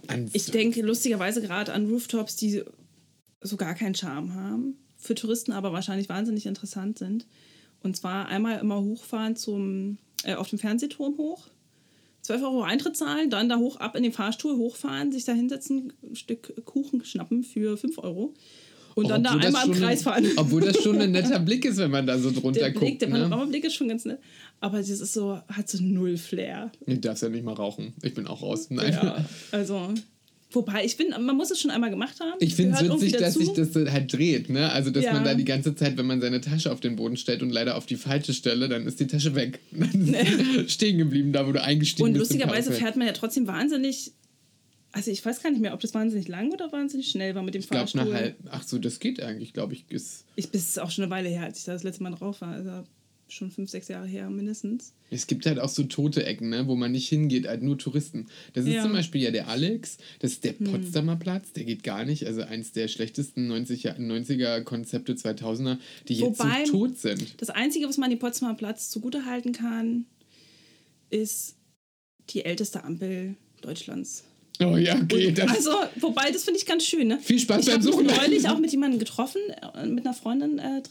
An 0.07 0.29
Ich 0.33 0.47
denke 0.47 0.81
lustigerweise 0.81 1.41
gerade 1.41 1.71
an 1.71 1.87
Rooftops, 1.87 2.35
die 2.35 2.61
so 3.41 3.55
gar 3.55 3.75
keinen 3.75 3.95
Charme 3.95 4.33
haben, 4.33 4.75
für 4.97 5.15
Touristen 5.15 5.53
aber 5.53 5.71
wahrscheinlich 5.71 6.09
wahnsinnig 6.09 6.45
interessant 6.45 6.97
sind. 6.99 7.25
Und 7.83 7.95
zwar 7.95 8.27
einmal 8.27 8.59
immer 8.59 8.81
hochfahren 8.81 9.35
zum, 9.35 9.97
äh, 10.23 10.35
auf 10.35 10.49
dem 10.49 10.59
Fernsehturm 10.59 11.17
hoch, 11.17 11.47
12 12.21 12.41
Euro 12.43 12.63
Eintritt 12.63 12.95
zahlen, 12.95 13.29
dann 13.29 13.49
da 13.49 13.57
hoch 13.57 13.77
ab 13.77 13.95
in 13.97 14.03
den 14.03 14.13
Fahrstuhl, 14.13 14.55
hochfahren, 14.55 15.11
sich 15.11 15.25
da 15.25 15.33
hinsetzen, 15.33 15.91
ein 16.01 16.15
Stück 16.15 16.65
Kuchen 16.65 17.03
schnappen 17.03 17.43
für 17.43 17.77
5 17.77 17.97
Euro. 17.97 18.33
Und 18.95 19.09
dann 19.09 19.23
da 19.23 19.31
einmal 19.31 19.65
im 19.65 19.73
Kreis 19.73 19.99
ein, 19.99 20.03
fahren. 20.03 20.31
Obwohl 20.37 20.61
das 20.61 20.81
schon 20.81 21.01
ein 21.01 21.11
netter 21.11 21.39
Blick 21.45 21.65
ist, 21.65 21.77
wenn 21.77 21.91
man 21.91 22.05
da 22.05 22.17
so 22.17 22.31
drunter 22.31 22.59
Der 22.59 22.69
Blick, 22.69 22.79
guckt. 22.79 23.01
der 23.01 23.09
ne? 23.09 23.15
Panoramablick 23.15 23.63
ist 23.65 23.73
schon 23.73 23.89
ganz 23.89 24.05
nett. 24.05 24.19
Aber 24.59 24.77
das 24.77 24.89
ist 24.89 25.13
so, 25.13 25.39
hat 25.47 25.67
so 25.67 25.83
null 25.83 26.17
Flair. 26.17 26.71
Du 26.85 26.97
darfst 26.97 27.23
ja 27.23 27.29
nicht 27.29 27.43
mal 27.43 27.53
rauchen. 27.53 27.93
Ich 28.03 28.13
bin 28.13 28.27
auch 28.27 28.41
raus. 28.41 28.67
Nein. 28.69 28.93
Ja, 28.93 29.25
also. 29.51 29.93
Wobei, 30.53 30.85
ich 30.85 30.95
finde, 30.95 31.17
man 31.19 31.35
muss 31.35 31.49
es 31.51 31.59
schon 31.59 31.71
einmal 31.71 31.89
gemacht 31.89 32.19
haben. 32.19 32.33
Ich 32.39 32.55
finde 32.55 32.75
es 32.77 32.83
witzig, 32.83 33.13
dass 33.13 33.33
sich 33.33 33.49
das 33.53 33.75
halt 33.75 34.13
dreht, 34.13 34.49
ne? 34.49 34.71
Also, 34.71 34.91
dass 34.91 35.03
Ja. 35.03 35.13
man 35.13 35.23
da 35.23 35.33
die 35.33 35.45
ganze 35.45 35.75
Zeit, 35.75 35.97
wenn 35.97 36.05
man 36.05 36.21
seine 36.21 36.41
Tasche 36.41 36.71
auf 36.71 36.79
den 36.79 36.95
Boden 36.95 37.17
stellt 37.17 37.41
und 37.41 37.49
leider 37.49 37.75
auf 37.75 37.85
die 37.87 37.95
falsche 37.95 38.33
Stelle, 38.33 38.69
dann 38.69 38.85
ist 38.85 38.99
die 38.99 39.07
Tasche 39.07 39.33
weg. 39.35 39.59
Dann 39.71 40.13
ist 40.13 40.71
stehen 40.73 40.97
geblieben, 40.99 41.33
da 41.33 41.47
wo 41.47 41.51
du 41.51 41.61
eingestiegen 41.61 42.05
Und 42.07 42.13
bist. 42.13 42.31
im 42.31 42.37
lustigerweise 42.39 42.71
fährt 42.71 42.95
man 42.97 43.07
ja 43.07 43.13
trotzdem 43.13 43.47
wahnsinnig. 43.47 44.11
Also 44.91 45.09
ich 45.09 45.25
weiß 45.25 45.41
gar 45.41 45.49
nicht 45.49 45.59
mehr, 45.61 45.73
ob 45.73 45.79
das 45.79 45.95
wahnsinnig 45.95 46.27
lang 46.27 46.51
oder 46.51 46.71
wahnsinnig 46.71 47.09
schnell 47.09 47.33
war 47.33 47.41
mit 47.41 47.55
dem 47.55 47.61
Ich 47.61 47.67
glaube, 47.69 47.87
Fahrstuhl. 47.87 48.05
nach 48.05 48.13
halb. 48.13 48.35
Ach 48.51 48.61
so, 48.61 48.77
das 48.77 48.99
geht 48.99 49.21
eigentlich, 49.23 49.53
glaube 49.53 49.73
ich. 49.73 49.85
Ist, 49.89 50.25
Ich 50.35 50.49
bin 50.49 50.61
es 50.61 50.77
auch 50.77 50.91
schon 50.91 51.03
eine 51.05 51.11
Weile 51.11 51.29
her, 51.29 51.43
als 51.45 51.57
ich 51.57 51.65
da 51.65 51.73
das 51.73 51.81
letzte 51.83 52.03
Mal 52.03 52.11
drauf 52.11 52.41
war. 52.41 52.49
Also 52.49 52.83
schon 53.27 53.49
fünf, 53.51 53.69
sechs 53.69 53.87
Jahre 53.87 54.05
her 54.05 54.29
mindestens. 54.29 54.93
es 55.09 55.25
gibt 55.27 55.45
halt 55.45 55.57
auch 55.59 55.69
so 55.69 55.83
tote 55.83 56.25
Ecken, 56.25 56.49
ne, 56.49 56.67
wo 56.67 56.75
man 56.75 56.91
nicht 56.91 57.07
hingeht, 57.09 57.47
halt 57.47 57.63
nur 57.63 57.77
Touristen. 57.77 58.27
Das 58.53 58.65
ist 58.65 58.73
Ja. 58.73 58.83
zum 58.83 58.91
Beispiel 58.93 59.21
ja 59.21 59.31
der 59.31 59.47
Alex, 59.47 59.97
das 60.19 60.33
ist 60.33 60.43
der 60.43 60.53
Potsdamer 60.53 61.15
Platz, 61.15 61.51
der 61.53 61.63
geht 61.63 61.83
gar 61.83 62.05
nicht. 62.05 62.25
Also 62.27 62.41
eins 62.41 62.71
der 62.73 62.87
schlechtesten 62.87 63.47
90er, 63.51 63.97
90er 63.97 64.61
Konzepte 64.61 65.13
2000er, 65.15 65.77
die 66.07 66.15
jetzt 66.15 66.39
Wobei- 66.39 66.65
so 66.65 66.71
tot 66.71 66.97
sind. 66.99 67.41
Das 67.41 67.49
Einzige, 67.49 67.87
was 67.87 67.97
man 67.97 68.09
dem 68.09 68.19
Potsdamer 68.19 68.55
Platz 68.55 68.89
zugutehalten 68.89 69.51
kann, 69.51 70.05
ist 71.09 71.55
die 72.29 72.45
älteste 72.45 72.83
Ampel 72.83 73.35
Deutschlands. 73.61 74.23
Oh 74.59 74.77
ja, 74.77 74.95
okay. 75.01 75.31
Das, 75.31 75.49
Also, 75.49 75.71
wobei, 75.99 76.29
das 76.31 76.43
finde 76.43 76.59
ich 76.59 76.65
ganz 76.67 76.85
schön. 76.85 77.07
Ne? 77.07 77.19
Viel 77.19 77.39
Spaß 77.39 77.61
ich 77.61 77.65
beim 77.65 77.73
habe 77.75 77.85
mich 77.85 77.93
Suchen. 77.95 78.05
neulich 78.05 78.47
auch 78.47 78.59
mit 78.59 78.71
jemandem 78.71 78.99
getroffen, 78.99 79.41
äh, 79.75 79.85
mit 79.87 80.05
einer 80.05 80.13
Freundin 80.13 80.59
äh, 80.59 80.81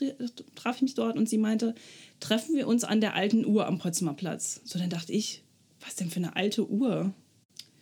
traf 0.57 0.77
ich 0.77 0.83
mich 0.83 0.95
dort 0.95 1.17
und 1.17 1.29
sie 1.29 1.39
meinte, 1.39 1.75
treffen 2.23 2.55
wir 2.55 2.67
uns 2.67 2.85
an 2.85 3.01
der 3.01 3.15
alten 3.15 3.45
Uhr 3.45 3.67
am 3.67 3.79
Potsdamer 3.79 4.15
Platz. 4.15 4.61
So, 4.65 4.79
dann 4.79 4.91
dachte 4.91 5.13
ich, 5.13 5.43
was 5.81 5.97
denn 5.97 6.11
für 6.11 6.19
eine 6.19 6.37
alte 6.37 6.69
Uhr? 6.69 7.13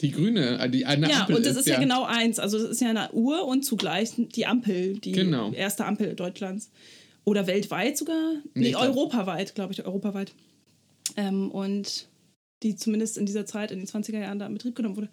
die 0.01 0.11
grüne, 0.13 0.59
äh, 0.59 0.71
die 0.71 0.87
eine 0.87 1.11
ja, 1.11 1.21
Ampel 1.21 1.37
und 1.37 1.47
das 1.47 1.57
ist 1.57 1.67
ja. 1.67 1.79
genau 1.79 2.05
eins. 2.05 2.39
Also 2.39 2.59
das 2.59 2.71
ist 2.71 2.81
ja 2.81 2.91
eine 2.91 3.13
Uhr 3.13 3.47
und 3.47 3.65
zugleich 3.65 4.13
die 4.17 4.47
Ampel, 4.47 4.99
die 4.99 5.13
Genau. 5.13 5.53
erste 5.53 5.85
Ampel 5.85 6.15
Deutschlands. 6.15 6.71
Oder 7.25 7.47
weltweit 7.47 7.99
sogar? 7.99 8.35
Nee, 8.55 8.71
Nee, 8.71 8.77
europaweit, 8.77 9.55
glaube 9.55 9.73
ich, 9.73 9.85
europaweit. 9.85 10.33
Ähm, 11.17 11.51
und 11.51 12.09
die 12.63 12.77
zumindest 12.77 13.19
in 13.19 13.27
dieser 13.27 13.47
Zeit, 13.47 13.71
in 13.71 13.79
den 13.79 13.87
20er 13.87 14.21
Jahren, 14.21 14.39
da 14.39 14.47
in 14.47 14.55
Betrieb 14.55 14.75
genommen 14.75 14.97
wurde. 14.97 15.11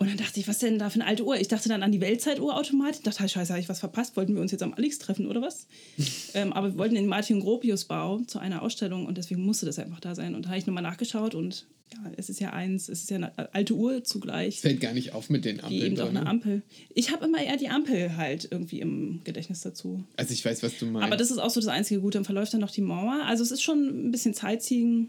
Und 0.00 0.08
dann 0.08 0.16
dachte 0.16 0.40
ich, 0.40 0.48
was 0.48 0.58
denn 0.58 0.78
da 0.78 0.88
für 0.88 0.94
eine 0.94 1.06
alte 1.06 1.26
Uhr? 1.26 1.36
Ich 1.36 1.48
dachte 1.48 1.68
dann 1.68 1.82
an 1.82 1.92
die 1.92 2.00
Weltzeituhr 2.00 2.56
automatisch. 2.56 2.96
Ich 2.96 3.02
dachte, 3.02 3.28
scheiße, 3.28 3.52
habe 3.52 3.60
ich 3.60 3.68
was 3.68 3.80
verpasst? 3.80 4.16
Wollten 4.16 4.34
wir 4.34 4.40
uns 4.40 4.50
jetzt 4.50 4.62
am 4.62 4.72
Alex 4.72 4.98
treffen 4.98 5.26
oder 5.26 5.42
was? 5.42 5.66
ähm, 6.34 6.54
aber 6.54 6.72
wir 6.72 6.78
wollten 6.78 6.96
in 6.96 7.02
den 7.02 7.10
Martin 7.10 7.38
Gropius 7.38 7.84
Bau 7.84 8.18
zu 8.20 8.38
einer 8.38 8.62
Ausstellung 8.62 9.04
und 9.04 9.18
deswegen 9.18 9.44
musste 9.44 9.66
das 9.66 9.78
einfach 9.78 10.00
da 10.00 10.14
sein. 10.14 10.34
Und 10.34 10.46
da 10.46 10.48
habe 10.48 10.58
ich 10.58 10.66
nochmal 10.66 10.82
nachgeschaut 10.82 11.34
und 11.34 11.66
ja, 11.92 12.12
es 12.16 12.30
ist 12.30 12.40
ja 12.40 12.54
eins, 12.54 12.88
es 12.88 13.02
ist 13.02 13.10
ja 13.10 13.16
eine 13.16 13.52
alte 13.52 13.74
Uhr 13.74 14.02
zugleich. 14.02 14.62
Fällt 14.62 14.80
gar 14.80 14.94
nicht 14.94 15.12
auf 15.12 15.28
mit 15.28 15.44
den 15.44 15.60
Ampeln. 15.60 15.82
eben 15.82 15.96
da, 15.96 16.04
auch 16.04 16.08
eine 16.08 16.20
ne? 16.20 16.26
Ampel. 16.26 16.62
Ich 16.94 17.10
habe 17.12 17.26
immer 17.26 17.42
eher 17.42 17.58
die 17.58 17.68
Ampel 17.68 18.16
halt 18.16 18.48
irgendwie 18.50 18.80
im 18.80 19.20
Gedächtnis 19.24 19.60
dazu. 19.60 20.02
Also 20.16 20.32
ich 20.32 20.42
weiß, 20.42 20.62
was 20.62 20.78
du 20.78 20.86
meinst. 20.86 21.06
Aber 21.06 21.18
das 21.18 21.30
ist 21.30 21.38
auch 21.38 21.50
so 21.50 21.60
das 21.60 21.68
einzige 21.68 22.00
Gute. 22.00 22.16
Dann 22.16 22.24
verläuft 22.24 22.54
dann 22.54 22.62
noch 22.62 22.70
die 22.70 22.80
Mauer. 22.80 23.24
Also 23.26 23.42
es 23.42 23.50
ist 23.50 23.62
schon 23.62 24.06
ein 24.06 24.10
bisschen 24.12 24.32
Sightseeing. 24.32 25.08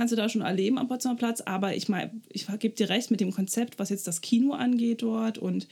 Kannst 0.00 0.12
du 0.12 0.16
da 0.16 0.30
schon 0.30 0.40
erleben 0.40 0.78
am 0.78 0.88
Potsdamer 0.88 1.16
Platz. 1.18 1.42
Aber 1.42 1.76
ich 1.76 1.90
meine, 1.90 2.10
ich 2.30 2.46
gebe 2.58 2.74
dir 2.74 2.88
recht 2.88 3.10
mit 3.10 3.20
dem 3.20 3.32
Konzept, 3.32 3.78
was 3.78 3.90
jetzt 3.90 4.06
das 4.06 4.22
Kino 4.22 4.54
angeht 4.54 5.02
dort 5.02 5.36
und 5.36 5.68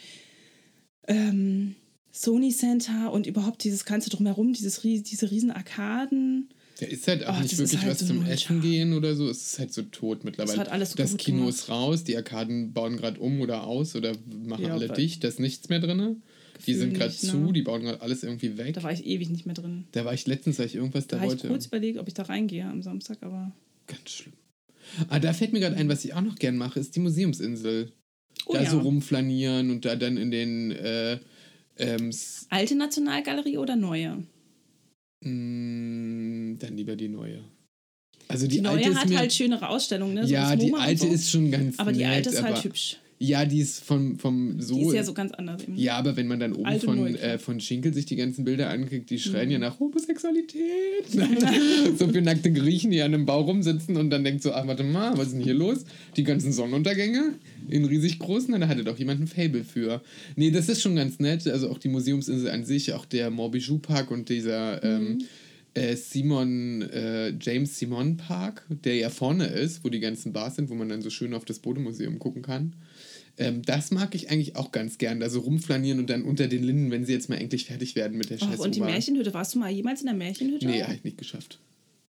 ähm, 1.07 1.77
Sony 2.12 2.51
Center 2.51 3.11
und 3.11 3.27
überhaupt 3.27 3.64
dieses 3.64 3.87
Ganze 3.87 4.11
drumherum, 4.11 4.53
dieses, 4.53 4.83
diese 4.83 5.31
riesen 5.31 5.51
Arkaden. 5.51 6.51
Da 6.79 6.85
ist 6.85 7.09
halt 7.09 7.27
auch 7.27 7.38
Oh, 7.38 7.41
nicht 7.41 7.57
wirklich 7.57 7.81
halt 7.81 7.91
was 7.93 8.01
so 8.01 8.07
zum 8.07 8.23
Essen 8.27 8.61
gehen 8.61 8.93
oder 8.93 9.14
so. 9.17 9.31
Es 9.31 9.53
ist 9.53 9.59
halt 9.61 9.73
so 9.73 9.81
tot 9.81 10.25
mittlerweile. 10.25 10.59
Das 10.59 10.67
hat 10.67 10.73
alles 10.73 10.91
so 10.91 10.97
das 10.99 11.17
Kino 11.17 11.38
gemacht. 11.38 11.55
ist 11.55 11.69
raus, 11.71 12.05
die 12.05 12.14
Arkaden 12.14 12.75
bauen 12.75 12.99
gerade 12.99 13.19
um 13.21 13.41
oder 13.41 13.64
aus 13.64 13.97
oder 13.97 14.12
machen 14.45 14.64
Ja, 14.67 14.75
alle 14.75 14.91
dicht. 14.91 15.25
Da 15.25 15.29
ist 15.29 15.41
nichts 15.41 15.71
mehr 15.71 15.81
drin. 15.81 16.21
Die 16.67 16.75
sind 16.75 16.93
gerade 16.93 17.12
ne? 17.14 17.19
zu, 17.19 17.53
die 17.53 17.62
bauen 17.62 17.81
gerade 17.83 18.03
alles 18.03 18.25
irgendwie 18.25 18.59
weg. 18.59 18.75
Da 18.75 18.83
war 18.83 18.93
ich 18.93 19.07
ewig 19.07 19.31
nicht 19.31 19.47
mehr 19.47 19.55
drin. 19.55 19.85
Da 19.93 20.05
war 20.05 20.12
ich 20.12 20.27
letztens, 20.27 20.59
weil 20.59 20.67
ich 20.67 20.75
irgendwas 20.75 21.07
Da 21.07 21.17
da 21.17 21.23
habe 21.23 21.33
ich 21.33 21.38
wollte. 21.38 21.49
kurz 21.49 21.64
überlegt, 21.64 21.99
ob 21.99 22.09
ich 22.09 22.14
da 22.14 22.25
reingehe 22.25 22.67
am 22.67 22.83
Samstag, 22.83 23.23
aber. 23.23 23.53
Ganz 23.88 24.11
schlimm. 24.11 24.35
Ah, 25.09 25.18
da 25.18 25.33
fällt 25.33 25.53
mir 25.53 25.61
gerade 25.61 25.77
ein, 25.77 25.88
was 25.88 26.05
ich 26.05 26.14
auch 26.14 26.20
noch 26.20 26.37
gern 26.37 26.57
mache, 26.57 26.79
ist 26.81 26.94
die 26.94 27.01
Museumsinsel. 27.01 27.92
Oh 28.46 28.53
da 28.53 28.62
ja. 28.62 28.70
so 28.70 28.79
rumflanieren 28.79 29.70
und 29.70 29.85
da 29.85 29.96
dann 29.96 30.16
in 30.16 30.31
den 30.31 30.70
äh, 30.70 31.18
ähm, 31.77 32.11
Alte 32.51 32.77
Nationalgalerie 32.77 33.59
oder 33.59 33.77
neue? 33.77 34.22
mh, 35.24 36.57
dann 36.59 36.77
lieber 36.77 36.96
die 36.96 37.09
neue. 37.09 37.42
Also 38.29 38.46
die, 38.46 38.57
Die, 38.57 38.61
neue 38.61 38.85
alte 38.85 38.94
hat 38.94 39.16
halt 39.16 39.33
schönere 39.33 39.68
Ausstellungen, 39.68 40.14
ne? 40.14 40.27
So 40.27 40.33
ja, 40.33 40.55
die 40.55 40.72
alte 40.74 41.07
so. 41.07 41.12
ist 41.12 41.31
schon 41.31 41.51
ganz 41.51 41.79
Aber 41.79 41.92
die 41.92 42.01
nett, 42.01 42.09
alte 42.09 42.29
ist 42.31 42.42
halt 42.42 42.62
hübsch. 42.62 42.98
Ja, 43.20 43.44
die 43.44 43.61
ist 43.61 43.83
vom, 43.83 44.16
vom 44.16 44.61
so. 44.61 44.76
Die 44.76 44.87
ist 44.87 44.94
ja 44.94 45.02
so 45.02 45.12
ganz 45.12 45.33
anders 45.33 45.62
eben. 45.62 45.74
Ja, 45.76 45.96
aber 45.96 46.16
wenn 46.16 46.28
man 46.28 46.38
dann 46.38 46.52
oben 46.52 46.81
von, 46.81 47.14
äh, 47.16 47.38
von 47.38 47.59
Schinkel 47.59 47.92
sich 47.92 48.07
die 48.07 48.14
ganzen 48.14 48.44
Bilder 48.44 48.70
ankriegt, 48.70 49.11
die 49.11 49.18
schreien 49.18 49.48
Mhm. 49.48 49.52
ja 49.52 49.59
nach 49.59 49.81
Homosexualität. 49.81 51.07
so 51.98 52.09
für 52.09 52.22
nackte 52.22 52.52
Griechen, 52.52 52.92
die 52.92 53.02
an 53.02 53.14
einem 53.14 53.26
Bau 53.26 53.40
rumsitzen 53.40 53.96
und 53.96 54.11
dann 54.11 54.22
denkt 54.22 54.42
so, 54.42 54.52
ach, 54.52 54.66
warte 54.68 54.85
mal, 54.85 55.16
was 55.18 55.28
ist 55.28 55.35
denn 55.35 55.42
hier 55.42 55.54
los? 55.54 55.85
Die 56.16 56.22
ganzen 56.22 56.52
Sonnenuntergänge 56.52 57.35
in 57.68 57.85
riesig 57.85 58.20
großen, 58.20 58.59
da 58.61 58.68
hatte 58.68 58.85
doch 58.85 58.98
jemand 58.98 59.20
ein 59.20 59.26
Fable 59.26 59.64
für. 59.64 60.00
Nee, 60.37 60.50
das 60.52 60.68
ist 60.68 60.81
schon 60.81 60.94
ganz 60.94 61.18
nett. 61.18 61.46
Also 61.48 61.70
auch 61.70 61.78
die 61.78 61.88
Museumsinsel 61.88 62.50
an 62.50 62.64
sich, 62.64 62.92
auch 62.92 63.04
der 63.04 63.31
Morbijou 63.31 63.78
Park 63.78 64.12
und 64.12 64.28
dieser 64.28 64.83
ähm, 64.85 65.18
äh, 65.74 65.96
Simon, 65.96 66.83
äh, 66.83 67.33
James 67.40 67.78
Simon 67.78 68.16
Park, 68.16 68.64
der 68.68 68.96
ja 68.96 69.11
vorne 69.11 69.46
ist, 69.46 69.85
wo 69.85 69.88
die 69.88 70.00
ganzen 70.00 70.33
Bars 70.33 70.57
sind, 70.57 70.70
wo 70.70 70.74
man 70.74 70.88
dann 70.88 71.02
so 71.02 71.11
schön 71.11 71.35
auf 71.35 71.44
das 71.44 71.59
Bodemuseum 71.59 72.18
gucken 72.18 72.42
kann. 72.42 72.74
Ähm, 73.38 73.62
das 73.62 73.90
mag 73.90 74.14
ich 74.14 74.31
eigentlich 74.31 74.57
auch 74.57 74.72
ganz 74.72 74.98
gern, 74.98 75.20
da 75.20 75.31
so 75.31 75.40
rumflanieren 75.40 76.01
und 76.01 76.11
dann 76.11 76.22
unter 76.24 76.48
den 76.48 76.62
Linden, 76.64 76.90
wenn 76.90 77.05
sie 77.05 77.12
jetzt 77.12 77.29
mal 77.29 77.37
endlich 77.37 77.66
fertig 77.66 77.94
werden 77.94 78.18
mit 78.18 78.31
der 78.31 78.38
Oh, 78.42 78.46
scheiß 78.46 78.59
und 78.61 78.74
die. 78.74 78.81
Märchenhütte, 78.81 79.33
warst 79.33 79.55
du 79.55 79.59
mal 79.61 79.70
jemals 79.70 80.01
in 80.01 80.07
der 80.07 80.16
Märchenhütte? 80.16 80.66
Nee, 80.66 80.83
habe 80.83 80.94
ich 80.94 81.05
nicht 81.05 81.18
geschafft. 81.18 81.61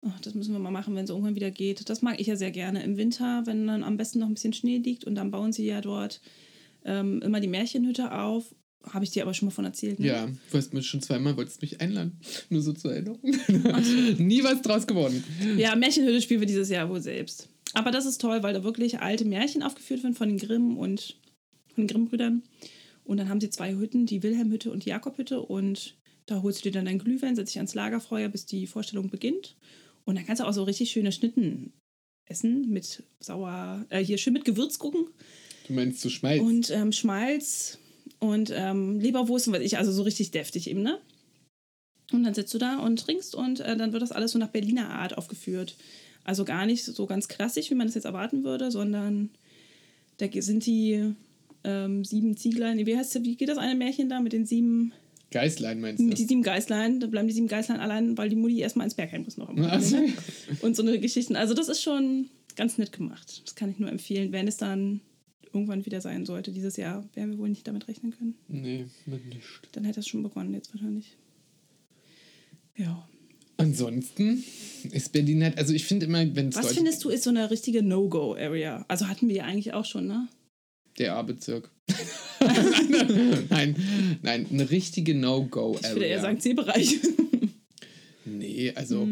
Oh, 0.01 0.12
das 0.21 0.34
müssen 0.34 0.53
wir 0.53 0.60
mal 0.60 0.71
machen, 0.71 0.95
wenn 0.95 1.03
es 1.03 1.10
irgendwann 1.10 1.36
wieder 1.36 1.51
geht. 1.51 1.89
Das 1.89 2.01
mag 2.01 2.21
ich 2.21 2.27
ja 2.27 2.38
sehr 2.38 2.51
gerne. 2.51 2.84
Im 2.84 2.95
Winter, 2.95 3.43
wenn 3.45 3.67
dann 3.67 3.84
am 3.84 3.97
besten 3.97 4.19
noch 4.19 4.27
ein 4.27 4.34
bisschen 4.34 4.53
Schnee 4.53 4.77
liegt 4.77 5.03
und 5.03 5.15
dann 5.15 5.29
bauen 5.29 5.51
sie 5.51 5.65
ja 5.65 5.82
dort 5.82 6.21
ähm, 6.86 7.21
immer 7.21 7.41
die 7.41 7.49
Märchenhütte 7.49 8.13
auf. 8.13 8.55
Habe 8.86 9.03
ich 9.03 9.12
dir 9.12 9.23
aber 9.23 9.34
schon 9.34 9.47
mal 9.47 9.51
von 9.51 9.65
erzählt, 9.65 9.99
ne? 9.99 10.08
Ja, 10.08 10.25
du 10.51 10.58
hast 10.58 10.73
mir 10.73 10.82
schon 10.82 11.01
zweimal, 11.01 11.36
wolltest 11.36 11.62
mich 11.62 11.82
einladen. 11.82 12.17
Nur 12.49 12.62
so 12.62 12.71
zur 12.71 12.93
Erinnerung. 12.93 13.19
Nie 14.17 14.41
was 14.41 14.62
draus 14.62 14.88
geworden. 14.88 15.21
Ja, 15.58 15.75
Märchenhütte 15.75 16.21
spielen 16.21 16.39
wir 16.39 16.47
dieses 16.47 16.69
Jahr 16.69 16.89
wohl 16.89 17.01
selbst. 17.01 17.49
Aber 17.73 17.91
das 17.91 18.05
ist 18.05 18.19
toll, 18.19 18.43
weil 18.43 18.53
da 18.53 18.63
wirklich 18.63 18.99
alte 18.99 19.25
Märchen 19.25 19.63
aufgeführt 19.63 20.03
werden 20.03 20.15
von 20.15 20.29
den 20.29 20.38
Grimm 20.38 20.77
und 20.77 21.17
von 21.67 21.84
den 21.84 21.88
Grimm-Brüdern. 21.88 22.43
Und 23.03 23.17
dann 23.17 23.29
haben 23.29 23.41
sie 23.41 23.49
zwei 23.49 23.73
Hütten, 23.73 24.05
die 24.05 24.23
Wilhelmhütte 24.23 24.71
und 24.71 24.86
die 24.86 24.89
Jakobhütte. 24.89 25.41
Und 25.41 25.95
da 26.25 26.41
holst 26.41 26.60
du 26.60 26.69
dir 26.69 26.71
dann 26.73 26.86
dein 26.86 26.99
Glühwein, 26.99 27.36
setzt 27.36 27.53
dich 27.53 27.60
ans 27.60 27.75
Lagerfeuer, 27.75 28.29
bis 28.29 28.45
die 28.45 28.67
Vorstellung 28.67 29.10
beginnt. 29.10 29.55
Und 30.05 30.15
dann 30.15 30.25
kannst 30.25 30.41
du 30.41 30.45
auch 30.45 30.53
so 30.53 30.63
richtig 30.63 30.91
schöne 30.91 31.12
Schnitten 31.12 31.73
essen 32.25 32.69
mit 32.69 33.03
sauer, 33.19 33.86
äh, 33.89 34.03
hier 34.03 34.17
schön 34.17 34.34
mit 34.34 34.45
Gewürzgurken 34.45 35.08
Du 35.67 35.73
meinst 35.73 36.01
zu 36.01 36.10
Schmalz? 36.10 36.41
und 36.41 36.69
ähm, 36.71 36.91
Schmalz 36.91 37.79
und 38.19 38.51
ähm, 38.55 38.99
Leberwurst 38.99 39.47
und 39.47 39.53
was 39.53 39.62
ich, 39.62 39.77
also 39.77 39.91
so 39.91 40.03
richtig 40.03 40.32
deftig 40.32 40.69
eben, 40.69 40.82
ne? 40.82 40.99
Und 42.12 42.23
dann 42.23 42.34
sitzt 42.34 42.53
du 42.53 42.58
da 42.58 42.79
und 42.79 42.99
trinkst 42.99 43.36
und 43.36 43.60
äh, 43.60 43.77
dann 43.77 43.91
wird 43.91 44.01
das 44.01 44.12
alles 44.12 44.32
so 44.32 44.39
nach 44.39 44.49
Berliner 44.49 44.89
Art 44.89 45.17
aufgeführt. 45.17 45.75
Also 46.29 46.45
gar 46.45 46.67
nicht 46.67 46.85
so 46.85 47.07
ganz 47.07 47.27
klassisch, 47.27 47.71
wie 47.71 47.75
man 47.75 47.87
das 47.87 47.95
jetzt 47.95 48.05
erwarten 48.05 48.43
würde, 48.43 48.69
sondern 48.69 49.31
da 50.17 50.27
sind 50.31 50.63
die 50.67 51.15
ähm, 51.63 52.05
sieben 52.05 52.37
Zieglein, 52.37 52.85
wie 52.85 52.95
heißt 52.95 53.15
das, 53.15 53.23
wie 53.23 53.35
geht 53.35 53.49
das 53.49 53.57
eine 53.57 53.73
Märchen 53.73 54.09
da 54.09 54.19
mit 54.19 54.31
den 54.31 54.45
sieben, 54.45 54.93
Geißlein 55.31 55.81
meinst 55.81 56.03
mit 56.03 56.11
du? 56.11 56.15
die 56.17 56.25
sieben 56.25 56.43
Geißlein, 56.43 56.99
da 56.99 57.07
bleiben 57.07 57.27
die 57.27 57.33
sieben 57.33 57.47
Geißlein 57.47 57.79
allein, 57.79 58.15
weil 58.15 58.29
die 58.29 58.35
Mutti 58.35 58.59
erstmal 58.59 58.85
ins 58.85 58.93
Bergheim 58.93 59.23
muss 59.23 59.37
noch 59.37 59.49
am 59.49 59.57
Ach 59.63 59.81
so. 59.81 59.95
Wochenende. 59.95 60.21
Und 60.61 60.75
so 60.75 60.83
eine 60.83 60.99
Geschichten. 60.99 61.35
Also 61.35 61.55
das 61.55 61.67
ist 61.67 61.81
schon 61.81 62.29
ganz 62.55 62.77
nett 62.77 62.91
gemacht. 62.91 63.41
Das 63.43 63.55
kann 63.55 63.71
ich 63.71 63.79
nur 63.79 63.89
empfehlen, 63.89 64.31
wenn 64.31 64.47
es 64.47 64.57
dann 64.57 65.01
irgendwann 65.51 65.83
wieder 65.87 65.99
sein 65.99 66.27
sollte. 66.27 66.51
Dieses 66.51 66.77
Jahr 66.77 67.03
werden 67.15 67.31
wir 67.31 67.39
wohl 67.39 67.49
nicht 67.49 67.67
damit 67.67 67.87
rechnen 67.87 68.11
können. 68.15 68.35
Nee, 68.47 68.85
mit 69.07 69.25
nicht. 69.25 69.67
Dann 69.71 69.83
hätte 69.83 70.01
es 70.01 70.07
schon 70.07 70.21
begonnen 70.21 70.53
jetzt 70.53 70.71
wahrscheinlich. 70.75 71.17
Ja. 72.77 73.09
Ansonsten 73.60 74.41
ist 74.91 75.12
Berlin 75.12 75.43
halt, 75.43 75.58
also 75.58 75.74
ich 75.74 75.84
finde 75.86 76.06
immer, 76.06 76.19
wenn 76.34 76.48
es 76.50 76.56
Was 76.56 76.74
findest 76.74 77.04
du 77.04 77.10
ist 77.10 77.24
so 77.26 77.30
eine 77.30 77.52
richtige 77.52 77.84
No-Go-Area? 77.84 78.86
Also 78.88 79.08
hatten 79.08 79.28
wir 79.28 79.36
ja 79.36 79.43
eigentlich 79.43 79.74
auch 79.74 79.84
schon, 79.84 80.08
ne? 80.08 80.30
Der 80.98 81.15
A-Bezirk. 81.15 81.69
nein, 83.50 83.76
nein, 84.22 84.48
eine 84.50 84.69
richtige 84.72 85.13
No-Go-Area. 85.13 85.89
Ich 85.89 85.95
würde 85.95 86.06
eher 86.06 86.22
sagen 86.22 86.39
C-Bereich. 86.39 87.00
Nee, 88.26 88.72
also, 88.76 89.08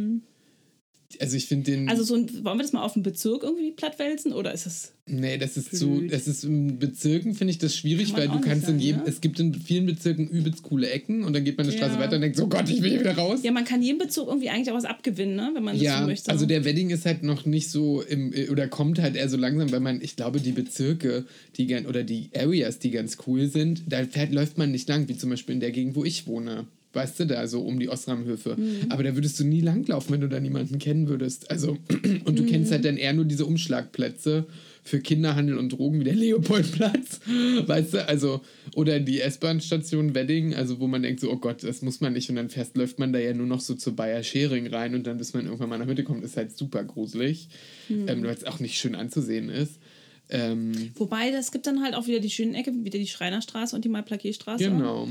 also 1.21 1.37
ich 1.37 1.45
finde 1.45 1.71
den. 1.71 1.89
Also 1.89 2.03
so 2.03 2.15
ein, 2.15 2.27
wollen 2.43 2.57
wir 2.57 2.63
das 2.63 2.73
mal 2.73 2.83
auf 2.83 2.93
den 2.93 3.03
Bezirk 3.03 3.43
irgendwie 3.43 3.71
plattwälzen 3.71 4.33
oder 4.33 4.53
ist 4.53 4.65
es... 4.65 4.93
Nee, 5.09 5.37
das 5.37 5.55
ist 5.55 5.73
zu, 5.73 6.01
das 6.01 6.27
ist 6.27 6.43
in 6.43 6.79
Bezirken 6.79 7.33
finde 7.33 7.51
ich 7.51 7.57
das 7.59 7.73
schwierig, 7.77 8.11
weil 8.13 8.27
du 8.27 8.41
kannst 8.41 8.63
in 8.63 8.73
sagen, 8.73 8.79
jedem, 8.79 9.01
ne? 9.03 9.07
es 9.07 9.21
gibt 9.21 9.39
in 9.39 9.53
vielen 9.53 9.85
Bezirken 9.85 10.27
übelst 10.27 10.63
coole 10.63 10.89
Ecken 10.89 11.23
und 11.23 11.31
dann 11.33 11.45
geht 11.45 11.57
man 11.57 11.65
eine 11.65 11.73
Ja. 11.73 11.85
Straße 11.85 11.97
weiter 11.97 12.15
und 12.15 12.23
denkt, 12.23 12.35
so 12.35 12.49
Gott, 12.49 12.69
ich 12.69 12.81
will 12.81 12.89
hier 12.89 12.99
wieder 12.99 13.15
raus. 13.15 13.39
Ja, 13.41 13.53
man 13.53 13.63
kann 13.63 13.81
jedem 13.81 13.99
Bezirk 13.99 14.27
irgendwie 14.27 14.49
eigentlich 14.49 14.69
auch 14.69 14.75
was 14.75 14.83
abgewinnen, 14.83 15.37
ne? 15.37 15.51
Wenn 15.53 15.63
man 15.63 15.75
das 15.75 15.83
Ja, 15.83 16.01
so 16.01 16.07
möchte. 16.07 16.29
also 16.29 16.45
der 16.45 16.65
Wedding 16.65 16.89
ist 16.89 17.05
halt 17.05 17.23
noch 17.23 17.45
nicht 17.45 17.69
so 17.69 18.01
im, 18.01 18.33
oder 18.51 18.67
kommt 18.67 18.99
halt 18.99 19.15
eher 19.15 19.29
so 19.29 19.37
langsam, 19.37 19.71
weil 19.71 19.79
man, 19.79 20.01
ich 20.01 20.17
glaube, 20.17 20.41
die 20.41 20.51
Bezirke, 20.51 21.23
die 21.55 21.67
gern, 21.67 21.85
oder 21.85 22.03
die 22.03 22.29
Areas, 22.35 22.79
die 22.79 22.91
ganz 22.91 23.17
cool 23.25 23.47
sind, 23.47 23.83
da 23.87 24.03
fährt, 24.03 24.33
läuft 24.33 24.57
man 24.57 24.71
nicht 24.71 24.89
lang, 24.89 25.07
wie 25.07 25.15
zum 25.17 25.29
Beispiel 25.29 25.53
in 25.53 25.61
der 25.61 25.71
Gegend, 25.71 25.95
wo 25.95 26.03
ich 26.03 26.27
wohne. 26.27 26.67
Weißt 26.97 27.19
du, 27.19 27.25
da 27.27 27.47
so 27.47 27.61
um 27.61 27.79
die 27.79 27.87
Osramhöfe. 27.89 28.55
Mhm. 28.57 28.87
Aber 28.91 29.03
da 29.03 29.15
würdest 29.15 29.39
du 29.39 29.43
nie 29.45 29.61
langlaufen, 29.61 30.11
wenn 30.13 30.21
du 30.21 30.27
da 30.27 30.39
niemanden 30.39 30.79
kennen 30.79 31.07
würdest. 31.07 31.49
Also, 31.51 31.77
und 32.25 32.37
du 32.39 32.43
Mhm. 32.43 32.47
kennst 32.47 32.71
halt 32.71 32.83
dann 32.85 32.97
eher 32.97 33.13
nur 33.13 33.25
diese 33.25 33.45
Umschlagplätze 33.45 34.45
für 34.83 34.99
Kinderhandel 35.01 35.57
und 35.57 35.69
Drogen 35.69 35.99
wie 35.99 36.03
der 36.05 36.15
Leopoldplatz. 36.25 37.19
Weißt 37.65 37.93
du, 37.93 38.07
also, 38.07 38.41
oder 38.75 38.99
die 38.99 39.19
S-Bahn-Station 39.21 40.15
Wedding, 40.15 40.55
also 40.55 40.79
wo 40.79 40.87
man 40.87 41.03
denkt 41.03 41.19
so, 41.19 41.31
oh 41.31 41.37
Gott, 41.37 41.63
das 41.63 41.81
muss 41.81 42.01
man 42.01 42.13
nicht. 42.13 42.29
Und 42.29 42.35
dann 42.37 42.49
fährst, 42.49 42.75
läuft 42.77 42.97
man 42.99 43.13
da 43.13 43.19
ja 43.19 43.33
nur 43.33 43.47
noch 43.47 43.59
so 43.61 43.75
zur 43.75 43.95
Bayer 43.95 44.23
Schering 44.23 44.67
rein 44.67 44.95
und 44.95 45.05
dann, 45.05 45.17
bis 45.17 45.33
man 45.33 45.45
irgendwann 45.45 45.69
mal 45.69 45.77
nach 45.77 45.85
Mitte 45.85 46.03
kommt, 46.03 46.23
ist 46.23 46.37
halt 46.37 46.57
super 46.57 46.83
gruselig. 46.83 47.49
Mhm. 47.89 48.07
Ähm, 48.07 48.23
weil 48.23 48.33
es 48.33 48.43
auch 48.45 48.59
nicht 48.59 48.77
schön 48.79 48.95
anzusehen 48.95 49.49
ist. 49.49 49.73
Ähm, 50.29 50.73
Wobei, 50.95 51.29
es 51.29 51.51
gibt 51.51 51.67
dann 51.67 51.81
halt 51.83 51.93
auch 51.95 52.07
wieder 52.07 52.19
die 52.19 52.29
schönen 52.29 52.53
Ecke, 52.53 52.73
wieder 52.83 52.99
die 52.99 53.07
Schreinerstraße 53.07 53.75
und 53.75 53.85
die 53.85 53.89
Malplakierstraße. 53.89 54.63
genau. 54.63 55.07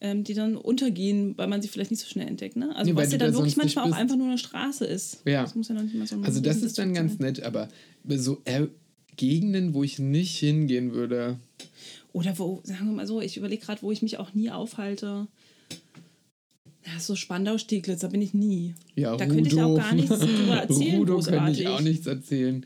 Ähm, 0.00 0.24
die 0.24 0.34
dann 0.34 0.56
untergehen, 0.56 1.36
weil 1.36 1.48
man 1.48 1.60
sie 1.62 1.68
vielleicht 1.68 1.90
nicht 1.90 2.00
so 2.00 2.08
schnell 2.08 2.28
entdeckt. 2.28 2.56
Ne? 2.56 2.74
Also 2.76 2.90
Nee, 2.90 2.96
weil 2.96 3.06
was 3.06 3.12
ja 3.12 3.18
dann 3.18 3.32
da 3.32 3.38
wirklich 3.38 3.56
manchmal 3.56 3.90
auch 3.90 3.96
einfach 3.96 4.16
nur 4.16 4.28
eine 4.28 4.38
Straße 4.38 4.84
ist. 4.84 5.22
Ja. 5.26 5.42
Das 5.42 5.54
muss 5.54 5.68
ja 5.68 5.74
noch 5.74 5.82
nicht 5.82 5.94
mal 5.94 6.06
so 6.06 6.16
Also 6.22 6.40
das 6.40 6.62
ist 6.62 6.78
dann 6.78 6.94
ganz 6.94 7.12
sein. 7.18 7.26
nett, 7.26 7.42
aber 7.42 7.68
so 8.08 8.40
äh, 8.44 8.66
Gegenden, 9.16 9.74
wo 9.74 9.82
ich 9.82 9.98
nicht 9.98 10.38
hingehen 10.38 10.92
würde. 10.92 11.38
Oder 12.12 12.38
wo, 12.38 12.60
sagen 12.64 12.86
wir 12.86 12.92
mal 12.92 13.06
so, 13.06 13.20
ich 13.20 13.36
überlege 13.36 13.64
gerade, 13.64 13.82
wo 13.82 13.90
ich 13.92 14.02
mich 14.02 14.18
auch 14.18 14.34
nie 14.34 14.50
aufhalte. 14.50 15.26
Ja, 16.86 17.00
so 17.00 17.16
Spandau-Steglitz, 17.16 18.00
da 18.00 18.08
bin 18.08 18.22
ich 18.22 18.32
nie. 18.32 18.74
Ja, 18.94 19.16
Da 19.16 19.26
könnte 19.26 19.50
ich 19.50 19.60
auch 19.60 19.76
gar 19.76 19.94
nichts 19.94 20.18
drüber 20.18 20.56
erzählen, 20.62 20.96
Rudo 20.98 21.18
könnte 21.20 21.50
ich 21.60 21.68
auch 21.68 21.80
nichts 21.80 22.06
erzählen. 22.06 22.64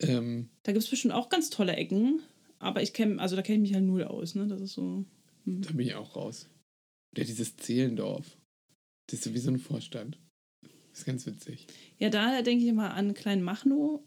Ähm, 0.00 0.48
Da 0.64 0.72
gibt 0.72 0.82
es 0.82 0.90
bestimmt 0.90 1.14
auch 1.14 1.28
ganz 1.28 1.50
tolle 1.50 1.76
Ecken, 1.76 2.20
aber 2.58 2.82
ich 2.82 2.92
kenne, 2.92 3.20
also 3.20 3.36
da 3.36 3.42
kenne 3.42 3.58
ich 3.58 3.62
mich 3.62 3.74
halt 3.74 3.84
null 3.84 4.02
aus, 4.04 4.34
ne? 4.34 4.48
Das 4.48 4.60
ist 4.60 4.72
so. 4.72 5.04
da 5.44 5.70
bin 5.72 5.86
ich 5.86 5.94
auch 5.94 6.16
raus. 6.16 6.48
Oder 7.12 7.24
dieses 7.24 7.56
Zehlendorf. 7.56 8.38
Das 9.06 9.18
ist 9.18 9.24
so 9.24 9.34
wie 9.34 9.38
so 9.38 9.50
ein 9.50 9.58
Vorstand. 9.58 10.18
Das 10.90 11.00
ist 11.00 11.04
ganz 11.04 11.26
witzig. 11.26 11.66
Ja, 11.98 12.10
da 12.10 12.42
denke 12.42 12.64
ich 12.64 12.70
immer 12.70 12.94
an 12.94 13.14
Klein 13.14 13.42
Machnow 13.42 14.04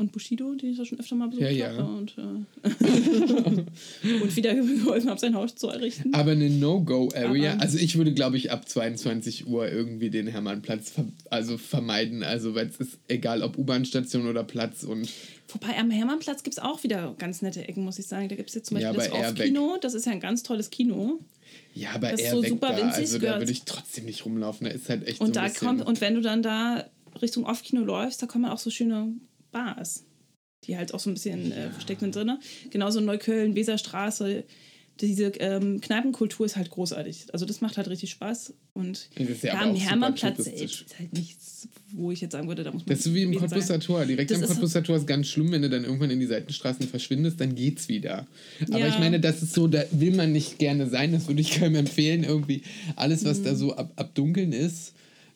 und 0.00 0.12
Bushido, 0.12 0.54
den 0.54 0.70
ich 0.72 0.78
ja 0.78 0.84
schon 0.84 0.98
öfter 0.98 1.14
mal 1.14 1.28
besucht 1.28 1.42
Ja, 1.44 1.50
ja. 1.50 1.72
habe. 1.76 1.84
Und, 1.84 2.16
äh, 2.18 2.70
und 4.22 4.36
wieder 4.36 4.54
geholfen 4.54 5.08
habe, 5.10 5.20
sein 5.20 5.34
Haus 5.34 5.54
zu 5.54 5.68
errichten. 5.68 6.12
Aber 6.14 6.32
eine 6.32 6.50
No-Go-Area, 6.50 7.56
also 7.58 7.78
ich 7.78 7.96
würde, 7.96 8.12
glaube 8.12 8.36
ich, 8.36 8.50
ab 8.50 8.68
22 8.68 9.46
Uhr 9.46 9.68
irgendwie 9.70 10.10
den 10.10 10.26
Hermannplatz 10.26 10.90
ver 10.90 11.04
also 11.30 11.58
vermeiden. 11.58 12.22
Also, 12.22 12.54
weil 12.54 12.66
es 12.68 12.76
ist 12.76 12.98
egal, 13.08 13.42
ob 13.42 13.56
U-Bahn-Station 13.58 14.26
oder 14.26 14.42
Platz 14.44 14.82
und 14.82 15.08
Wobei 15.52 15.76
am 15.78 15.90
Hermannplatz 15.90 16.42
gibt 16.44 16.56
es 16.56 16.62
auch 16.62 16.82
wieder 16.84 17.14
ganz 17.18 17.42
nette 17.42 17.66
Ecken, 17.68 17.84
muss 17.84 17.98
ich 17.98 18.06
sagen. 18.06 18.28
Da 18.28 18.36
gibt 18.36 18.48
es 18.50 18.54
jetzt 18.54 18.68
zum 18.68 18.78
Ja, 18.78 18.92
Beispiel 18.92 19.14
aber 19.16 19.22
das 19.22 19.32
Off-Kino. 19.32 19.76
Das 19.80 19.94
ist 19.94 20.06
ja 20.06 20.12
ein 20.12 20.20
ganz 20.20 20.42
tolles 20.44 20.70
Kino. 20.70 21.18
ja, 21.74 21.90
aber 21.94 22.10
Das 22.12 22.20
ist 22.20 22.26
eher 22.26 22.32
so 22.36 22.42
weg 22.42 22.48
super 22.50 22.68
da. 22.70 22.76
winzig, 22.78 23.00
Also 23.00 23.18
da 23.18 23.38
würde 23.38 23.50
ich 23.50 23.62
trotzdem 23.64 24.04
nicht 24.04 24.24
rumlaufen. 24.24 24.66
Da 24.66 24.72
ist 24.72 24.88
halt 24.88 25.06
echt 25.08 25.20
Und 25.20 25.28
so 25.28 25.32
da 25.32 25.42
ein 25.42 25.50
bisschen, 25.52 25.66
kommt, 25.66 25.86
und 25.86 26.00
wenn 26.00 26.14
du 26.14 26.20
dann 26.20 26.42
da 26.42 26.88
Richtung 27.20 27.44
Off-Kino 27.46 27.82
läufst, 27.82 28.22
da 28.22 28.26
kommen 28.26 28.44
auch 28.44 28.58
so 28.58 28.70
schöne 28.70 29.12
Bars, 29.52 30.04
die 30.64 30.76
halt 30.76 30.92
auch 30.94 31.00
so 31.00 31.10
ein 31.10 31.14
bisschen 31.14 31.52
äh, 31.52 31.70
versteckt 31.70 32.00
sind 32.00 32.14
drin. 32.14 32.38
Genauso 32.70 32.98
in 33.00 33.04
Neukölln, 33.06 33.54
Weserstraße. 33.54 34.44
Diese 35.00 35.28
ähm, 35.38 35.80
Kneipenkultur 35.80 36.44
ist 36.44 36.56
halt 36.56 36.68
großartig. 36.68 37.28
Also 37.32 37.46
das 37.46 37.62
macht 37.62 37.78
halt 37.78 37.88
richtig 37.88 38.10
Spaß. 38.10 38.52
Und 38.74 39.08
ja 39.42 39.58
am 39.62 39.74
Hermannplatz 39.74 40.40
ist 40.40 40.84
halt 40.98 41.14
nichts, 41.14 41.68
wo 41.92 42.12
ich 42.12 42.20
jetzt 42.20 42.32
sagen 42.32 42.48
würde, 42.48 42.64
da 42.64 42.70
muss 42.70 42.82
man. 42.82 42.88
Das 42.90 42.98
ist 42.98 43.04
so 43.04 43.14
wie 43.14 43.22
im. 43.22 43.34
Cottbusser 43.34 43.80
Tor. 43.80 44.04
Direkt 44.04 44.30
Das 44.30 44.42
am 44.42 44.48
Cottbusser 44.48 44.82
Tor 44.82 44.96
ist 44.96 45.06
ganz 45.06 45.28
schlimm, 45.28 45.52
wenn 45.52 45.62
du 45.62 45.70
dann 45.70 45.84
irgendwann 45.84 46.10
in 46.10 46.20
die 46.20 46.26
Seitenstraßen 46.26 46.86
verschwindest, 46.86 47.40
dann 47.40 47.54
geht's 47.54 47.88
wieder. 47.88 48.26
Aber 48.68 48.78
Ja. 48.80 48.88
ich 48.88 48.98
meine, 48.98 49.20
das 49.20 49.42
ist 49.42 49.54
so, 49.54 49.68
da 49.68 49.84
will 49.90 50.14
man 50.14 50.32
nicht 50.32 50.58
gerne 50.58 50.86
sein, 50.90 51.12
das 51.12 51.28
würde 51.28 51.40
ich 51.40 51.52
keinem 51.52 51.76
empfehlen. 51.76 52.22
Irgendwie 52.22 52.62
alles, 52.96 53.24
was 53.24 53.38
Mhm. 53.40 53.44
da 53.44 53.54
so 53.54 53.74
ab, 53.76 53.92
ab 53.96 54.14
Dunkeln 54.14 54.52
ist, 54.52 54.92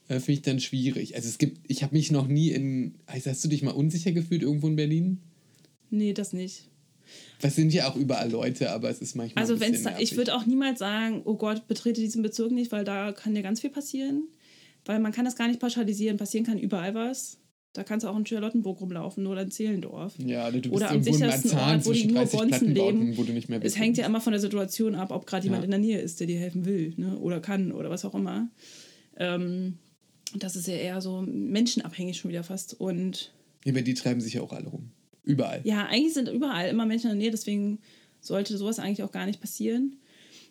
äh, 0.09 0.15
finde 0.21 0.33
ich 0.33 0.43
dann 0.43 0.61
schwierig. 0.61 1.17
Also 1.17 1.29
es 1.29 1.39
gibt, 1.39 1.61
ich 1.69 1.83
habe 1.83 1.95
mich 1.95 2.11
noch 2.11 2.27
nie 2.27 2.51
in, 2.51 2.95
also 3.07 3.31
hast 3.31 3.45
du 3.45 3.49
dich 3.49 3.63
mal 3.63 3.73
unsicher 3.73 4.13
gefühlt 4.13 4.43
irgendwo 4.43 4.69
in 4.69 4.77
Berlin? 4.77 5.19
Nee, 5.91 6.13
das 6.13 6.33
nicht. 6.33 6.69
Das 7.41 7.55
sind 7.57 7.73
ja 7.73 7.89
auch 7.91 7.97
überall 7.97 8.31
Leute, 8.31 8.71
aber 8.71 8.89
es 8.91 9.01
ist 9.01 9.15
manchmal 9.15 9.43
Also 9.43 9.61
wenn 9.61 9.75
ich 9.99 10.17
würde 10.17 10.35
auch 10.35 10.47
niemals 10.47 10.79
sagen, 10.79 11.23
oh 11.25 11.37
Gott, 11.37 11.67
betrete 11.69 12.01
diesen 12.01 12.23
Bezirk 12.23 12.51
nicht, 12.53 12.73
weil 12.73 12.85
da 12.85 13.13
kann 13.13 13.35
dir 13.35 13.43
ganz 13.43 13.61
viel 13.61 13.71
passieren. 13.71 14.29
Weil 14.87 15.01
man 15.01 15.13
kann 15.13 15.25
das 15.25 15.37
gar 15.37 15.49
nicht 15.49 15.61
pauschalisieren. 15.61 16.17
Passieren 16.17 16.45
kann 16.47 16.59
überall 16.59 16.95
was. 16.95 17.39
Da 17.73 17.83
kannst 17.83 18.05
du 18.05 18.09
auch 18.09 18.17
in 18.17 18.25
Charlottenburg 18.25 18.81
rumlaufen 18.81 19.27
oder 19.27 19.43
in 19.43 19.51
Zehlendorf. 19.51 20.15
Ja, 20.19 20.49
du 20.51 20.61
bist 20.61 20.73
Oder 20.75 20.91
am 20.91 21.03
sichersten 21.03 21.51
Ort, 21.59 21.85
wo 21.85 21.93
die 21.93 22.07
nur 22.07 22.25
30 22.25 22.39
Bonzen 22.39 22.75
leben. 22.75 23.17
wo 23.17 23.25
du 23.25 23.33
nicht 23.33 23.49
mehr 23.49 23.61
Es 23.65 23.77
hängt 23.77 23.97
ja 23.97 24.07
immer 24.07 24.21
von 24.21 24.33
der 24.33 24.41
Situation 24.41 24.95
ab, 24.95 25.11
ob 25.11 25.27
gerade 25.27 25.45
jemand 25.45 25.63
Ja. 25.63 25.65
in 25.65 25.71
der 25.73 25.81
Nähe 25.81 25.99
ist, 25.99 26.21
der 26.21 26.29
dir 26.29 26.39
helfen 26.39 26.67
will 26.67 26.95
ne? 26.97 27.19
oder 27.19 27.41
kann 27.41 27.73
oder 27.73 27.91
was 27.91 28.05
auch 28.05 28.15
immer. 28.15 28.49
Ähm, 29.17 29.79
das 30.43 30.57
ist 30.57 30.67
ja 30.67 30.75
eher 30.75 31.01
so 31.01 31.23
menschenabhängig 31.23 32.19
schon 32.19 32.31
wieder 32.31 32.45
fast. 32.45 32.75
Und 32.81 33.33
Ja, 33.65 33.73
aber 33.73 33.83
die 33.83 33.95
treiben 33.95 34.21
sich 34.21 34.35
ja 34.35 34.43
auch 34.43 34.53
alle 34.53 34.69
rum. 34.69 34.91
Überall. 35.23 35.63
ja, 35.65 35.87
eigentlich 35.87 36.13
sind 36.13 36.29
überall 36.29 36.69
immer 36.69 36.85
Menschen 36.85 37.11
in 37.11 37.17
der 37.17 37.23
Nähe, 37.23 37.31
deswegen 37.31 37.79
sollte 38.21 38.59
sowas 38.59 38.79
eigentlich 38.79 39.03
auch 39.03 39.13
gar 39.13 39.25
nicht 39.25 39.41
passieren. 39.41 39.97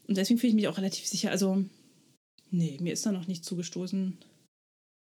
Und 0.08 0.18
deswegen 0.18 0.40
fühle 0.40 0.50
ich 0.50 0.56
mich 0.56 0.68
auch 0.68 0.78
relativ 0.78 1.06
sicher. 1.06 1.30
Also, 1.32 1.64
nee, 2.50 2.78
mir 2.82 2.94
ist 2.94 3.06
da 3.06 3.12
noch 3.12 3.28
nicht 3.28 3.46
zugestoßen. 3.46 4.18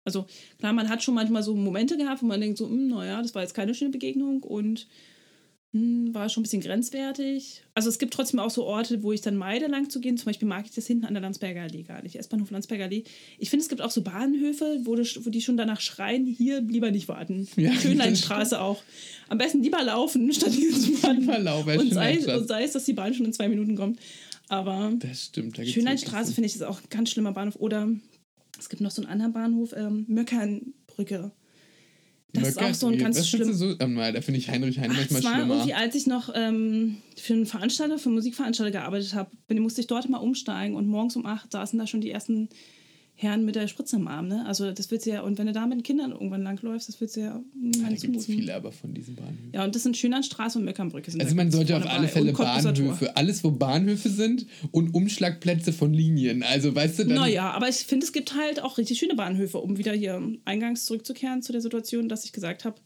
Also, 0.05 0.25
klar, 0.59 0.73
man 0.73 0.89
hat 0.89 1.01
schon 1.01 1.15
manchmal 1.15 1.43
so 1.43 1.55
Momente 1.55 1.97
gehabt, 1.97 2.21
wo 2.21 2.25
man 2.25 2.39
denkt 2.39 2.57
so, 2.57 2.67
hm, 2.67 2.89
naja, 2.89 3.21
das 3.21 3.33
war 3.33 3.41
jetzt 3.41 3.53
keine 3.53 3.73
schöne 3.73 3.91
Begegnung 3.91 4.43
und 4.43 4.87
war 5.73 6.29
schon 6.29 6.41
ein 6.41 6.43
bisschen 6.43 6.61
grenzwertig. 6.61 7.63
Also 7.73 7.89
es 7.89 7.97
gibt 7.97 8.13
trotzdem 8.13 8.39
auch 8.39 8.51
so 8.51 8.63
Orte, 8.63 9.01
wo 9.01 9.11
ich 9.11 9.21
dann 9.21 9.35
meide, 9.35 9.65
lang 9.65 9.89
zu 9.89 9.99
gehen. 9.99 10.17
Zum 10.17 10.27
Beispiel 10.27 10.47
mag 10.47 10.65
ich 10.65 10.71
das 10.71 10.85
hinten 10.85 11.05
an 11.05 11.15
der 11.15 11.21
Landsberger 11.21 11.63
Allee 11.63 11.81
gar 11.81 12.03
nicht. 12.03 12.15
S-Bahnhof 12.15 12.51
Landsberger 12.51 12.83
Allee. 12.83 13.03
Ich 13.39 13.49
finde, 13.49 13.63
es 13.63 13.69
gibt 13.69 13.81
auch 13.81 13.89
so 13.89 14.03
Bahnhöfe, 14.03 14.81
wo, 14.83 14.95
wo 14.95 15.29
die 15.31 15.41
schon 15.41 15.57
danach 15.57 15.81
schreien, 15.81 16.27
hier 16.27 16.61
lieber 16.61 16.91
nicht 16.91 17.07
warten. 17.07 17.47
Ja, 17.63 17.73
Schönleinstraße 17.73 18.59
auch. 18.59 18.83
Am 19.29 19.37
besten 19.37 19.63
lieber 19.63 19.81
laufen, 19.81 20.31
statt 20.33 20.51
hier 20.51 20.73
zu 20.73 21.01
warten. 21.01 21.21
Lieber 21.21 21.39
laufen, 21.39 21.79
und, 21.79 21.93
sei, 21.93 22.17
und 22.19 22.47
sei 22.47 22.63
es, 22.63 22.73
dass 22.73 22.85
die 22.85 22.93
Bahn 22.93 23.13
schon 23.13 23.25
in 23.25 23.33
zwei 23.33 23.47
Minuten 23.47 23.75
kommt. 23.75 23.99
Aber 24.49 24.91
Das 24.99 25.25
stimmt. 25.25 25.57
Da 25.57 25.65
Schönleinstraße 25.65 26.33
finde 26.33 26.47
ich 26.47 26.55
ist 26.55 26.61
auch 26.61 26.81
ein 26.81 26.89
ganz 26.89 27.09
schlimmer 27.09 27.31
Bahnhof. 27.31 27.55
Oder 27.55 27.89
es 28.59 28.69
gibt 28.69 28.81
noch 28.81 28.91
so 28.91 29.01
einen 29.01 29.09
anderen 29.09 29.33
Bahnhof, 29.33 29.73
ähm, 29.75 30.05
Möckernbrücke. 30.07 31.31
Das 32.33 32.47
ist 32.49 32.55
Möcker- 32.55 32.69
auch 32.71 32.73
so 32.73 32.87
ein 32.87 32.97
ganz 32.97 33.17
was 33.19 33.29
schlimm. 33.29 33.43
findest 33.43 33.61
du 33.61 33.69
So, 33.71 33.75
ähm, 33.79 33.95
da 33.95 34.21
finde 34.21 34.39
ich 34.39 34.49
Heinrich 34.49 34.79
Heine 34.79 34.93
Ach, 34.93 34.97
manchmal 34.97 35.21
das 35.21 35.29
war 35.31 35.35
schlimmer. 35.37 35.53
irgendwie, 35.55 35.73
als 35.75 35.95
ich 35.95 36.07
noch 36.07 36.31
ähm, 36.33 36.97
für 37.15 37.33
einen 37.33 37.45
Veranstalter, 37.45 37.99
für 37.99 38.05
einen 38.07 38.15
Musikveranstalter 38.15 38.71
gearbeitet 38.71 39.13
habe, 39.13 39.29
musste 39.59 39.81
ich 39.81 39.87
dort 39.87 40.09
mal 40.09 40.17
umsteigen 40.17 40.75
und 40.75 40.87
morgens 40.87 41.15
um 41.15 41.25
acht 41.27 41.51
saßen 41.51 41.77
da 41.77 41.85
schon 41.85 42.01
die 42.01 42.09
ersten 42.09 42.49
Herren 43.15 43.45
mit 43.45 43.55
der 43.55 43.67
Spritze 43.67 43.95
im 43.97 44.07
Arm. 44.07 44.27
Ne? 44.27 44.43
Also 44.47 44.71
das 44.71 44.89
wird 44.89 45.05
ja, 45.05 45.21
und 45.21 45.37
wenn 45.37 45.45
du 45.45 45.53
da 45.53 45.67
mit 45.67 45.77
den 45.77 45.83
Kindern 45.83 46.11
irgendwann 46.11 46.41
langläufst, 46.41 46.89
das 46.89 46.99
wird 46.99 47.15
ja 47.15 47.23
Ja, 47.23 47.33
da 47.33 47.41
niemand 47.53 48.01
gibt 48.01 48.17
es 48.17 48.25
zumuten. 48.25 48.35
viele 48.41 48.55
aber 48.55 48.71
von 48.71 48.93
diesen 48.93 49.15
Bahnhöfen. 49.15 49.51
Ja, 49.53 49.63
und 49.63 49.75
das 49.75 49.83
sind 49.83 49.95
Schönlandstraße 49.95 50.57
und 50.57 50.65
Möckernbrücke. 50.65 51.11
Sind 51.11 51.21
Also 51.21 51.35
da 51.35 51.43
man 51.43 51.51
sollte 51.51 51.77
auf 51.77 51.85
alle. 51.85 52.07
Fälle. 52.07 52.33
Bahnhöfe, 52.33 53.15
alles 53.15 53.43
wo 53.43 53.51
Bahnhöfe 53.51 54.09
sind 54.09 54.47
und 54.71 54.95
Umschlagplätze 54.95 55.73
von 55.73 55.93
Linien. 55.93 56.41
Also 56.43 56.73
weißt 56.73 56.99
du, 56.99 57.03
dann 57.05 57.15
Naja, 57.15 57.51
aber 57.51 57.69
ich 57.69 57.77
finde, 57.77 58.05
es 58.05 58.13
gibt 58.13 58.35
halt 58.35 58.61
auch 58.61 58.77
richtig 58.79 58.97
schöne 58.97 59.15
Bahnhöfe, 59.15 59.59
um 59.59 59.77
wieder 59.77 59.93
hier 59.93 60.21
eingangs 60.45 60.85
zurückzukehren 60.85 61.43
zu 61.43 61.51
der 61.51 61.61
Situation, 61.61 62.09
dass 62.09 62.25
ich 62.25 62.33
gesagt 62.33 62.65
habe, 62.65 62.77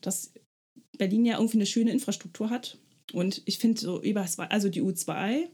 dass 0.00 0.32
Berlin 0.96 1.24
ja 1.24 1.38
irgendwie 1.38 1.58
eine 1.58 1.66
schöne 1.66 1.90
Infrastruktur 1.90 2.50
hat. 2.50 2.78
Und 3.12 3.42
ich 3.46 3.58
finde 3.58 3.80
so 3.80 4.00
über 4.00 4.24
also 4.48 4.68
die 4.68 4.80
U2, 4.80 5.48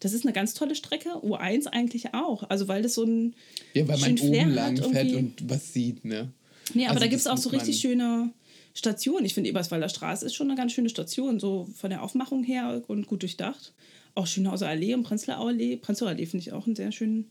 das 0.00 0.12
ist 0.12 0.24
eine 0.24 0.32
ganz 0.32 0.54
tolle 0.54 0.74
Strecke, 0.74 1.10
U1 1.10 1.66
eigentlich 1.66 2.14
auch. 2.14 2.44
Also 2.48 2.68
weil 2.68 2.82
das 2.82 2.94
so 2.94 3.04
ein 3.04 3.34
ja, 3.74 3.86
weil 3.88 3.98
man 3.98 4.16
Flair 4.16 4.46
oben 4.46 4.56
hat 4.60 4.78
lang 4.78 4.92
fährt 4.92 5.14
und 5.14 5.50
was 5.50 5.72
sieht, 5.72 6.04
ne? 6.04 6.32
Nee, 6.74 6.84
aber 6.84 6.90
Also 6.92 7.00
da 7.00 7.06
gibt 7.06 7.20
es 7.20 7.26
auch 7.26 7.38
so 7.38 7.48
richtig 7.50 7.80
schöne 7.80 8.32
Stationen. 8.74 9.24
Ich 9.24 9.34
finde, 9.34 9.50
Eberswalder 9.50 9.88
Straße 9.88 10.24
ist 10.26 10.34
schon 10.34 10.48
eine 10.48 10.56
ganz 10.56 10.72
schöne 10.72 10.88
Station, 10.88 11.40
so 11.40 11.68
von 11.74 11.90
der 11.90 12.02
Aufmachung 12.02 12.44
her 12.44 12.82
und 12.86 13.06
gut 13.06 13.22
durchdacht. 13.22 13.74
Auch 14.14 14.26
Schönhauser 14.26 14.68
Allee 14.68 14.94
und 14.94 15.02
Prenzlauer 15.02 15.48
Allee. 15.48 15.76
Prenzlauer 15.76 16.10
Allee 16.10 16.26
finde 16.26 16.42
ich 16.42 16.52
auch 16.52 16.66
einen 16.66 16.76
sehr 16.76 16.92
schönen 16.92 17.30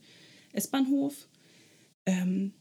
S-Bahnhof. 0.54 1.28
Ähm, 2.06 2.54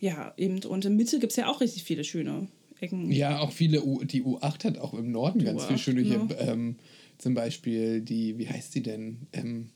ja, 0.00 0.32
eben. 0.36 0.62
Und 0.64 0.84
in 0.84 0.96
Mitte 0.96 1.18
gibt 1.18 1.32
es 1.32 1.36
ja 1.36 1.48
auch 1.48 1.60
richtig 1.60 1.84
viele 1.84 2.04
schöne 2.04 2.48
Ecken. 2.80 3.10
Ja, 3.10 3.40
auch 3.40 3.52
viele, 3.52 3.82
U 3.82 4.02
die 4.04 4.22
U8 4.22 4.64
hat 4.64 4.78
auch 4.78 4.94
im 4.94 5.10
Norden 5.10 5.40
Die 5.40 5.44
ganz 5.44 5.64
viel 5.64 5.76
U8, 5.76 5.78
schöne 5.80 6.00
hier. 6.02 6.18
genau. 6.18 6.34
Ähm, 6.40 6.76
zum 7.18 7.34
Beispiel 7.34 8.00
die, 8.00 8.38
wie 8.38 8.48
heißt 8.48 8.74
die 8.74 8.82
denn? 8.82 9.26
Ähm, 9.32 9.70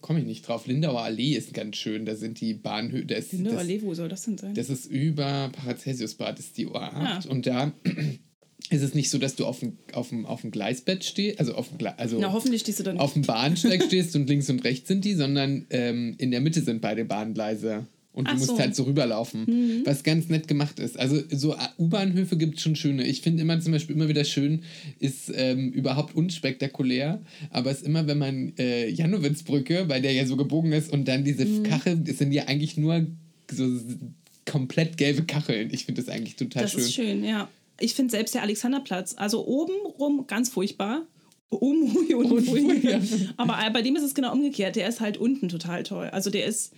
Komme 0.00 0.20
ich 0.20 0.26
nicht 0.26 0.46
drauf. 0.46 0.66
Lindauer 0.66 1.00
Allee 1.00 1.34
ist 1.34 1.52
ganz 1.52 1.76
schön. 1.76 2.04
Da 2.06 2.14
sind 2.14 2.40
die 2.40 2.54
Bahnhöfe. 2.54 3.12
Ist, 3.12 3.32
Lindauer 3.32 3.58
Allee, 3.58 3.82
wo 3.82 3.92
soll 3.94 4.08
das 4.08 4.22
denn 4.22 4.38
sein? 4.38 4.54
das 4.54 4.70
ist 4.70 4.86
über 4.86 5.50
Paracelsusbad, 5.52 6.38
ist 6.38 6.56
die 6.58 6.68
U8. 6.68 6.78
Ah. 6.92 7.20
Und 7.28 7.46
da 7.46 7.72
ist 8.70 8.82
es 8.82 8.94
nicht 8.94 9.10
so, 9.10 9.18
dass 9.18 9.34
du 9.34 9.46
auf 9.46 9.60
dem, 9.60 9.78
auf 9.92 10.10
dem, 10.10 10.24
auf 10.26 10.42
dem 10.42 10.50
Gleisbett 10.50 11.04
stehst, 11.04 11.40
also 11.40 11.54
auf 11.54 11.70
dem 11.70 11.78
Gle 11.78 11.98
also 11.98 12.18
Na, 12.20 12.32
hoffentlich 12.32 12.60
stehst 12.60 12.78
du 12.78 12.84
dann 12.84 12.98
auf 12.98 13.14
dem 13.14 13.22
Bahnsteig 13.22 13.82
stehst 13.82 14.14
und 14.14 14.28
links 14.28 14.48
und 14.48 14.62
rechts 14.64 14.86
sind 14.86 15.04
die, 15.04 15.14
sondern 15.14 15.66
ähm, 15.70 16.14
in 16.18 16.30
der 16.30 16.40
Mitte 16.40 16.60
sind 16.60 16.82
beide 16.82 17.04
Bahngleise. 17.04 17.86
Und 18.16 18.26
du 18.26 18.32
Ach 18.32 18.36
musst 18.38 18.46
so. 18.48 18.54
Mhm. 18.54 18.58
halt 18.60 18.74
so 18.74 18.82
rüberlaufen, 18.84 19.82
was 19.84 20.02
ganz 20.02 20.28
nett 20.28 20.48
gemacht 20.48 20.80
ist. 20.80 20.98
Also 20.98 21.20
so 21.30 21.54
U-Bahnhöfe 21.78 22.36
gibt 22.36 22.56
es 22.56 22.62
schon 22.62 22.74
schöne. 22.74 23.06
Ich 23.06 23.20
finde 23.20 23.42
immer 23.42 23.60
zum 23.60 23.72
Beispiel 23.72 23.94
immer 23.94 24.08
wieder 24.08 24.24
schön, 24.24 24.62
ist 24.98 25.30
ähm, 25.34 25.70
überhaupt 25.70 26.16
unspektakulär, 26.16 27.20
aber 27.50 27.70
es 27.70 27.82
ist 27.82 27.86
immer, 27.86 28.06
wenn 28.06 28.16
man 28.18 28.52
äh, 28.58 28.88
Janowitzbrücke, 28.88 29.88
weil 29.88 30.00
der 30.02 30.12
ja 30.12 30.26
so 30.26 30.36
gebogen 30.36 30.72
ist 30.72 30.90
und 30.92 31.06
dann 31.06 31.22
diese 31.24 31.44
Mhm. 31.44 31.62
Kachel, 31.62 31.96
das 31.98 32.18
sind 32.18 32.32
ja 32.32 32.44
eigentlich 32.46 32.76
nur 32.76 33.06
so 33.52 33.68
komplett 34.46 34.96
gelbe 34.96 35.24
Kacheln. 35.24 35.68
Ich 35.72 35.84
finde 35.84 36.02
das 36.02 36.08
eigentlich 36.12 36.36
total 36.36 36.62
Das 36.62 36.72
schön. 36.72 36.80
ist 36.80 36.94
schön, 36.94 37.24
ja. 37.24 37.48
Ich 37.78 37.94
finde 37.94 38.10
selbst 38.12 38.34
der 38.34 38.42
Alexanderplatz, 38.42 39.14
also 39.18 39.46
oben 39.46 39.74
rum 39.98 40.24
ganz 40.26 40.48
furchtbar. 40.48 41.06
Hui, 41.50 42.14
Unten 42.14 42.48
hui. 42.50 42.60
hui, 42.62 42.90
ja. 42.90 43.00
Aber 43.36 43.58
bei 43.72 43.82
dem 43.82 43.94
ist 43.96 44.02
es 44.02 44.14
genau 44.14 44.32
umgekehrt. 44.32 44.74
Der 44.76 44.88
ist 44.88 45.00
halt 45.00 45.16
unten 45.16 45.48
total 45.48 45.82
toll. 45.84 46.06
Also 46.06 46.30
der 46.30 46.44
ist 46.46 46.72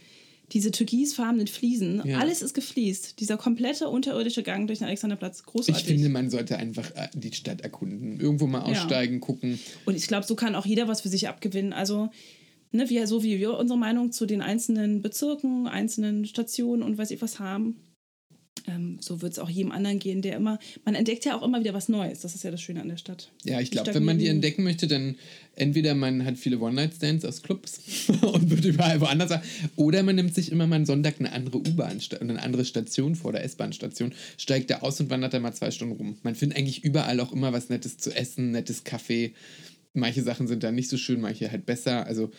diese 0.52 0.70
türkisfarbenen 0.70 1.46
Fliesen. 1.46 2.02
Ja. 2.04 2.18
Alles 2.18 2.42
ist 2.42 2.54
gefliest. 2.54 3.20
Dieser 3.20 3.36
komplette 3.36 3.88
unterirdische 3.88 4.42
Gang 4.42 4.66
durch 4.66 4.78
den 4.78 4.86
Alexanderplatz. 4.86 5.40
Ich 5.40 5.46
Großartig. 5.46 5.84
finde, 5.84 6.08
man 6.08 6.30
sollte 6.30 6.56
einfach 6.56 6.90
äh, 6.96 7.08
die 7.14 7.32
Stadt 7.32 7.60
erkunden. 7.60 8.18
Irgendwo 8.18 8.46
mal 8.46 8.60
Ja. 8.60 8.72
aussteigen, 8.72 9.20
gucken. 9.20 9.58
Und 9.84 9.96
ich 9.96 10.06
glaube, 10.08 10.26
so 10.26 10.34
kann 10.34 10.54
auch 10.54 10.66
jeder 10.66 10.88
was 10.88 11.02
für 11.02 11.08
sich 11.10 11.28
abgewinnen. 11.28 11.72
Also, 11.72 12.08
ne, 12.72 12.88
wie, 12.88 13.04
so 13.06 13.22
wie 13.22 13.38
wir 13.38 13.58
unsere 13.58 13.78
Meinung 13.78 14.10
zu 14.12 14.24
den 14.26 14.40
einzelnen 14.40 15.02
Bezirken, 15.02 15.66
einzelnen 15.66 16.24
Stationen 16.24 16.82
und 16.82 16.96
weiß 16.98 17.10
ich 17.10 17.20
was 17.20 17.38
haben. 17.40 17.76
Ähm, 18.66 18.98
so 19.00 19.22
wird 19.22 19.32
es 19.32 19.38
auch 19.38 19.48
jedem 19.48 19.72
anderen 19.72 19.98
gehen, 19.98 20.22
der 20.22 20.36
immer, 20.36 20.58
man 20.84 20.94
entdeckt 20.94 21.24
ja 21.24 21.36
auch 21.36 21.42
immer 21.42 21.60
wieder 21.60 21.74
was 21.74 21.88
Neues. 21.88 22.20
Das 22.20 22.34
ist 22.34 22.44
ja 22.44 22.50
das 22.50 22.60
Schöne 22.60 22.80
an 22.80 22.88
der 22.88 22.96
Stadt. 22.96 23.30
Ja, 23.44 23.60
ich 23.60 23.70
glaube, 23.70 23.94
wenn 23.94 24.04
man 24.04 24.18
die 24.18 24.26
entdecken 24.26 24.64
möchte, 24.64 24.86
dann 24.86 25.16
entweder 25.56 25.94
man 25.94 26.24
hat 26.24 26.38
viele 26.38 26.58
One-Night-Stands 26.58 27.24
aus 27.24 27.42
Clubs 27.42 27.80
und 28.22 28.50
wird 28.50 28.64
überall 28.64 29.00
woanders 29.00 29.40
oder 29.76 30.02
man 30.02 30.16
nimmt 30.16 30.34
sich 30.34 30.52
immer 30.52 30.66
mal 30.66 30.76
einen 30.76 30.86
Sonntag 30.86 31.16
eine 31.18 31.32
andere 31.32 31.58
U-Bahn, 31.58 32.00
eine 32.20 32.42
andere 32.42 32.64
Station 32.64 33.14
vor 33.14 33.32
der 33.32 33.44
S-Bahn-Station, 33.44 34.12
steigt 34.36 34.70
da 34.70 34.78
aus 34.78 35.00
und 35.00 35.10
wandert 35.10 35.34
da 35.34 35.40
mal 35.40 35.52
zwei 35.52 35.70
Stunden 35.70 35.96
rum. 35.96 36.16
Man 36.22 36.34
findet 36.34 36.58
eigentlich 36.58 36.84
überall 36.84 37.20
auch 37.20 37.32
immer 37.32 37.52
was 37.52 37.68
Nettes 37.68 37.98
zu 37.98 38.14
essen, 38.14 38.52
nettes 38.52 38.84
Kaffee. 38.84 39.34
Manche 39.94 40.22
Sachen 40.22 40.46
sind 40.46 40.62
da 40.62 40.70
nicht 40.70 40.88
so 40.88 40.96
schön, 40.96 41.20
manche 41.20 41.50
halt 41.50 41.66
besser. 41.66 42.06
Also 42.06 42.30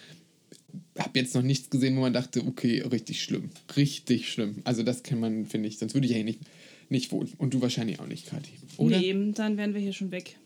habe 0.97 1.19
jetzt 1.19 1.35
noch 1.35 1.41
nichts 1.41 1.69
gesehen, 1.69 1.95
wo 1.97 2.01
man 2.01 2.13
dachte, 2.13 2.45
okay, 2.45 2.81
richtig 2.81 3.23
schlimm, 3.23 3.49
richtig 3.75 4.31
schlimm. 4.31 4.61
Also 4.63 4.83
das 4.83 5.03
kann 5.03 5.19
man, 5.19 5.45
finde 5.45 5.67
ich, 5.67 5.77
sonst 5.77 5.93
würde 5.93 6.05
ich 6.05 6.11
ja 6.11 6.17
hier 6.17 6.25
nicht, 6.25 6.41
nicht 6.89 7.11
wohl. 7.11 7.27
Und 7.37 7.53
du 7.53 7.61
wahrscheinlich 7.61 7.99
auch 7.99 8.07
nicht, 8.07 8.27
Kathi. 8.27 8.51
Oder? 8.77 8.99
Nee, 8.99 9.31
dann 9.33 9.57
wären 9.57 9.73
wir 9.73 9.81
hier 9.81 9.93
schon 9.93 10.11
weg. 10.11 10.37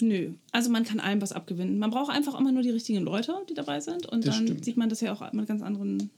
Nö, 0.00 0.32
also 0.50 0.70
man 0.70 0.84
kann 0.84 1.00
allem 1.00 1.20
was 1.20 1.32
abgewinnen. 1.32 1.78
Man 1.78 1.90
braucht 1.90 2.10
einfach 2.10 2.38
immer 2.38 2.52
nur 2.52 2.62
die 2.62 2.70
richtigen 2.70 3.00
Leute, 3.00 3.34
die 3.48 3.54
dabei 3.54 3.80
sind. 3.80 4.06
Und 4.06 4.26
Das 4.26 4.36
dann 4.36 4.46
stimmt. 4.46 4.64
sieht 4.64 4.76
man 4.76 4.88
das 4.88 5.00
ja 5.00 5.12
auch 5.12 5.32
mit 5.32 5.46
ganz 5.46 5.62
anderen 5.62 6.10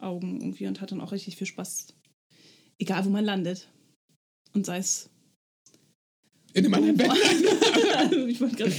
Augen 0.00 0.40
irgendwie 0.40 0.66
und 0.66 0.80
hat 0.80 0.92
dann 0.92 1.00
auch 1.00 1.12
richtig 1.12 1.36
viel 1.36 1.46
Spaß. 1.46 1.88
Egal, 2.78 3.04
wo 3.04 3.10
man 3.10 3.24
landet. 3.24 3.68
Und 4.52 4.66
sei 4.66 4.78
es. 4.78 5.08
In 6.52 6.64
einem 6.64 6.74
anderen 6.74 6.96
Bett. 6.96 7.12
ich 8.28 8.40
wollte 8.40 8.56
gerade. 8.56 8.72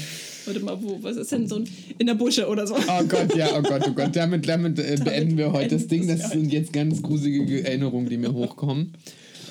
Warte 0.48 0.62
mal, 0.62 0.82
wo? 0.82 0.98
Was 1.02 1.18
ist 1.18 1.32
denn 1.32 1.48
so 1.48 1.58
ein. 1.58 1.68
In 1.98 2.08
der 2.08 2.14
Busche 2.16 2.48
oder 2.48 2.66
so? 2.66 2.76
Oh 2.76 3.04
Gott, 3.04 3.36
ja, 3.36 3.50
oh 3.58 3.62
Gott, 3.62 3.84
oh 3.86 3.92
Gott. 3.92 4.16
Damit, 4.16 4.48
damit, 4.48 4.80
äh, 4.80 4.96
Damit 4.96 5.04
beenden 5.04 5.38
wir 5.38 5.52
heute 5.52 5.76
das 5.76 5.88
Ding. 5.88 6.08
Das 6.08 6.20
wir 6.20 6.28
sind 6.30 6.54
jetzt 6.54 6.72
ganz 6.72 7.02
gruselige 7.02 7.66
Erinnerungen, 7.66 8.10
die 8.10 8.18
mir 8.18 8.34
hochkommen. 8.34 8.94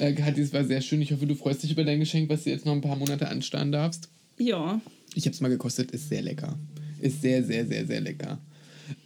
Äh, 0.01 0.14
Kathi, 0.14 0.40
es 0.40 0.53
war 0.55 0.64
sehr 0.64 0.80
schön. 0.80 1.03
Ich 1.03 1.12
hoffe, 1.12 1.26
du 1.26 1.34
freust 1.34 1.62
dich 1.62 1.72
über 1.72 1.84
dein 1.84 2.01
Geschenk, 2.01 2.30
was 2.30 2.44
du 2.44 2.51
jetzt 2.51 2.64
noch 2.64 2.72
ein 2.72 2.80
paar 2.80 2.97
Monate 2.97 3.28
anstarren 3.28 3.72
darfst. 3.72 4.09
Ja. 4.38 4.80
Ich 5.14 5.26
habe 5.26 5.34
es 5.34 5.40
mal 5.40 5.49
gekostet, 5.49 5.90
ist 5.90 6.09
sehr 6.09 6.22
lecker. 6.22 6.59
Ist 7.01 7.20
sehr, 7.20 7.44
sehr, 7.44 7.66
sehr, 7.66 7.86
sehr 7.86 8.01
lecker. 8.01 8.38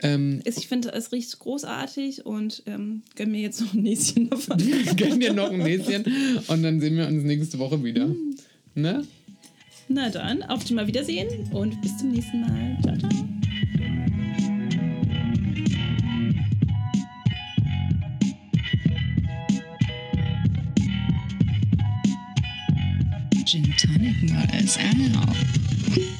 Ähm, 0.02 0.40
Ich 0.44 0.68
finde, 0.68 0.92
es 0.92 1.10
riecht 1.10 1.38
großartig 1.38 2.26
und 2.26 2.62
ähm, 2.66 3.02
gönn 3.16 3.30
mir 3.30 3.40
jetzt 3.40 3.60
noch 3.60 3.74
ein 3.74 3.82
Näschen 3.82 4.30
davon. 4.30 4.58
gönn 4.96 5.20
dir 5.20 5.32
noch 5.32 5.50
ein 5.50 5.60
Näschen 5.60 6.04
und 6.48 6.62
dann 6.62 6.80
sehen 6.80 6.96
wir 6.96 7.08
uns 7.08 7.24
nächste 7.24 7.58
Woche 7.58 7.82
wieder. 7.82 8.06
Mm. 8.06 8.34
Ne? 8.74 9.04
Na 9.92 10.08
dann, 10.08 10.44
auf 10.44 10.64
zum 10.64 10.76
Mal 10.76 10.86
Wiedersehen 10.86 11.28
und 11.50 11.82
bis 11.82 11.98
zum 11.98 12.12
nächsten 12.12 12.42
Mal. 12.42 12.78
Ciao, 12.80 12.96
ciao. 12.96 13.10
Gin 23.44 23.74
Tonic 23.76 24.30
Models 24.30 24.78
out. 25.16 26.16